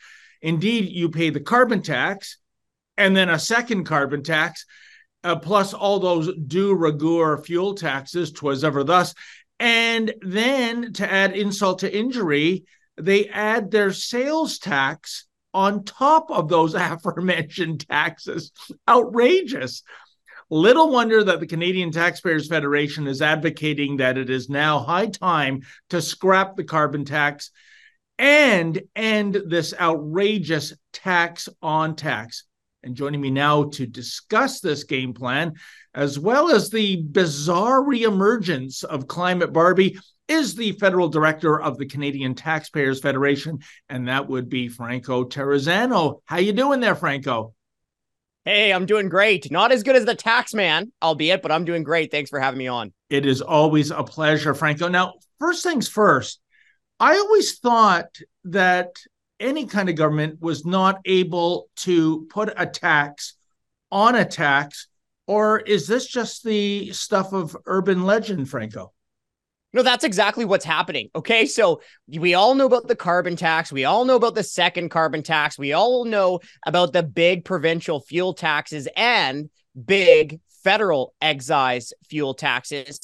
Indeed, 0.40 0.88
you 0.88 1.10
pay 1.10 1.28
the 1.28 1.38
carbon 1.38 1.82
tax 1.82 2.38
and 3.00 3.16
then 3.16 3.30
a 3.30 3.38
second 3.38 3.84
carbon 3.84 4.22
tax, 4.22 4.66
uh, 5.24 5.34
plus 5.36 5.72
all 5.72 5.98
those 5.98 6.30
de 6.46 6.72
rigueur 6.72 7.38
fuel 7.38 7.74
taxes, 7.74 8.30
twas 8.30 8.62
ever 8.62 8.84
thus. 8.84 9.14
And 9.58 10.12
then 10.20 10.92
to 10.94 11.10
add 11.10 11.34
insult 11.34 11.78
to 11.80 11.96
injury, 11.96 12.64
they 12.98 13.26
add 13.28 13.70
their 13.70 13.92
sales 13.92 14.58
tax 14.58 15.26
on 15.54 15.84
top 15.84 16.30
of 16.30 16.50
those 16.50 16.74
aforementioned 16.76 17.88
taxes. 17.88 18.52
Outrageous. 18.86 19.82
Little 20.50 20.90
wonder 20.90 21.24
that 21.24 21.40
the 21.40 21.46
Canadian 21.46 21.92
Taxpayers 21.92 22.48
Federation 22.48 23.06
is 23.06 23.22
advocating 23.22 23.96
that 23.96 24.18
it 24.18 24.28
is 24.28 24.50
now 24.50 24.80
high 24.80 25.06
time 25.06 25.62
to 25.88 26.02
scrap 26.02 26.56
the 26.56 26.64
carbon 26.64 27.06
tax 27.06 27.50
and 28.18 28.82
end 28.94 29.40
this 29.46 29.72
outrageous 29.80 30.74
tax 30.92 31.48
on 31.62 31.96
tax. 31.96 32.44
And 32.82 32.94
joining 32.94 33.20
me 33.20 33.30
now 33.30 33.64
to 33.64 33.86
discuss 33.86 34.60
this 34.60 34.84
game 34.84 35.12
plan, 35.12 35.54
as 35.94 36.18
well 36.18 36.50
as 36.50 36.70
the 36.70 37.02
bizarre 37.02 37.82
reemergence 37.82 38.84
of 38.84 39.06
Climate 39.06 39.52
Barbie, 39.52 39.98
is 40.28 40.54
the 40.54 40.72
federal 40.72 41.08
director 41.08 41.60
of 41.60 41.76
the 41.76 41.86
Canadian 41.86 42.34
Taxpayers 42.34 43.00
Federation, 43.00 43.58
and 43.88 44.08
that 44.08 44.28
would 44.28 44.48
be 44.48 44.68
Franco 44.68 45.24
Terrazzano. 45.24 46.20
How 46.24 46.38
you 46.38 46.52
doing 46.52 46.80
there, 46.80 46.94
Franco? 46.94 47.54
Hey, 48.44 48.72
I'm 48.72 48.86
doing 48.86 49.10
great. 49.10 49.50
Not 49.50 49.72
as 49.72 49.82
good 49.82 49.96
as 49.96 50.06
the 50.06 50.14
tax 50.14 50.54
man, 50.54 50.90
albeit, 51.02 51.42
but 51.42 51.52
I'm 51.52 51.66
doing 51.66 51.82
great. 51.82 52.10
Thanks 52.10 52.30
for 52.30 52.40
having 52.40 52.58
me 52.58 52.68
on. 52.68 52.92
It 53.10 53.26
is 53.26 53.42
always 53.42 53.90
a 53.90 54.02
pleasure, 54.02 54.54
Franco. 54.54 54.88
Now, 54.88 55.14
first 55.38 55.62
things 55.62 55.88
first, 55.88 56.40
I 56.98 57.16
always 57.16 57.58
thought 57.58 58.18
that 58.44 58.96
any 59.40 59.66
kind 59.66 59.88
of 59.88 59.96
government 59.96 60.40
was 60.40 60.64
not 60.64 61.00
able 61.04 61.68
to 61.76 62.26
put 62.30 62.52
a 62.56 62.66
tax 62.66 63.34
on 63.90 64.14
a 64.14 64.24
tax, 64.24 64.88
or 65.26 65.60
is 65.60 65.86
this 65.86 66.06
just 66.06 66.44
the 66.44 66.92
stuff 66.92 67.32
of 67.32 67.56
urban 67.66 68.04
legend, 68.04 68.48
Franco? 68.48 68.92
No, 69.72 69.82
that's 69.82 70.04
exactly 70.04 70.44
what's 70.44 70.64
happening. 70.64 71.10
Okay. 71.14 71.46
So 71.46 71.80
we 72.08 72.34
all 72.34 72.54
know 72.56 72.66
about 72.66 72.88
the 72.88 72.96
carbon 72.96 73.36
tax. 73.36 73.70
We 73.70 73.84
all 73.84 74.04
know 74.04 74.16
about 74.16 74.34
the 74.34 74.42
second 74.42 74.88
carbon 74.88 75.22
tax. 75.22 75.58
We 75.58 75.72
all 75.72 76.04
know 76.04 76.40
about 76.66 76.92
the 76.92 77.04
big 77.04 77.44
provincial 77.44 78.00
fuel 78.00 78.34
taxes 78.34 78.88
and 78.96 79.48
big 79.84 80.40
federal 80.64 81.14
excise 81.22 81.92
fuel 82.08 82.34
taxes. 82.34 82.98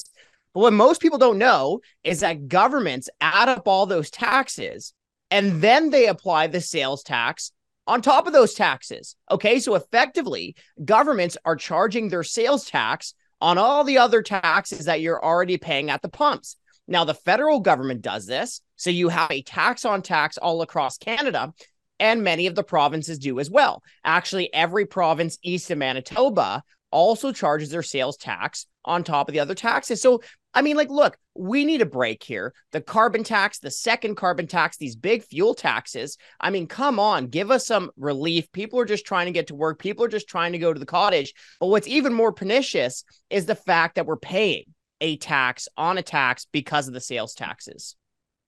But 0.53 0.59
what 0.59 0.73
most 0.73 1.01
people 1.01 1.17
don't 1.17 1.37
know 1.37 1.79
is 2.03 2.19
that 2.19 2.49
governments 2.49 3.09
add 3.21 3.47
up 3.47 3.67
all 3.67 3.85
those 3.85 4.09
taxes 4.09 4.93
and 5.31 5.61
then 5.61 5.89
they 5.89 6.07
apply 6.07 6.47
the 6.47 6.61
sales 6.61 7.03
tax 7.03 7.51
on 7.85 8.01
top 8.01 8.27
of 8.27 8.33
those 8.33 8.53
taxes. 8.53 9.15
Okay. 9.31 9.59
So 9.59 9.75
effectively, 9.75 10.55
governments 10.83 11.37
are 11.45 11.55
charging 11.55 12.09
their 12.09 12.23
sales 12.23 12.65
tax 12.65 13.13
on 13.39 13.57
all 13.57 13.83
the 13.83 13.97
other 13.97 14.21
taxes 14.21 14.85
that 14.85 15.01
you're 15.01 15.23
already 15.23 15.57
paying 15.57 15.89
at 15.89 16.01
the 16.01 16.09
pumps. 16.09 16.57
Now, 16.87 17.03
the 17.03 17.13
federal 17.13 17.59
government 17.59 18.01
does 18.01 18.25
this. 18.25 18.61
So 18.77 18.89
you 18.89 19.09
have 19.09 19.31
a 19.31 19.41
tax 19.41 19.85
on 19.85 20.01
tax 20.01 20.37
all 20.37 20.61
across 20.61 20.97
Canada, 20.97 21.53
and 21.99 22.23
many 22.23 22.47
of 22.47 22.55
the 22.55 22.63
provinces 22.63 23.19
do 23.19 23.39
as 23.39 23.49
well. 23.49 23.83
Actually, 24.03 24.53
every 24.53 24.85
province 24.85 25.37
east 25.43 25.69
of 25.71 25.77
Manitoba 25.77 26.63
also 26.91 27.31
charges 27.33 27.69
their 27.69 27.83
sales 27.83 28.17
tax 28.17 28.65
on 28.85 29.03
top 29.03 29.27
of 29.27 29.33
the 29.33 29.39
other 29.39 29.55
taxes. 29.55 30.01
So, 30.01 30.21
I 30.53 30.61
mean, 30.61 30.75
like, 30.75 30.89
look, 30.89 31.17
we 31.35 31.65
need 31.65 31.81
a 31.81 31.85
break 31.85 32.23
here. 32.23 32.53
The 32.71 32.81
carbon 32.81 33.23
tax, 33.23 33.59
the 33.59 33.69
second 33.69 34.15
carbon 34.15 34.47
tax, 34.47 34.77
these 34.77 34.95
big 34.95 35.23
fuel 35.23 35.53
taxes. 35.53 36.17
I 36.39 36.49
mean, 36.49 36.67
come 36.67 36.99
on, 36.99 37.27
give 37.27 37.51
us 37.51 37.67
some 37.67 37.91
relief. 37.97 38.51
People 38.51 38.79
are 38.79 38.85
just 38.85 39.05
trying 39.05 39.27
to 39.27 39.31
get 39.31 39.47
to 39.47 39.55
work. 39.55 39.77
People 39.77 40.03
are 40.05 40.09
just 40.09 40.27
trying 40.27 40.53
to 40.53 40.57
go 40.57 40.73
to 40.73 40.79
the 40.79 40.85
cottage. 40.85 41.33
But 41.59 41.67
what's 41.67 41.87
even 41.87 42.13
more 42.13 42.31
pernicious 42.31 43.03
is 43.29 43.45
the 43.45 43.55
fact 43.55 43.95
that 43.95 44.05
we're 44.05 44.17
paying 44.17 44.63
a 44.99 45.17
tax 45.17 45.67
on 45.77 45.97
a 45.97 46.03
tax 46.03 46.47
because 46.51 46.87
of 46.87 46.93
the 46.93 47.01
sales 47.01 47.35
taxes. 47.35 47.95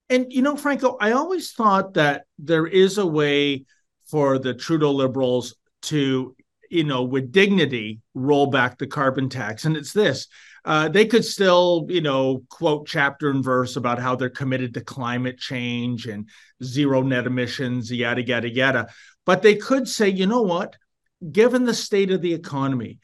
And, 0.09 0.33
you 0.33 0.41
know, 0.41 0.55
Franco, 0.55 0.97
I 0.99 1.11
always 1.11 1.51
thought 1.51 1.93
that 1.93 2.23
there 2.39 2.65
is 2.65 2.97
a 2.97 3.05
way 3.05 3.65
for 4.07 4.39
the 4.39 4.55
Trudeau 4.55 4.91
Liberals 4.91 5.55
to 5.83 6.35
you 6.69 6.83
know, 6.83 7.03
with 7.03 7.31
dignity, 7.31 7.99
roll 8.13 8.47
back 8.47 8.77
the 8.77 8.87
carbon 8.87 9.29
tax. 9.29 9.65
And 9.65 9.75
it's 9.75 9.93
this 9.93 10.27
uh, 10.69 10.87
they 10.87 11.03
could 11.03 11.25
still, 11.25 11.87
you 11.89 11.99
know, 11.99 12.43
quote 12.47 12.85
chapter 12.85 13.31
and 13.31 13.43
verse 13.43 13.75
about 13.75 13.97
how 13.97 14.15
they're 14.15 14.29
committed 14.29 14.71
to 14.71 14.81
climate 14.81 15.39
change 15.39 16.05
and 16.05 16.29
zero 16.63 17.01
net 17.01 17.25
emissions, 17.25 17.91
yada, 17.91 18.21
yada, 18.21 18.47
yada. 18.47 18.87
But 19.25 19.41
they 19.41 19.55
could 19.55 19.87
say, 19.87 20.09
you 20.09 20.27
know 20.27 20.43
what? 20.43 20.75
Given 21.31 21.65
the 21.65 21.73
state 21.73 22.11
of 22.11 22.21
the 22.21 22.35
economy, 22.35 22.99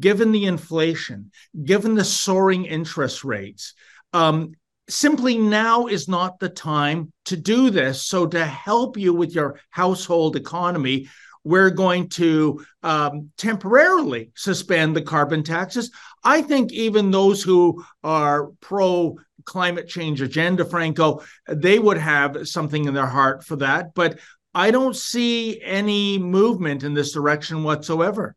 given 0.00 0.32
the 0.32 0.46
inflation, 0.46 1.30
given 1.62 1.94
the 1.94 2.02
soaring 2.02 2.64
interest 2.64 3.22
rates, 3.22 3.74
um, 4.12 4.54
simply 4.88 5.38
now 5.38 5.86
is 5.86 6.08
not 6.08 6.40
the 6.40 6.48
time 6.48 7.12
to 7.26 7.36
do 7.36 7.70
this. 7.70 8.02
So, 8.04 8.26
to 8.26 8.44
help 8.44 8.96
you 8.96 9.14
with 9.14 9.32
your 9.32 9.60
household 9.70 10.34
economy, 10.34 11.06
we're 11.46 11.70
going 11.70 12.08
to 12.08 12.60
um, 12.82 13.30
temporarily 13.38 14.32
suspend 14.34 14.96
the 14.96 15.00
carbon 15.00 15.44
taxes. 15.44 15.92
I 16.24 16.42
think 16.42 16.72
even 16.72 17.12
those 17.12 17.40
who 17.40 17.84
are 18.02 18.48
pro 18.60 19.16
climate 19.44 19.86
change 19.86 20.20
agenda, 20.20 20.64
Franco, 20.64 21.22
they 21.48 21.78
would 21.78 21.98
have 21.98 22.48
something 22.48 22.86
in 22.86 22.94
their 22.94 23.06
heart 23.06 23.44
for 23.44 23.54
that. 23.56 23.94
But 23.94 24.18
I 24.54 24.72
don't 24.72 24.96
see 24.96 25.62
any 25.62 26.18
movement 26.18 26.82
in 26.82 26.94
this 26.94 27.12
direction 27.12 27.62
whatsoever. 27.62 28.34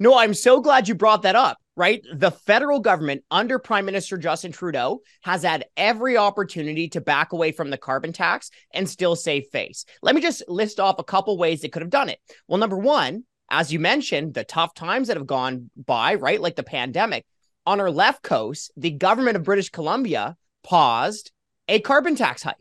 No, 0.00 0.16
I'm 0.16 0.32
so 0.32 0.62
glad 0.62 0.88
you 0.88 0.94
brought 0.94 1.22
that 1.22 1.36
up 1.36 1.58
right? 1.78 2.04
The 2.12 2.32
federal 2.32 2.80
government 2.80 3.22
under 3.30 3.60
Prime 3.60 3.84
Minister 3.86 4.18
Justin 4.18 4.50
Trudeau 4.50 5.00
has 5.22 5.44
had 5.44 5.66
every 5.76 6.16
opportunity 6.16 6.88
to 6.88 7.00
back 7.00 7.32
away 7.32 7.52
from 7.52 7.70
the 7.70 7.78
carbon 7.78 8.12
tax 8.12 8.50
and 8.74 8.90
still 8.90 9.14
save 9.14 9.46
face. 9.52 9.84
Let 10.02 10.16
me 10.16 10.20
just 10.20 10.42
list 10.48 10.80
off 10.80 10.98
a 10.98 11.04
couple 11.04 11.38
ways 11.38 11.60
they 11.60 11.68
could 11.68 11.82
have 11.82 11.90
done 11.90 12.08
it. 12.08 12.18
Well, 12.48 12.58
number 12.58 12.76
one, 12.76 13.22
as 13.48 13.72
you 13.72 13.78
mentioned, 13.78 14.34
the 14.34 14.42
tough 14.42 14.74
times 14.74 15.06
that 15.06 15.16
have 15.16 15.26
gone 15.26 15.70
by, 15.76 16.16
right? 16.16 16.40
Like 16.40 16.56
the 16.56 16.64
pandemic. 16.64 17.24
On 17.64 17.80
our 17.80 17.92
left 17.92 18.24
coast, 18.24 18.72
the 18.76 18.90
government 18.90 19.36
of 19.36 19.44
British 19.44 19.70
Columbia 19.70 20.36
paused 20.64 21.30
a 21.68 21.78
carbon 21.78 22.16
tax 22.16 22.42
hike. 22.42 22.56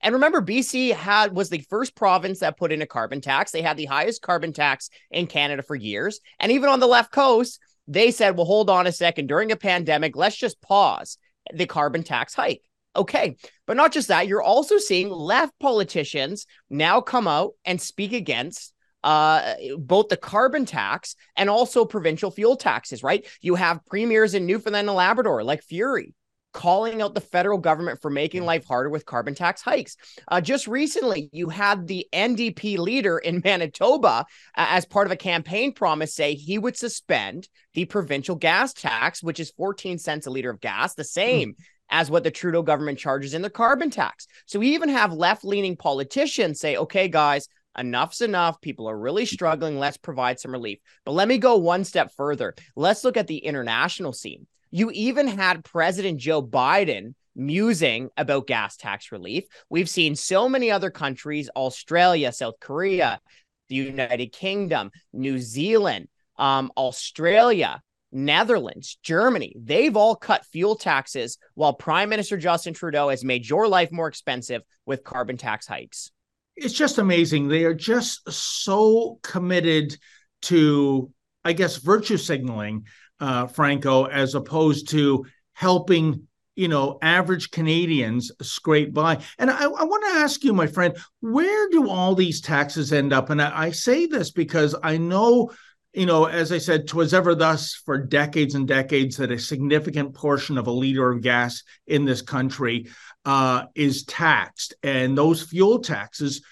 And 0.00 0.14
remember, 0.14 0.40
BC 0.40 0.94
had 0.94 1.34
was 1.34 1.50
the 1.50 1.64
first 1.68 1.94
province 1.94 2.40
that 2.40 2.58
put 2.58 2.72
in 2.72 2.82
a 2.82 2.86
carbon 2.86 3.20
tax. 3.20 3.50
They 3.50 3.62
had 3.62 3.76
the 3.76 3.86
highest 3.86 4.22
carbon 4.22 4.52
tax 4.52 4.90
in 5.10 5.26
Canada 5.26 5.62
for 5.62 5.74
years. 5.74 6.20
And 6.38 6.52
even 6.52 6.68
on 6.68 6.80
the 6.80 6.86
left 6.86 7.10
coast, 7.10 7.58
they 7.86 8.10
said, 8.10 8.36
well, 8.36 8.46
hold 8.46 8.70
on 8.70 8.86
a 8.86 8.92
second. 8.92 9.26
During 9.26 9.52
a 9.52 9.56
pandemic, 9.56 10.16
let's 10.16 10.36
just 10.36 10.60
pause 10.60 11.18
the 11.52 11.66
carbon 11.66 12.02
tax 12.02 12.34
hike. 12.34 12.62
Okay. 12.96 13.36
But 13.66 13.76
not 13.76 13.92
just 13.92 14.08
that, 14.08 14.28
you're 14.28 14.42
also 14.42 14.78
seeing 14.78 15.10
left 15.10 15.52
politicians 15.58 16.46
now 16.70 17.00
come 17.00 17.26
out 17.26 17.52
and 17.64 17.80
speak 17.80 18.12
against 18.12 18.72
uh, 19.02 19.54
both 19.78 20.08
the 20.08 20.16
carbon 20.16 20.64
tax 20.64 21.14
and 21.36 21.50
also 21.50 21.84
provincial 21.84 22.30
fuel 22.30 22.56
taxes, 22.56 23.02
right? 23.02 23.26
You 23.42 23.56
have 23.56 23.84
premiers 23.84 24.34
in 24.34 24.46
Newfoundland 24.46 24.88
and 24.88 24.96
Labrador 24.96 25.44
like 25.44 25.62
Furey 25.62 26.14
calling 26.54 27.02
out 27.02 27.14
the 27.14 27.20
federal 27.20 27.58
government 27.58 28.00
for 28.00 28.10
making 28.10 28.44
life 28.44 28.64
harder 28.64 28.88
with 28.88 29.04
carbon 29.04 29.34
tax 29.34 29.60
hikes. 29.60 29.96
Uh, 30.28 30.40
just 30.40 30.66
recently, 30.66 31.28
you 31.32 31.50
had 31.50 31.86
the 31.86 32.06
NDP 32.14 32.78
leader 32.78 33.18
in 33.18 33.42
Manitoba, 33.44 34.08
uh, 34.08 34.24
as 34.54 34.86
part 34.86 35.06
of 35.06 35.12
a 35.12 35.16
campaign 35.16 35.74
promise, 35.74 36.14
say 36.14 36.34
he 36.34 36.56
would 36.56 36.78
suspend 36.78 37.48
the 37.74 37.84
provincial 37.84 38.36
gas 38.36 38.72
tax, 38.72 39.22
which 39.22 39.40
is 39.40 39.50
14 39.50 39.98
cents 39.98 40.26
a 40.26 40.30
liter 40.30 40.48
of 40.48 40.60
gas, 40.60 40.94
the 40.94 41.04
same. 41.04 41.50
Mm. 41.50 41.56
As 41.90 42.10
what 42.10 42.24
the 42.24 42.30
Trudeau 42.30 42.62
government 42.62 42.98
charges 42.98 43.34
in 43.34 43.42
the 43.42 43.50
carbon 43.50 43.90
tax. 43.90 44.26
So 44.46 44.58
we 44.58 44.68
even 44.70 44.88
have 44.88 45.12
left 45.12 45.44
leaning 45.44 45.76
politicians 45.76 46.58
say, 46.58 46.78
okay, 46.78 47.08
guys, 47.08 47.46
enough's 47.78 48.22
enough. 48.22 48.58
People 48.62 48.88
are 48.88 48.98
really 48.98 49.26
struggling. 49.26 49.78
Let's 49.78 49.98
provide 49.98 50.40
some 50.40 50.52
relief. 50.52 50.78
But 51.04 51.12
let 51.12 51.28
me 51.28 51.36
go 51.36 51.58
one 51.58 51.84
step 51.84 52.10
further. 52.16 52.54
Let's 52.74 53.04
look 53.04 53.18
at 53.18 53.26
the 53.26 53.36
international 53.36 54.14
scene. 54.14 54.46
You 54.74 54.90
even 54.90 55.28
had 55.28 55.62
President 55.62 56.18
Joe 56.18 56.42
Biden 56.42 57.14
musing 57.36 58.10
about 58.16 58.48
gas 58.48 58.76
tax 58.76 59.12
relief. 59.12 59.44
We've 59.70 59.88
seen 59.88 60.16
so 60.16 60.48
many 60.48 60.68
other 60.72 60.90
countries 60.90 61.48
Australia, 61.54 62.32
South 62.32 62.56
Korea, 62.58 63.20
the 63.68 63.76
United 63.76 64.32
Kingdom, 64.32 64.90
New 65.12 65.38
Zealand, 65.38 66.08
um, 66.38 66.72
Australia, 66.76 67.80
Netherlands, 68.10 68.98
Germany, 69.00 69.54
they've 69.56 69.96
all 69.96 70.16
cut 70.16 70.44
fuel 70.46 70.74
taxes 70.74 71.38
while 71.54 71.72
Prime 71.72 72.08
Minister 72.08 72.36
Justin 72.36 72.74
Trudeau 72.74 73.10
has 73.10 73.22
made 73.22 73.48
your 73.48 73.68
life 73.68 73.92
more 73.92 74.08
expensive 74.08 74.62
with 74.86 75.04
carbon 75.04 75.36
tax 75.36 75.68
hikes. 75.68 76.10
It's 76.56 76.74
just 76.74 76.98
amazing. 76.98 77.46
They 77.46 77.62
are 77.62 77.74
just 77.74 78.28
so 78.28 79.20
committed 79.22 79.96
to, 80.42 81.12
I 81.44 81.52
guess, 81.52 81.76
virtue 81.76 82.16
signaling 82.16 82.86
uh, 83.24 83.46
Franco, 83.46 84.04
as 84.04 84.34
opposed 84.34 84.90
to 84.90 85.24
helping 85.54 86.28
you 86.56 86.68
know 86.68 86.98
average 87.00 87.50
Canadians 87.50 88.30
scrape 88.42 88.92
by. 88.92 89.18
And 89.38 89.50
I, 89.50 89.64
I 89.64 89.84
want 89.84 90.04
to 90.04 90.20
ask 90.20 90.44
you, 90.44 90.52
my 90.52 90.66
friend, 90.66 90.94
where 91.20 91.70
do 91.70 91.88
all 91.88 92.14
these 92.14 92.42
taxes 92.42 92.92
end 92.92 93.14
up? 93.14 93.30
And 93.30 93.40
I, 93.40 93.66
I 93.66 93.70
say 93.70 94.04
this 94.06 94.30
because 94.30 94.76
I 94.82 94.98
know 94.98 95.50
you 95.94 96.06
know, 96.06 96.24
as 96.24 96.50
I 96.50 96.58
said, 96.58 96.88
twas 96.88 97.14
ever 97.14 97.36
thus 97.36 97.72
for 97.72 97.96
decades 97.96 98.56
and 98.56 98.66
decades 98.66 99.16
that 99.18 99.30
a 99.30 99.38
significant 99.38 100.12
portion 100.12 100.58
of 100.58 100.66
a 100.66 100.72
liter 100.72 101.08
of 101.08 101.22
gas 101.22 101.62
in 101.86 102.04
this 102.04 102.20
country 102.20 102.88
uh, 103.24 103.66
is 103.76 104.04
taxed. 104.04 104.74
And 104.82 105.16
those 105.16 105.42
fuel 105.42 105.78
taxes 105.78 106.42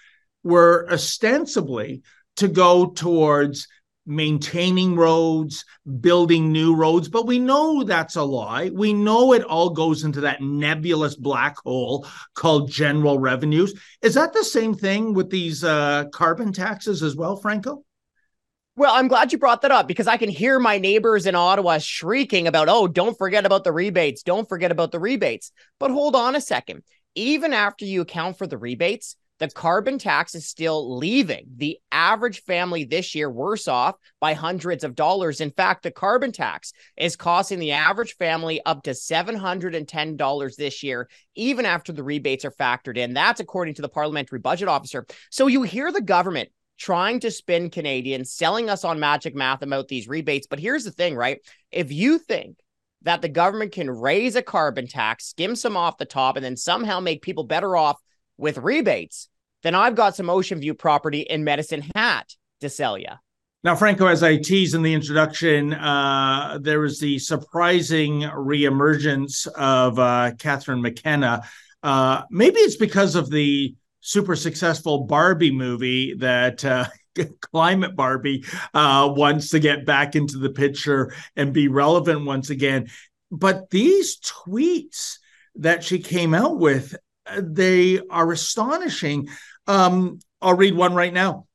were 0.44 0.88
ostensibly 0.88 2.02
to 2.36 2.46
go 2.46 2.90
towards 2.90 3.66
maintaining 4.06 4.96
roads, 4.96 5.64
building 6.00 6.50
new 6.50 6.74
roads, 6.74 7.08
but 7.08 7.26
we 7.26 7.38
know 7.38 7.84
that's 7.84 8.16
a 8.16 8.22
lie. 8.22 8.70
We 8.70 8.92
know 8.92 9.32
it 9.32 9.44
all 9.44 9.70
goes 9.70 10.04
into 10.04 10.22
that 10.22 10.42
nebulous 10.42 11.14
black 11.14 11.56
hole 11.58 12.06
called 12.34 12.70
general 12.70 13.18
revenues. 13.18 13.74
Is 14.02 14.14
that 14.14 14.32
the 14.32 14.44
same 14.44 14.74
thing 14.74 15.14
with 15.14 15.30
these 15.30 15.62
uh, 15.62 16.06
carbon 16.12 16.52
taxes 16.52 17.02
as 17.02 17.16
well, 17.16 17.36
Franco? 17.36 17.84
Well, 18.74 18.94
I'm 18.94 19.08
glad 19.08 19.32
you 19.32 19.38
brought 19.38 19.62
that 19.62 19.70
up 19.70 19.86
because 19.86 20.06
I 20.06 20.16
can 20.16 20.30
hear 20.30 20.58
my 20.58 20.78
neighbors 20.78 21.26
in 21.26 21.34
Ottawa 21.34 21.76
shrieking 21.76 22.48
about, 22.48 22.70
oh, 22.70 22.88
don't 22.88 23.18
forget 23.18 23.44
about 23.44 23.64
the 23.64 23.72
rebates. 23.72 24.22
Don't 24.22 24.48
forget 24.48 24.72
about 24.72 24.92
the 24.92 24.98
rebates. 24.98 25.52
But 25.78 25.90
hold 25.90 26.16
on 26.16 26.34
a 26.34 26.40
second. 26.40 26.82
Even 27.14 27.52
after 27.52 27.84
you 27.84 28.00
account 28.00 28.38
for 28.38 28.46
the 28.46 28.56
rebates, 28.56 29.16
the 29.42 29.48
carbon 29.48 29.98
tax 29.98 30.36
is 30.36 30.46
still 30.46 30.98
leaving 30.98 31.46
the 31.56 31.76
average 31.90 32.42
family 32.42 32.84
this 32.84 33.12
year 33.12 33.28
worse 33.28 33.66
off 33.66 33.96
by 34.20 34.34
hundreds 34.34 34.84
of 34.84 34.94
dollars. 34.94 35.40
In 35.40 35.50
fact, 35.50 35.82
the 35.82 35.90
carbon 35.90 36.30
tax 36.30 36.72
is 36.96 37.16
costing 37.16 37.58
the 37.58 37.72
average 37.72 38.14
family 38.18 38.60
up 38.64 38.84
to 38.84 38.90
$710 38.90 40.56
this 40.56 40.84
year, 40.84 41.08
even 41.34 41.66
after 41.66 41.92
the 41.92 42.04
rebates 42.04 42.44
are 42.44 42.52
factored 42.52 42.96
in. 42.96 43.14
That's 43.14 43.40
according 43.40 43.74
to 43.74 43.82
the 43.82 43.88
parliamentary 43.88 44.38
budget 44.38 44.68
officer. 44.68 45.08
So 45.30 45.48
you 45.48 45.62
hear 45.62 45.90
the 45.90 46.00
government 46.00 46.50
trying 46.78 47.18
to 47.20 47.32
spin 47.32 47.68
Canadians, 47.68 48.32
selling 48.32 48.70
us 48.70 48.84
on 48.84 49.00
magic 49.00 49.34
math 49.34 49.62
about 49.62 49.88
these 49.88 50.06
rebates. 50.06 50.46
But 50.46 50.60
here's 50.60 50.84
the 50.84 50.92
thing, 50.92 51.16
right? 51.16 51.40
If 51.72 51.90
you 51.90 52.20
think 52.20 52.58
that 53.02 53.22
the 53.22 53.28
government 53.28 53.72
can 53.72 53.90
raise 53.90 54.36
a 54.36 54.42
carbon 54.42 54.86
tax, 54.86 55.26
skim 55.26 55.56
some 55.56 55.76
off 55.76 55.98
the 55.98 56.04
top, 56.04 56.36
and 56.36 56.44
then 56.44 56.56
somehow 56.56 57.00
make 57.00 57.22
people 57.22 57.42
better 57.42 57.76
off 57.76 58.00
with 58.36 58.58
rebates, 58.58 59.28
then 59.62 59.74
I've 59.74 59.94
got 59.94 60.16
some 60.16 60.28
Ocean 60.30 60.60
View 60.60 60.74
property 60.74 61.20
in 61.20 61.44
Medicine 61.44 61.84
Hat 61.94 62.34
to 62.60 62.68
sell 62.68 62.98
you. 62.98 63.08
Now, 63.64 63.76
Franco, 63.76 64.06
as 64.06 64.24
I 64.24 64.38
teased 64.38 64.74
in 64.74 64.82
the 64.82 64.92
introduction, 64.92 65.72
uh, 65.72 66.58
there 66.60 66.80
was 66.80 66.98
the 66.98 67.20
surprising 67.20 68.22
reemergence 68.22 69.46
of 69.46 69.98
uh, 70.00 70.32
Catherine 70.38 70.82
McKenna. 70.82 71.42
Uh, 71.80 72.22
maybe 72.28 72.58
it's 72.58 72.76
because 72.76 73.14
of 73.14 73.30
the 73.30 73.74
super 74.00 74.34
successful 74.34 75.04
Barbie 75.04 75.52
movie 75.52 76.14
that 76.14 76.64
uh, 76.64 76.86
Climate 77.40 77.94
Barbie 77.94 78.44
uh, 78.74 79.12
wants 79.14 79.50
to 79.50 79.60
get 79.60 79.86
back 79.86 80.16
into 80.16 80.38
the 80.38 80.50
picture 80.50 81.14
and 81.36 81.52
be 81.52 81.68
relevant 81.68 82.24
once 82.24 82.50
again. 82.50 82.88
But 83.30 83.70
these 83.70 84.18
tweets 84.20 85.18
that 85.56 85.84
she 85.84 86.00
came 86.00 86.34
out 86.34 86.58
with, 86.58 86.96
uh, 87.26 87.42
they 87.44 88.00
are 88.10 88.32
astonishing. 88.32 89.28
Um, 89.66 90.20
I'll 90.40 90.56
read 90.56 90.74
one 90.74 90.94
right 90.94 91.12
now. 91.12 91.46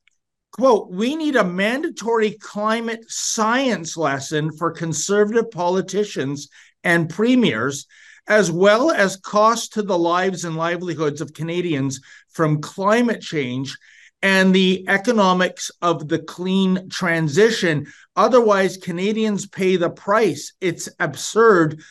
Quote, 0.52 0.89
we 0.89 1.15
need 1.15 1.36
a 1.36 1.43
mandatory 1.43 2.32
climate 2.32 3.06
science 3.08 3.96
lesson 3.96 4.52
for 4.58 4.72
conservative 4.72 5.52
politicians 5.52 6.50
and 6.84 7.10
premiers, 7.10 7.86
as 8.28 8.50
well 8.50 8.91
as 8.91 9.17
cost 9.17 9.74
to 9.74 9.84
the 9.84 9.98
lives 9.98 10.46
and 10.46 10.56
livelihoods 10.56 11.22
of 11.22 11.34
Canadians 11.34 12.00
from 12.32 12.62
climate 12.62 13.22
change 13.22 13.78
and 14.22 14.54
the 14.54 14.86
economics 14.88 15.70
of 15.82 16.08
the 16.08 16.20
clean 16.20 16.89
transition. 16.89 17.86
Otherwise, 18.15 18.78
Canadians 18.78 19.46
pay 19.46 19.76
the 19.76 19.91
price. 19.91 20.54
It's 20.60 20.89
absurd, 21.00 21.82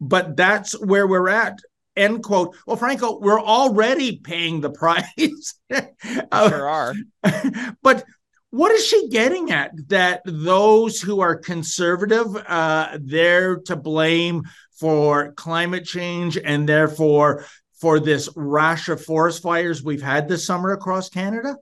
but 0.00 0.36
that's 0.36 0.72
where 0.80 1.06
we're 1.06 1.28
at 1.28 1.58
end 1.96 2.22
quote. 2.22 2.56
Well, 2.66 2.76
Franco, 2.76 3.18
we're 3.18 3.40
already 3.40 4.18
paying 4.18 4.60
the 4.60 4.70
price. 4.82 5.54
uh, 5.70 6.48
sure 6.48 6.68
are. 6.68 6.94
but 7.82 8.04
what 8.50 8.72
is 8.72 8.86
she 8.86 9.08
getting 9.08 9.50
at? 9.50 9.72
That 9.88 10.22
those 10.24 11.00
who 11.00 11.20
are 11.20 11.36
conservative, 11.36 12.34
uh, 12.36 12.98
they're 13.00 13.58
to 13.60 13.76
blame 13.76 14.44
for 14.78 15.32
climate 15.32 15.84
change 15.84 16.36
and 16.36 16.68
therefore 16.68 17.44
for 17.80 18.00
this 18.00 18.28
rash 18.36 18.88
of 18.88 19.04
forest 19.04 19.42
fires 19.42 19.82
we've 19.82 20.02
had 20.02 20.28
this 20.28 20.46
summer 20.46 20.72
across 20.72 21.08
Canada? 21.08 21.56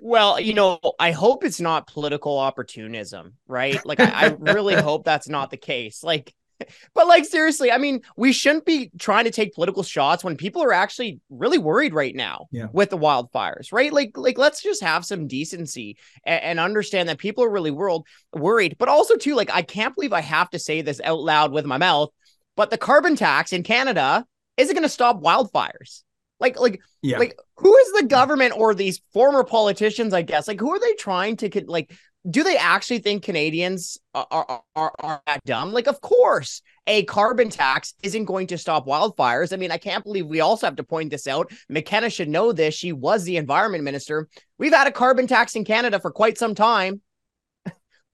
Well, 0.00 0.40
you 0.40 0.54
know, 0.54 0.78
I 0.98 1.10
hope 1.10 1.44
it's 1.44 1.60
not 1.60 1.86
political 1.86 2.38
opportunism, 2.38 3.34
right? 3.46 3.84
Like, 3.84 4.00
I, 4.00 4.26
I 4.26 4.26
really 4.38 4.74
hope 4.80 5.04
that's 5.04 5.28
not 5.28 5.50
the 5.50 5.56
case. 5.56 6.02
Like, 6.02 6.34
but 6.94 7.06
like 7.06 7.24
seriously, 7.24 7.72
I 7.72 7.78
mean, 7.78 8.02
we 8.16 8.32
shouldn't 8.32 8.64
be 8.64 8.90
trying 8.98 9.24
to 9.24 9.30
take 9.30 9.54
political 9.54 9.82
shots 9.82 10.24
when 10.24 10.36
people 10.36 10.62
are 10.62 10.72
actually 10.72 11.20
really 11.30 11.58
worried 11.58 11.94
right 11.94 12.14
now 12.14 12.46
yeah. 12.50 12.66
with 12.72 12.90
the 12.90 12.98
wildfires, 12.98 13.72
right? 13.72 13.92
Like, 13.92 14.16
like 14.16 14.38
let's 14.38 14.62
just 14.62 14.82
have 14.82 15.04
some 15.04 15.26
decency 15.26 15.96
and, 16.24 16.42
and, 16.42 16.60
understand 16.60 17.08
that 17.08 17.18
people 17.18 17.42
are 17.44 17.50
really 17.50 17.70
world 17.70 18.06
worried. 18.32 18.76
But 18.78 18.88
also, 18.88 19.16
too, 19.16 19.34
like 19.34 19.50
I 19.52 19.62
can't 19.62 19.94
believe 19.94 20.12
I 20.12 20.20
have 20.20 20.50
to 20.50 20.58
say 20.58 20.82
this 20.82 21.00
out 21.02 21.20
loud 21.20 21.52
with 21.52 21.64
my 21.64 21.78
mouth, 21.78 22.10
but 22.56 22.70
the 22.70 22.78
carbon 22.78 23.16
tax 23.16 23.52
in 23.52 23.62
Canada 23.62 24.24
isn't 24.56 24.74
going 24.74 24.84
to 24.84 24.88
stop 24.88 25.22
wildfires. 25.22 26.02
Like, 26.38 26.58
like, 26.58 26.80
yeah. 27.02 27.18
like, 27.18 27.38
who 27.56 27.76
is 27.76 27.92
the 27.92 28.06
government 28.06 28.54
or 28.56 28.74
these 28.74 29.02
former 29.12 29.44
politicians? 29.44 30.14
I 30.14 30.22
guess, 30.22 30.48
like, 30.48 30.58
who 30.58 30.72
are 30.72 30.78
they 30.78 30.94
trying 30.94 31.36
to 31.38 31.64
like 31.66 31.92
do 32.28 32.42
they 32.42 32.56
actually 32.56 32.98
think 32.98 33.22
Canadians 33.22 33.96
are, 34.14 34.60
are, 34.76 34.92
are, 34.98 35.22
that 35.26 35.42
dumb? 35.46 35.72
Like, 35.72 35.86
of 35.86 36.00
course, 36.02 36.60
a 36.86 37.04
carbon 37.04 37.48
tax 37.48 37.94
isn't 38.02 38.26
going 38.26 38.48
to 38.48 38.58
stop 38.58 38.86
wildfires. 38.86 39.54
I 39.54 39.56
mean, 39.56 39.70
I 39.70 39.78
can't 39.78 40.04
believe 40.04 40.26
we 40.26 40.40
also 40.40 40.66
have 40.66 40.76
to 40.76 40.84
point 40.84 41.10
this 41.10 41.26
out. 41.26 41.50
McKenna 41.70 42.10
should 42.10 42.28
know 42.28 42.52
this. 42.52 42.74
She 42.74 42.92
was 42.92 43.24
the 43.24 43.38
environment 43.38 43.84
minister. 43.84 44.28
We've 44.58 44.72
had 44.72 44.86
a 44.86 44.92
carbon 44.92 45.26
tax 45.26 45.56
in 45.56 45.64
Canada 45.64 45.98
for 45.98 46.10
quite 46.10 46.36
some 46.36 46.54
time. 46.54 47.00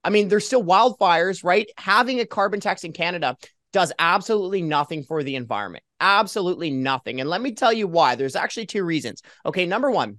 I 0.05 0.11
mean, 0.11 0.29
there's 0.29 0.47
still 0.47 0.63
wildfires, 0.63 1.43
right? 1.43 1.69
Having 1.77 2.21
a 2.21 2.27
carbon 2.27 2.61
tax 2.61 2.85
in 2.85 2.93
Canada 2.93 3.37
does 3.73 3.93
absolutely 3.99 4.63
nothing 4.63 5.03
for 5.03 5.25
the 5.25 5.35
environment. 5.35 5.83
Absolutely 5.99 6.71
nothing. 6.71 7.21
And 7.21 7.29
let 7.29 7.41
me 7.41 7.55
tell 7.55 7.73
you 7.73 7.89
why. 7.89 8.15
There's 8.15 8.37
actually 8.37 8.67
two 8.67 8.85
reasons. 8.85 9.23
Okay, 9.45 9.67
number 9.67 9.91
one, 9.91 10.19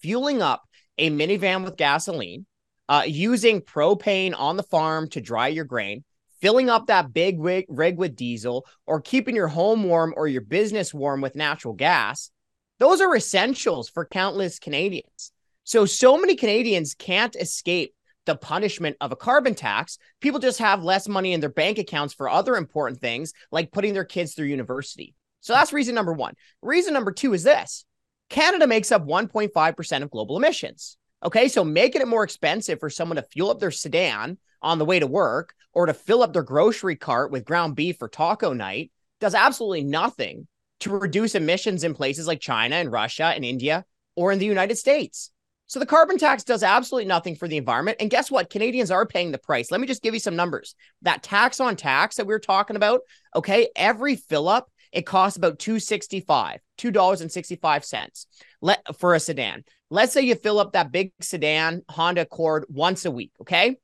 fueling 0.00 0.40
up 0.40 0.62
a 0.96 1.10
minivan 1.10 1.62
with 1.62 1.76
gasoline 1.76 2.46
uh, 2.92 3.04
using 3.06 3.62
propane 3.62 4.34
on 4.38 4.58
the 4.58 4.62
farm 4.62 5.08
to 5.08 5.18
dry 5.18 5.48
your 5.48 5.64
grain, 5.64 6.04
filling 6.42 6.68
up 6.68 6.88
that 6.88 7.10
big 7.10 7.40
rig, 7.40 7.64
rig 7.70 7.96
with 7.96 8.14
diesel, 8.14 8.66
or 8.84 9.00
keeping 9.00 9.34
your 9.34 9.48
home 9.48 9.84
warm 9.84 10.12
or 10.14 10.28
your 10.28 10.42
business 10.42 10.92
warm 10.92 11.22
with 11.22 11.34
natural 11.34 11.72
gas, 11.72 12.30
those 12.78 13.00
are 13.00 13.16
essentials 13.16 13.88
for 13.88 14.04
countless 14.04 14.58
Canadians. 14.58 15.32
So, 15.64 15.86
so 15.86 16.18
many 16.18 16.36
Canadians 16.36 16.92
can't 16.92 17.34
escape 17.34 17.94
the 18.26 18.36
punishment 18.36 18.98
of 19.00 19.10
a 19.10 19.16
carbon 19.16 19.54
tax. 19.54 19.96
People 20.20 20.38
just 20.38 20.58
have 20.58 20.84
less 20.84 21.08
money 21.08 21.32
in 21.32 21.40
their 21.40 21.48
bank 21.48 21.78
accounts 21.78 22.12
for 22.12 22.28
other 22.28 22.56
important 22.56 23.00
things, 23.00 23.32
like 23.50 23.72
putting 23.72 23.94
their 23.94 24.04
kids 24.04 24.34
through 24.34 24.48
university. 24.48 25.14
So 25.40 25.54
that's 25.54 25.72
reason 25.72 25.94
number 25.94 26.12
one. 26.12 26.34
Reason 26.60 26.92
number 26.92 27.12
two 27.12 27.32
is 27.32 27.42
this 27.42 27.86
Canada 28.28 28.66
makes 28.66 28.92
up 28.92 29.06
1.5% 29.06 30.02
of 30.02 30.10
global 30.10 30.36
emissions. 30.36 30.98
Okay, 31.24 31.48
so 31.48 31.64
making 31.64 32.02
it 32.02 32.08
more 32.08 32.24
expensive 32.24 32.80
for 32.80 32.90
someone 32.90 33.16
to 33.16 33.22
fuel 33.22 33.50
up 33.50 33.60
their 33.60 33.70
sedan 33.70 34.38
on 34.60 34.78
the 34.78 34.84
way 34.84 34.98
to 34.98 35.06
work 35.06 35.54
or 35.72 35.86
to 35.86 35.94
fill 35.94 36.22
up 36.22 36.32
their 36.32 36.42
grocery 36.42 36.96
cart 36.96 37.30
with 37.30 37.44
ground 37.44 37.76
beef 37.76 37.96
for 37.98 38.08
taco 38.08 38.52
night 38.52 38.90
does 39.20 39.34
absolutely 39.34 39.84
nothing 39.84 40.48
to 40.80 40.90
reduce 40.90 41.36
emissions 41.36 41.84
in 41.84 41.94
places 41.94 42.26
like 42.26 42.40
China 42.40 42.74
and 42.76 42.90
Russia 42.90 43.26
and 43.26 43.44
India 43.44 43.84
or 44.16 44.32
in 44.32 44.40
the 44.40 44.46
United 44.46 44.76
States. 44.76 45.30
So 45.68 45.78
the 45.78 45.86
carbon 45.86 46.18
tax 46.18 46.42
does 46.42 46.64
absolutely 46.64 47.06
nothing 47.06 47.36
for 47.36 47.46
the 47.46 47.56
environment. 47.56 47.98
And 48.00 48.10
guess 48.10 48.30
what? 48.30 48.50
Canadians 48.50 48.90
are 48.90 49.06
paying 49.06 49.30
the 49.30 49.38
price. 49.38 49.70
Let 49.70 49.80
me 49.80 49.86
just 49.86 50.02
give 50.02 50.12
you 50.12 50.20
some 50.20 50.36
numbers. 50.36 50.74
That 51.02 51.22
tax 51.22 51.60
on 51.60 51.76
tax 51.76 52.16
that 52.16 52.26
we 52.26 52.34
are 52.34 52.40
talking 52.40 52.76
about, 52.76 53.02
okay, 53.34 53.68
every 53.76 54.16
fill 54.16 54.48
up, 54.48 54.70
it 54.92 55.06
costs 55.06 55.36
about 55.36 55.58
265, 55.58 56.60
$2.65 56.78 58.26
let, 58.60 58.96
for 58.98 59.14
a 59.14 59.20
sedan. 59.20 59.64
Let's 59.90 60.12
say 60.12 60.22
you 60.22 60.34
fill 60.34 60.58
up 60.58 60.72
that 60.72 60.92
big 60.92 61.12
sedan 61.20 61.82
Honda 61.90 62.22
Accord 62.22 62.66
once 62.68 63.04
a 63.04 63.10
week, 63.10 63.32
okay? 63.40 63.76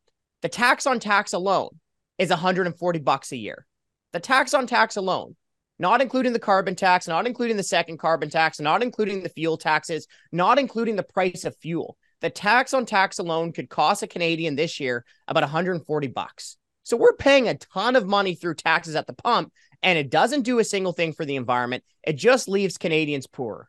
The 0.43 0.49
tax 0.49 0.87
on 0.87 1.01
tax 1.01 1.33
alone 1.33 1.71
is 2.19 2.31
140 2.31 2.99
bucks 3.01 3.33
a 3.33 3.37
year. 3.37 3.67
The 4.13 4.21
tax 4.21 4.55
on 4.55 4.67
tax 4.67 4.97
alone, 4.97 5.37
not 5.79 6.01
including 6.01 6.33
the 6.33 6.39
carbon 6.39 6.75
tax, 6.75 7.09
not 7.09 7.27
including 7.27 7.57
the 7.57 7.63
second 7.63 7.99
carbon 7.99 8.31
tax, 8.31 8.61
not 8.61 8.83
including 8.83 9.23
the 9.23 9.29
fuel 9.29 9.57
taxes, 9.57 10.07
not 10.33 10.59
including 10.59 10.97
the 10.97 11.03
price 11.03 11.45
of 11.45 11.57
fuel. 11.57 11.97
The 12.21 12.31
tax 12.31 12.75
on 12.75 12.85
tax 12.85 13.19
alone 13.19 13.53
could 13.53 13.69
cost 13.69 14.03
a 14.03 14.07
Canadian 14.07 14.57
this 14.57 14.81
year 14.81 15.05
about 15.29 15.43
140 15.43 16.07
bucks. 16.09 16.57
So 16.89 16.97
we're 16.97 17.13
paying 17.13 17.49
a 17.49 17.55
ton 17.55 17.97
of 17.97 18.07
money 18.07 18.35
through 18.35 18.55
taxes 18.55 18.97
at 18.97 19.07
the 19.07 19.13
pump, 19.13 19.53
and 19.83 19.99
it 19.99 20.09
doesn't 20.09 20.41
do 20.41 20.59
a 20.59 20.65
single 20.65 20.93
thing 20.93 21.13
for 21.13 21.27
the 21.27 21.37
environment. 21.37 21.85
It 22.03 22.15
just 22.15 22.49
leaves 22.49 22.79
Canadians 22.79 23.27
poorer. 23.27 23.69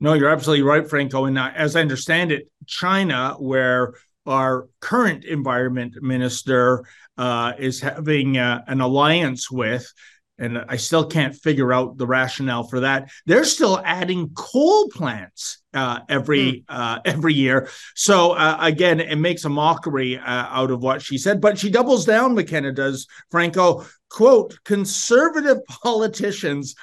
No, 0.00 0.12
you're 0.12 0.28
absolutely 0.28 0.62
right, 0.62 0.86
Franco. 0.86 1.24
And 1.24 1.38
as 1.38 1.76
I 1.76 1.80
understand 1.80 2.30
it, 2.30 2.50
China, 2.66 3.36
where 3.38 3.94
our 4.26 4.68
current 4.80 5.24
environment 5.24 5.94
minister 6.02 6.84
uh, 7.16 7.54
is 7.58 7.80
having 7.80 8.36
uh, 8.36 8.60
an 8.66 8.82
alliance 8.82 9.50
with, 9.50 9.90
and 10.38 10.64
I 10.68 10.76
still 10.76 11.06
can't 11.06 11.34
figure 11.34 11.72
out 11.72 11.98
the 11.98 12.06
rationale 12.06 12.64
for 12.64 12.80
that. 12.80 13.10
They're 13.26 13.44
still 13.44 13.80
adding 13.84 14.30
coal 14.34 14.88
plants 14.88 15.62
uh, 15.74 16.00
every 16.08 16.38
mm. 16.38 16.64
uh, 16.68 17.00
every 17.04 17.34
year. 17.34 17.68
So 17.94 18.32
uh, 18.32 18.58
again, 18.60 19.00
it 19.00 19.16
makes 19.16 19.44
a 19.44 19.48
mockery 19.48 20.18
uh, 20.18 20.22
out 20.24 20.70
of 20.70 20.82
what 20.82 21.02
she 21.02 21.18
said, 21.18 21.40
but 21.40 21.58
she 21.58 21.70
doubles 21.70 22.04
down. 22.04 22.34
McKenna 22.34 22.72
does. 22.72 23.06
Franco 23.30 23.86
quote: 24.10 24.58
"Conservative 24.64 25.58
politicians 25.82 26.74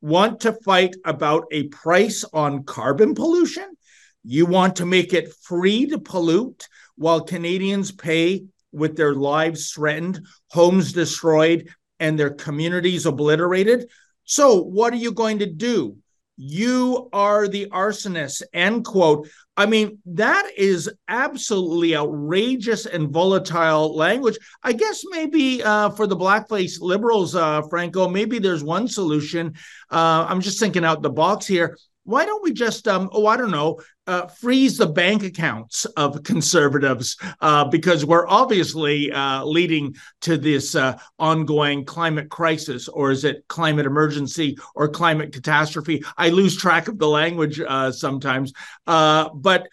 want 0.00 0.40
to 0.40 0.52
fight 0.64 0.96
about 1.04 1.44
a 1.52 1.68
price 1.68 2.24
on 2.32 2.64
carbon 2.64 3.14
pollution. 3.14 3.76
You 4.24 4.46
want 4.46 4.76
to 4.76 4.86
make 4.86 5.12
it 5.12 5.34
free 5.42 5.86
to 5.86 5.98
pollute, 5.98 6.68
while 6.96 7.20
Canadians 7.20 7.92
pay." 7.92 8.44
With 8.76 8.96
their 8.96 9.14
lives 9.14 9.70
threatened, 9.70 10.26
homes 10.50 10.92
destroyed, 10.92 11.72
and 12.00 12.18
their 12.18 12.30
communities 12.30 13.06
obliterated. 13.06 13.90
So, 14.24 14.62
what 14.62 14.92
are 14.92 14.96
you 14.96 15.12
going 15.12 15.40
to 15.40 15.46
do? 15.46 15.96
You 16.36 17.08
are 17.12 17.46
the 17.46 17.66
arsonist, 17.66 18.42
end 18.52 18.84
quote. 18.84 19.28
I 19.56 19.66
mean, 19.66 19.98
that 20.06 20.50
is 20.56 20.90
absolutely 21.06 21.94
outrageous 21.94 22.86
and 22.86 23.10
volatile 23.10 23.94
language. 23.94 24.36
I 24.62 24.72
guess 24.72 25.04
maybe 25.10 25.62
uh, 25.62 25.90
for 25.90 26.08
the 26.08 26.16
blackface 26.16 26.80
liberals, 26.80 27.36
uh, 27.36 27.62
Franco, 27.70 28.08
maybe 28.08 28.40
there's 28.40 28.64
one 28.64 28.88
solution. 28.88 29.54
Uh, 29.90 30.26
I'm 30.28 30.40
just 30.40 30.58
thinking 30.58 30.84
out 30.84 31.02
the 31.02 31.10
box 31.10 31.46
here 31.46 31.76
why 32.04 32.24
don't 32.24 32.42
we 32.42 32.52
just 32.52 32.86
um, 32.86 33.08
oh 33.12 33.26
i 33.26 33.36
don't 33.36 33.50
know 33.50 33.78
uh, 34.06 34.26
freeze 34.26 34.76
the 34.76 34.86
bank 34.86 35.22
accounts 35.22 35.84
of 35.96 36.22
conservatives 36.22 37.16
uh, 37.40 37.64
because 37.64 38.04
we're 38.04 38.28
obviously 38.28 39.10
uh, 39.10 39.42
leading 39.44 39.94
to 40.20 40.36
this 40.36 40.74
uh, 40.74 40.98
ongoing 41.18 41.84
climate 41.84 42.28
crisis 42.28 42.88
or 42.88 43.10
is 43.10 43.24
it 43.24 43.44
climate 43.48 43.86
emergency 43.86 44.56
or 44.74 44.88
climate 44.88 45.32
catastrophe? 45.32 46.02
I 46.18 46.28
lose 46.28 46.56
track 46.56 46.88
of 46.88 46.98
the 46.98 47.08
language 47.08 47.60
uh, 47.60 47.92
sometimes 47.92 48.52
uh, 48.86 49.30
but 49.30 49.68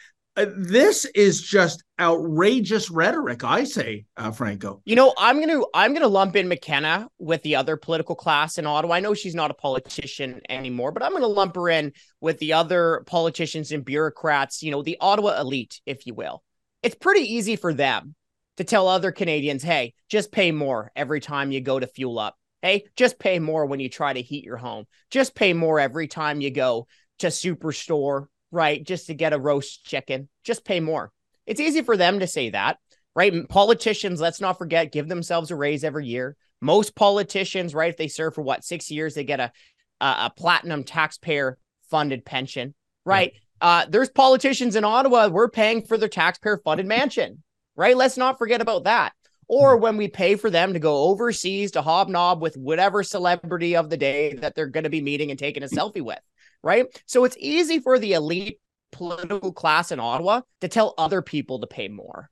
this 0.55 1.05
is 1.15 1.41
just 1.41 1.83
outrageous 1.99 2.89
rhetoric 2.89 3.43
i 3.43 3.63
say 3.63 4.05
uh, 4.17 4.31
franco. 4.31 4.81
You 4.85 4.95
know 4.95 5.13
i'm 5.17 5.39
gonna 5.39 5.61
i'm 5.73 5.93
gonna 5.93 6.07
lump 6.07 6.35
in 6.35 6.47
mckenna 6.47 7.07
with 7.19 7.41
the 7.43 7.55
other 7.55 7.77
political 7.77 8.15
class 8.15 8.57
in 8.57 8.65
ottawa. 8.65 8.95
I 8.95 8.99
know 8.99 9.13
she's 9.13 9.35
not 9.35 9.51
a 9.51 9.55
politician 9.55 10.41
anymore 10.49 10.91
but 10.91 11.03
i'm 11.03 11.11
gonna 11.11 11.27
lump 11.27 11.55
her 11.55 11.69
in 11.69 11.93
with 12.19 12.39
the 12.39 12.53
other 12.53 13.03
politicians 13.07 13.71
and 13.71 13.85
bureaucrats 13.85 14.63
you 14.63 14.71
know 14.71 14.81
the 14.81 14.97
ottawa 14.99 15.39
elite 15.39 15.81
if 15.85 16.05
you 16.05 16.13
will. 16.13 16.43
It's 16.83 16.95
pretty 16.95 17.33
easy 17.33 17.55
for 17.55 17.73
them 17.73 18.15
to 18.57 18.63
tell 18.63 18.87
other 18.87 19.11
canadians 19.11 19.63
hey 19.63 19.93
just 20.09 20.31
pay 20.31 20.51
more 20.51 20.91
every 20.95 21.19
time 21.19 21.51
you 21.51 21.61
go 21.61 21.79
to 21.79 21.87
fuel 21.87 22.19
up. 22.19 22.35
Hey 22.61 22.85
just 22.95 23.19
pay 23.19 23.39
more 23.39 23.65
when 23.65 23.79
you 23.79 23.89
try 23.89 24.13
to 24.13 24.21
heat 24.21 24.43
your 24.43 24.57
home. 24.57 24.85
Just 25.09 25.35
pay 25.35 25.53
more 25.53 25.79
every 25.79 26.07
time 26.07 26.41
you 26.41 26.51
go 26.51 26.87
to 27.19 27.27
superstore 27.27 28.25
right? 28.51 28.85
Just 28.85 29.07
to 29.07 29.13
get 29.13 29.33
a 29.33 29.39
roast 29.39 29.85
chicken, 29.85 30.29
just 30.43 30.65
pay 30.65 30.79
more. 30.79 31.11
It's 31.45 31.61
easy 31.61 31.81
for 31.81 31.97
them 31.97 32.19
to 32.19 32.27
say 32.27 32.51
that, 32.51 32.77
right? 33.15 33.47
Politicians, 33.49 34.21
let's 34.21 34.41
not 34.41 34.57
forget, 34.57 34.91
give 34.91 35.07
themselves 35.07 35.51
a 35.51 35.55
raise 35.55 35.83
every 35.83 36.05
year. 36.05 36.35
Most 36.61 36.95
politicians, 36.95 37.73
right, 37.73 37.89
if 37.89 37.97
they 37.97 38.07
serve 38.07 38.35
for 38.35 38.41
what, 38.41 38.63
six 38.63 38.91
years, 38.91 39.15
they 39.15 39.23
get 39.23 39.39
a, 39.39 39.51
a, 39.99 40.05
a 40.05 40.33
platinum 40.35 40.83
taxpayer 40.83 41.57
funded 41.89 42.23
pension, 42.23 42.75
right? 43.05 43.33
Uh, 43.59 43.85
there's 43.89 44.09
politicians 44.09 44.75
in 44.75 44.83
Ottawa, 44.83 45.27
we're 45.27 45.49
paying 45.49 45.83
for 45.83 45.97
their 45.97 46.09
taxpayer 46.09 46.61
funded 46.63 46.85
mansion, 46.85 47.43
right? 47.75 47.97
Let's 47.97 48.17
not 48.17 48.37
forget 48.37 48.61
about 48.61 48.83
that. 48.83 49.13
Or 49.47 49.75
when 49.75 49.97
we 49.97 50.07
pay 50.07 50.35
for 50.35 50.49
them 50.49 50.73
to 50.73 50.79
go 50.79 51.09
overseas 51.09 51.71
to 51.71 51.81
hobnob 51.81 52.41
with 52.41 52.55
whatever 52.55 53.03
celebrity 53.03 53.75
of 53.75 53.89
the 53.89 53.97
day 53.97 54.35
that 54.35 54.55
they're 54.55 54.67
going 54.67 54.85
to 54.85 54.89
be 54.89 55.01
meeting 55.01 55.29
and 55.29 55.37
taking 55.37 55.63
a 55.63 55.67
selfie 55.67 56.01
with 56.01 56.19
right? 56.63 56.85
So 57.05 57.23
it's 57.23 57.37
easy 57.39 57.79
for 57.79 57.99
the 57.99 58.13
elite 58.13 58.59
political 58.91 59.53
class 59.53 59.91
in 59.91 59.99
Ottawa 59.99 60.41
to 60.61 60.67
tell 60.67 60.93
other 60.97 61.21
people 61.21 61.59
to 61.59 61.67
pay 61.67 61.87
more, 61.87 62.29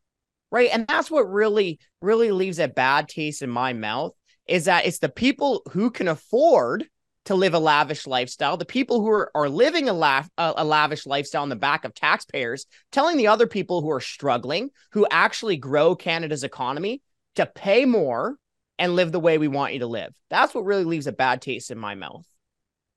right? 0.52 0.70
And 0.72 0.88
that's 0.88 1.10
what 1.10 1.32
really, 1.32 1.80
really 2.02 2.32
leaves 2.32 2.60
a 2.60 2.68
bad 2.68 3.08
taste 3.08 3.42
in 3.42 3.50
my 3.50 3.74
mouth 3.74 4.14
is 4.48 4.66
that 4.66 4.86
it's 4.86 5.00
the 5.00 5.10
people 5.10 5.62
who 5.72 5.92
can 5.92 6.08
afford 6.08 6.88
to 7.26 7.36
live 7.36 7.54
a 7.54 7.60
lavish 7.60 8.08
lifestyle, 8.08 8.58
the 8.58 8.66
people 8.66 9.02
who 9.02 9.10
are, 9.10 9.32
are 9.36 9.50
living 9.50 9.88
a, 9.88 9.94
la- 9.94 10.26
a 10.38 10.64
lavish 10.64 11.06
lifestyle 11.06 11.44
on 11.44 11.50
the 11.50 11.56
back 11.56 11.86
of 11.86 11.94
taxpayers, 11.94 12.66
telling 12.92 13.18
the 13.18 13.28
other 13.28 13.46
people 13.46 13.82
who 13.82 13.92
are 13.92 14.02
struggling, 14.02 14.70
who 14.94 15.06
actually 15.12 15.56
grow 15.56 15.96
Canada's 15.96 16.44
economy, 16.44 17.02
to 17.36 17.46
pay 17.46 17.86
more 17.86 18.36
and 18.80 18.96
live 18.96 19.12
the 19.12 19.20
way 19.20 19.38
we 19.38 19.48
want 19.48 19.74
you 19.74 19.80
to 19.80 19.88
live. 19.88 20.12
That's 20.30 20.56
what 20.56 20.66
really 20.66 20.86
leaves 20.86 21.06
a 21.06 21.12
bad 21.12 21.42
taste 21.42 21.70
in 21.70 21.78
my 21.78 21.94
mouth. 21.94 22.26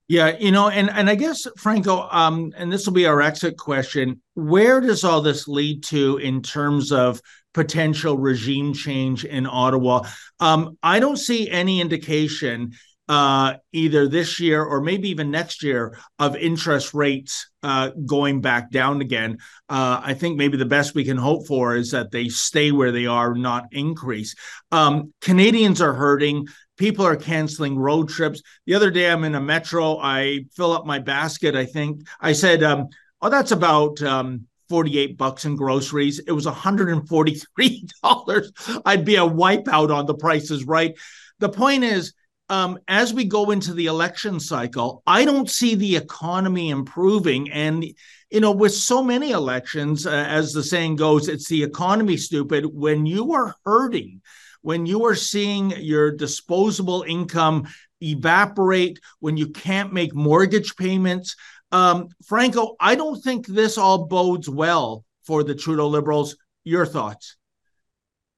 Yeah, 0.09 0.37
you 0.39 0.51
know, 0.51 0.69
and 0.69 0.91
and 0.91 1.09
I 1.09 1.15
guess 1.15 1.47
Franco, 1.57 2.09
um, 2.11 2.53
and 2.57 2.71
this 2.71 2.87
will 2.87 2.93
be 2.93 3.07
our 3.07 3.23
exit 3.23 3.57
question: 3.57 4.21
Where 4.35 4.81
does 4.81 5.05
all 5.05 5.23
this 5.23 5.49
lead 5.49 5.85
to 5.85 6.19
in 6.19 6.43
terms 6.43 6.93
of 6.93 7.21
potential 7.55 8.19
regime 8.19 8.75
change 8.75 9.25
in 9.25 9.47
Ottawa? 9.47 10.03
Um, 10.41 10.77
I 10.83 11.01
don't 11.01 11.17
see 11.17 11.49
any 11.49 11.81
indication 11.81 12.73
uh, 13.09 13.55
either 13.73 14.09
this 14.09 14.41
year 14.41 14.63
or 14.63 14.81
maybe 14.81 15.11
even 15.11 15.31
next 15.31 15.63
year 15.63 15.99
of 16.19 16.37
interest 16.37 16.95
rates 16.95 17.51
uh, 17.63 17.91
going 18.07 18.41
back 18.41 18.71
down 18.71 19.01
again. 19.01 19.39
Uh, 19.69 20.01
I 20.03 20.15
think 20.15 20.37
maybe 20.37 20.57
the 20.57 20.65
best 20.65 20.95
we 20.95 21.05
can 21.05 21.17
hope 21.17 21.47
for 21.47 21.77
is 21.77 21.91
that 21.91 22.11
they 22.11 22.29
stay 22.29 22.73
where 22.73 22.93
they 22.93 23.07
are, 23.07 23.35
not 23.35 23.67
increase. 23.73 24.35
Um, 24.71 25.13
Canadians 25.21 25.81
are 25.81 25.93
hurting 25.95 26.47
people 26.83 27.07
are 27.07 27.15
canceling 27.15 27.79
road 27.79 28.09
trips. 28.09 28.43
The 28.67 28.75
other 28.75 28.91
day, 28.91 29.09
I'm 29.09 29.23
in 29.23 29.37
a 29.37 29.41
metro. 29.41 29.99
I 29.99 30.47
fill 30.57 30.73
up 30.73 30.85
my 30.85 30.99
basket. 30.99 31.55
I 31.55 31.65
think 31.65 32.01
I 32.21 32.33
said, 32.33 32.65
um, 32.65 32.89
"Oh, 33.21 33.31
that's 33.31 33.53
about." 33.53 34.03
Um, 34.03 34.49
48 34.69 35.19
bucks 35.19 35.45
in 35.45 35.55
groceries. 35.55 36.19
It 36.21 36.33
was 36.33 36.47
$143. 36.47 37.93
I'd 38.87 39.05
be 39.05 39.17
a 39.17 39.21
wipeout 39.21 39.95
on 39.95 40.07
the 40.07 40.15
prices, 40.15 40.65
right? 40.65 40.97
The 41.41 41.51
point 41.51 41.85
is, 41.85 42.15
um, 42.49 42.79
as 42.89 43.13
we 43.13 43.27
go 43.27 43.51
into 43.51 43.75
the 43.75 43.87
election 43.87 44.41
cycle, 44.41 45.03
I 45.07 45.27
don't 45.27 45.51
see 45.51 45.75
the 45.75 45.97
economy 45.97 46.71
improving. 46.71 47.51
And, 47.51 47.85
you 48.31 48.41
know, 48.41 48.53
with 48.53 48.73
so 48.73 49.03
many 49.03 49.33
elections, 49.33 50.07
uh, 50.07 50.11
as 50.11 50.55
the 50.55 50.63
saying 50.63 50.97
goes, 50.97 51.29
it's 51.29 51.49
the 51.49 51.63
economy 51.63 52.17
stupid. 52.17 52.65
When 52.65 53.05
you 53.05 53.35
are 53.35 53.55
hurting, 53.67 54.23
when 54.63 54.87
you 54.87 55.05
are 55.05 55.15
seeing 55.15 55.71
your 55.79 56.11
disposable 56.11 57.05
income 57.07 57.69
evaporate, 58.01 58.99
when 59.21 59.37
you 59.37 59.49
can't 59.49 59.93
make 59.93 60.15
mortgage 60.15 60.75
payments. 60.77 61.37
Um, 61.71 62.09
Franco, 62.27 62.77
I 62.81 62.95
don't 62.95 63.23
think 63.23 63.47
this 63.47 63.79
all 63.79 64.07
bodes 64.07 64.49
well 64.49 65.05
for 65.25 65.45
the 65.45 65.55
Trudeau 65.55 65.89
Liberals. 65.89 66.37
Your 66.65 66.87
thoughts? 66.87 67.37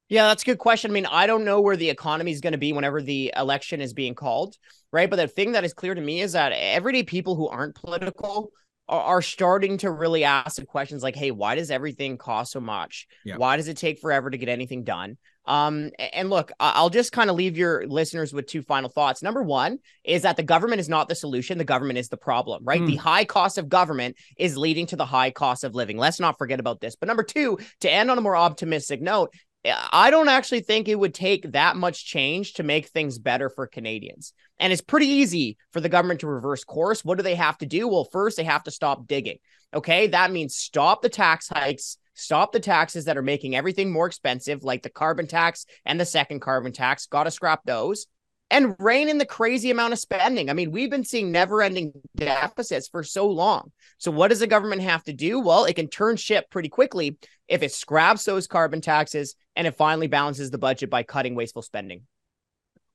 Yeah, 0.08 0.28
that's 0.28 0.42
a 0.42 0.46
good 0.46 0.58
question. 0.58 0.90
I 0.90 0.94
mean, 0.94 1.06
I 1.06 1.26
don't 1.26 1.44
know 1.44 1.60
where 1.60 1.76
the 1.76 1.90
economy 1.90 2.30
is 2.30 2.40
going 2.40 2.52
to 2.52 2.58
be 2.58 2.72
whenever 2.72 3.00
the 3.00 3.32
election 3.36 3.80
is 3.80 3.92
being 3.92 4.14
called, 4.14 4.56
right? 4.92 5.08
But 5.08 5.16
the 5.16 5.28
thing 5.28 5.52
that 5.52 5.64
is 5.64 5.72
clear 5.72 5.94
to 5.94 6.00
me 6.00 6.20
is 6.20 6.32
that 6.32 6.52
everyday 6.52 7.02
people 7.02 7.34
who 7.34 7.48
aren't 7.48 7.74
political 7.74 8.50
are, 8.88 9.22
starting 9.22 9.78
to 9.78 9.90
really 9.90 10.24
ask 10.24 10.56
the 10.56 10.66
questions 10.66 11.02
like, 11.02 11.16
hey, 11.16 11.30
why 11.30 11.54
does 11.54 11.70
everything 11.70 12.18
cost 12.18 12.52
so 12.52 12.60
much? 12.60 13.06
Yeah. 13.24 13.36
Why 13.36 13.56
does 13.56 13.68
it 13.68 13.76
take 13.76 13.98
forever 13.98 14.30
to 14.30 14.36
get 14.36 14.48
anything 14.48 14.84
done? 14.84 15.16
Um, 15.46 15.90
and 15.98 16.30
look, 16.30 16.52
I'll 16.58 16.90
just 16.90 17.12
kind 17.12 17.28
of 17.28 17.36
leave 17.36 17.58
your 17.58 17.86
listeners 17.86 18.32
with 18.32 18.46
two 18.46 18.62
final 18.62 18.88
thoughts. 18.88 19.22
Number 19.22 19.42
one 19.42 19.78
is 20.02 20.22
that 20.22 20.36
the 20.36 20.42
government 20.42 20.80
is 20.80 20.88
not 20.88 21.08
the 21.08 21.14
solution, 21.14 21.58
the 21.58 21.64
government 21.64 21.98
is 21.98 22.08
the 22.08 22.16
problem, 22.16 22.64
right? 22.64 22.80
Mm. 22.80 22.86
The 22.86 22.96
high 22.96 23.24
cost 23.24 23.58
of 23.58 23.68
government 23.68 24.16
is 24.38 24.56
leading 24.56 24.86
to 24.86 24.96
the 24.96 25.04
high 25.04 25.30
cost 25.30 25.64
of 25.64 25.74
living. 25.74 25.98
Let's 25.98 26.20
not 26.20 26.38
forget 26.38 26.60
about 26.60 26.80
this. 26.80 26.96
But 26.96 27.08
number 27.08 27.22
two, 27.22 27.58
to 27.80 27.90
end 27.90 28.10
on 28.10 28.18
a 28.18 28.22
more 28.22 28.36
optimistic 28.36 29.02
note, 29.02 29.34
I 29.64 30.10
don't 30.10 30.28
actually 30.28 30.60
think 30.60 30.88
it 30.88 30.98
would 30.98 31.14
take 31.14 31.52
that 31.52 31.76
much 31.76 32.04
change 32.04 32.54
to 32.54 32.62
make 32.62 32.88
things 32.88 33.18
better 33.18 33.48
for 33.48 33.66
Canadians. 33.66 34.34
And 34.58 34.72
it's 34.72 34.82
pretty 34.82 35.06
easy 35.06 35.56
for 35.72 35.80
the 35.80 35.88
government 35.88 36.20
to 36.20 36.26
reverse 36.26 36.64
course. 36.64 37.04
What 37.04 37.16
do 37.16 37.22
they 37.22 37.34
have 37.34 37.56
to 37.58 37.66
do? 37.66 37.88
Well, 37.88 38.04
first, 38.04 38.36
they 38.36 38.44
have 38.44 38.64
to 38.64 38.70
stop 38.70 39.06
digging. 39.06 39.38
Okay. 39.72 40.08
That 40.08 40.30
means 40.30 40.54
stop 40.54 41.00
the 41.00 41.08
tax 41.08 41.48
hikes, 41.48 41.96
stop 42.12 42.52
the 42.52 42.60
taxes 42.60 43.06
that 43.06 43.16
are 43.16 43.22
making 43.22 43.56
everything 43.56 43.90
more 43.90 44.06
expensive, 44.06 44.64
like 44.64 44.82
the 44.82 44.90
carbon 44.90 45.26
tax 45.26 45.64
and 45.86 45.98
the 45.98 46.04
second 46.04 46.40
carbon 46.40 46.72
tax. 46.72 47.06
Got 47.06 47.24
to 47.24 47.30
scrap 47.30 47.62
those 47.64 48.06
and 48.50 48.76
rein 48.78 49.08
in 49.08 49.18
the 49.18 49.26
crazy 49.26 49.70
amount 49.70 49.92
of 49.94 49.98
spending. 49.98 50.50
I 50.50 50.52
mean, 50.52 50.70
we've 50.70 50.90
been 50.90 51.04
seeing 51.04 51.32
never 51.32 51.62
ending 51.62 51.92
deficits 52.14 52.88
for 52.88 53.02
so 53.02 53.26
long. 53.26 53.72
So, 53.98 54.10
what 54.10 54.28
does 54.28 54.40
the 54.40 54.46
government 54.46 54.82
have 54.82 55.02
to 55.04 55.12
do? 55.12 55.40
Well, 55.40 55.64
it 55.64 55.74
can 55.74 55.88
turn 55.88 56.16
ship 56.16 56.50
pretty 56.50 56.68
quickly 56.68 57.16
if 57.48 57.62
it 57.62 57.72
scraps 57.72 58.24
those 58.24 58.46
carbon 58.46 58.80
taxes 58.80 59.36
and 59.56 59.66
it 59.66 59.74
finally 59.74 60.06
balances 60.06 60.50
the 60.50 60.58
budget 60.58 60.90
by 60.90 61.02
cutting 61.02 61.34
wasteful 61.34 61.62
spending. 61.62 62.02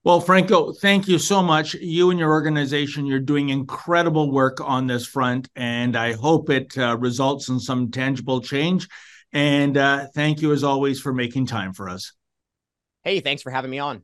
Well, 0.03 0.21
Franco, 0.21 0.71
thank 0.71 1.09
you 1.09 1.19
so 1.19 1.43
much. 1.43 1.73
You 1.73 2.09
and 2.09 2.17
your 2.17 2.31
organization, 2.31 3.05
you're 3.05 3.19
doing 3.19 3.49
incredible 3.49 4.31
work 4.31 4.61
on 4.61 4.87
this 4.87 5.05
front, 5.05 5.49
and 5.57 5.97
I 5.97 6.13
hope 6.13 6.49
it 6.49 6.77
uh, 6.77 6.97
results 6.97 7.49
in 7.49 7.59
some 7.59 7.91
tangible 7.91 8.39
change. 8.39 8.87
And 9.33 9.75
uh, 9.75 10.07
thank 10.15 10.41
you, 10.41 10.53
as 10.53 10.63
always, 10.63 11.01
for 11.01 11.13
making 11.13 11.47
time 11.47 11.73
for 11.73 11.89
us. 11.89 12.13
Hey, 13.03 13.19
thanks 13.19 13.41
for 13.41 13.51
having 13.51 13.71
me 13.71 13.79
on. 13.79 14.03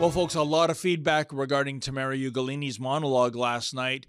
Well, 0.00 0.10
folks, 0.10 0.34
a 0.34 0.42
lot 0.42 0.70
of 0.70 0.78
feedback 0.78 1.30
regarding 1.30 1.80
Tamara 1.80 2.16
Ugolini's 2.16 2.80
monologue 2.80 3.36
last 3.36 3.74
night 3.74 4.06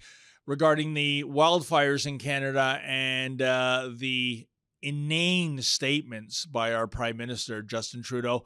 regarding 0.47 0.93
the 0.93 1.25
wildfires 1.27 2.07
in 2.07 2.17
Canada 2.17 2.79
and 2.85 3.41
uh, 3.41 3.89
the 3.97 4.47
inane 4.81 5.61
statements 5.61 6.45
by 6.45 6.73
our 6.73 6.87
Prime 6.87 7.17
Minister, 7.17 7.61
Justin 7.61 8.03
Trudeau. 8.03 8.45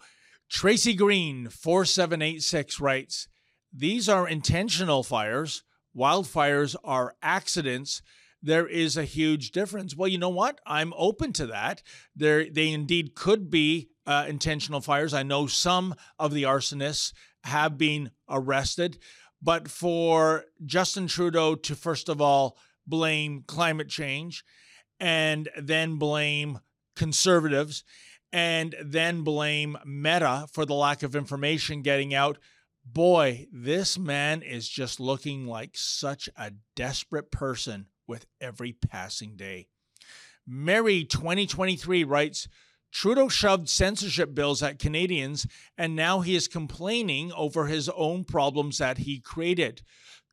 Tracy 0.50 0.96
Green, 0.96 1.48
4786, 1.50 2.80
writes 2.80 3.28
These 3.72 4.10
are 4.10 4.28
intentional 4.28 5.04
fires. 5.04 5.64
Wildfires 5.96 6.76
are 6.84 7.14
accidents. 7.22 8.02
There 8.42 8.68
is 8.68 8.98
a 8.98 9.04
huge 9.04 9.52
difference. 9.52 9.96
Well, 9.96 10.08
you 10.08 10.18
know 10.18 10.30
what? 10.30 10.62
I'm 10.66 10.94
open 10.98 11.32
to 11.34 11.46
that. 11.46 11.84
There, 12.16 12.50
they 12.50 12.72
indeed 12.72 13.14
could 13.14 13.52
be 13.52 13.90
uh, 14.08 14.26
intentional 14.28 14.82
fires. 14.82 15.14
I 15.14 15.24
know 15.24 15.48
some 15.48 15.96
of 16.20 16.34
the 16.34 16.44
arsonists 16.44 17.14
have 17.46 17.78
been 17.78 18.12
arrested. 18.30 18.98
But 19.42 19.70
for 19.70 20.46
Justin 20.66 21.08
Trudeau 21.08 21.56
to, 21.56 21.76
first 21.76 22.10
of 22.10 22.20
all, 22.20 22.58
blame 22.88 23.44
climate 23.48 23.90
change 23.90 24.44
and 25.00 25.50
then 25.58 25.98
blame 25.98 26.60
conservatives 26.96 27.84
and 28.32 28.76
then 28.84 29.22
blame 29.22 29.78
Meta 29.86 30.48
for 30.52 30.66
the 30.66 30.74
lack 30.74 31.04
of 31.04 31.16
information 31.16 31.82
getting 31.82 32.14
out. 32.14 32.38
Boy, 32.86 33.48
this 33.52 33.98
man 33.98 34.42
is 34.42 34.68
just 34.68 35.00
looking 35.00 35.48
like 35.48 35.72
such 35.76 36.30
a 36.38 36.52
desperate 36.76 37.32
person 37.32 37.88
with 38.08 38.26
every 38.40 38.74
passing 38.74 39.36
day. 39.36 39.68
Mary 40.48 41.04
2023 41.04 42.04
writes 42.04 42.48
Trudeau 42.96 43.28
shoved 43.28 43.68
censorship 43.68 44.34
bills 44.34 44.64
at 44.64 44.80
Canadians, 44.80 45.46
and 45.78 45.98
now 45.98 46.22
he 46.22 46.34
is 46.34 46.48
complaining 46.48 47.30
over 47.34 47.66
his 47.66 47.90
own 47.90 48.24
problems 48.24 48.78
that 48.78 49.00
he 49.00 49.20
created. 49.20 49.82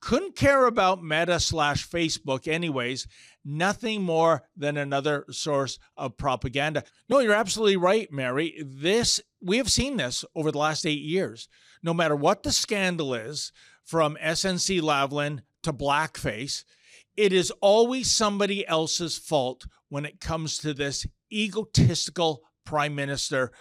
Couldn't 0.00 0.36
care 0.36 0.66
about 0.66 1.02
Meta 1.02 1.40
slash 1.40 1.88
Facebook, 1.88 2.46
anyways. 2.46 3.08
Nothing 3.44 4.02
more 4.02 4.44
than 4.56 4.76
another 4.76 5.24
source 5.32 5.80
of 5.96 6.16
propaganda. 6.16 6.84
No, 7.08 7.18
you're 7.18 7.34
absolutely 7.34 7.78
right, 7.78 8.12
Mary. 8.12 8.62
This 8.64 9.20
we 9.40 9.56
have 9.56 9.70
seen 9.70 9.96
this 9.96 10.24
over 10.36 10.52
the 10.52 10.58
last 10.58 10.86
eight 10.86 11.02
years. 11.02 11.48
No 11.82 11.92
matter 11.92 12.14
what 12.14 12.44
the 12.44 12.52
scandal 12.52 13.12
is, 13.12 13.50
from 13.82 14.16
SNC 14.22 14.80
Lavalin 14.80 15.40
to 15.64 15.72
blackface, 15.72 16.62
it 17.16 17.32
is 17.32 17.50
always 17.60 18.08
somebody 18.08 18.64
else's 18.68 19.18
fault 19.18 19.66
when 19.88 20.04
it 20.04 20.20
comes 20.20 20.58
to 20.58 20.72
this 20.72 21.08
egotistical 21.32 22.44
prime 22.64 22.94
minister. 22.94 23.52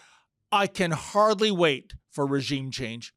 I 0.51 0.67
can 0.67 0.91
hardly 0.91 1.51
wait 1.51 1.93
for 2.09 2.25
regime 2.25 2.71
change. 2.71 3.13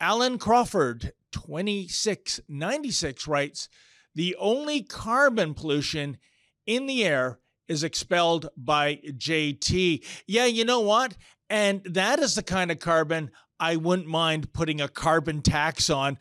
Alan 0.00 0.38
Crawford, 0.38 1.12
2696, 1.32 3.26
writes 3.26 3.68
The 4.14 4.36
only 4.38 4.82
carbon 4.82 5.54
pollution 5.54 6.18
in 6.66 6.86
the 6.86 7.04
air 7.04 7.40
is 7.66 7.82
expelled 7.82 8.48
by 8.56 9.00
JT. 9.04 10.04
Yeah, 10.26 10.46
you 10.46 10.64
know 10.64 10.80
what? 10.80 11.16
And 11.50 11.82
that 11.84 12.18
is 12.18 12.34
the 12.34 12.42
kind 12.42 12.70
of 12.70 12.78
carbon 12.78 13.30
I 13.60 13.76
wouldn't 13.76 14.08
mind 14.08 14.52
putting 14.52 14.80
a 14.80 14.88
carbon 14.88 15.42
tax 15.42 15.90
on. 15.90 16.18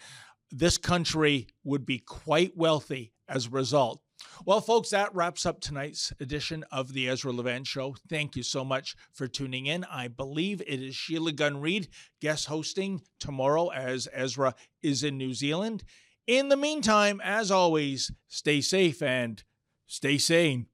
This 0.51 0.77
country 0.77 1.47
would 1.63 1.85
be 1.85 1.99
quite 1.99 2.57
wealthy 2.57 3.13
as 3.27 3.47
a 3.47 3.51
result. 3.51 4.01
Well, 4.45 4.61
folks, 4.61 4.91
that 4.91 5.13
wraps 5.15 5.45
up 5.45 5.59
tonight's 5.59 6.13
edition 6.19 6.63
of 6.71 6.93
the 6.93 7.09
Ezra 7.09 7.31
Levant 7.31 7.65
Show. 7.65 7.95
Thank 8.07 8.35
you 8.35 8.43
so 8.43 8.63
much 8.63 8.95
for 9.11 9.27
tuning 9.27 9.65
in. 9.65 9.83
I 9.85 10.07
believe 10.07 10.61
it 10.61 10.81
is 10.81 10.95
Sheila 10.95 11.31
Gunn 11.31 11.59
Reid 11.59 11.87
guest 12.21 12.45
hosting 12.45 13.01
tomorrow 13.19 13.69
as 13.69 14.07
Ezra 14.13 14.53
is 14.83 15.03
in 15.03 15.17
New 15.17 15.33
Zealand. 15.33 15.83
In 16.27 16.49
the 16.49 16.57
meantime, 16.57 17.19
as 17.23 17.49
always, 17.49 18.11
stay 18.27 18.61
safe 18.61 19.01
and 19.01 19.43
stay 19.87 20.17
sane. 20.17 20.67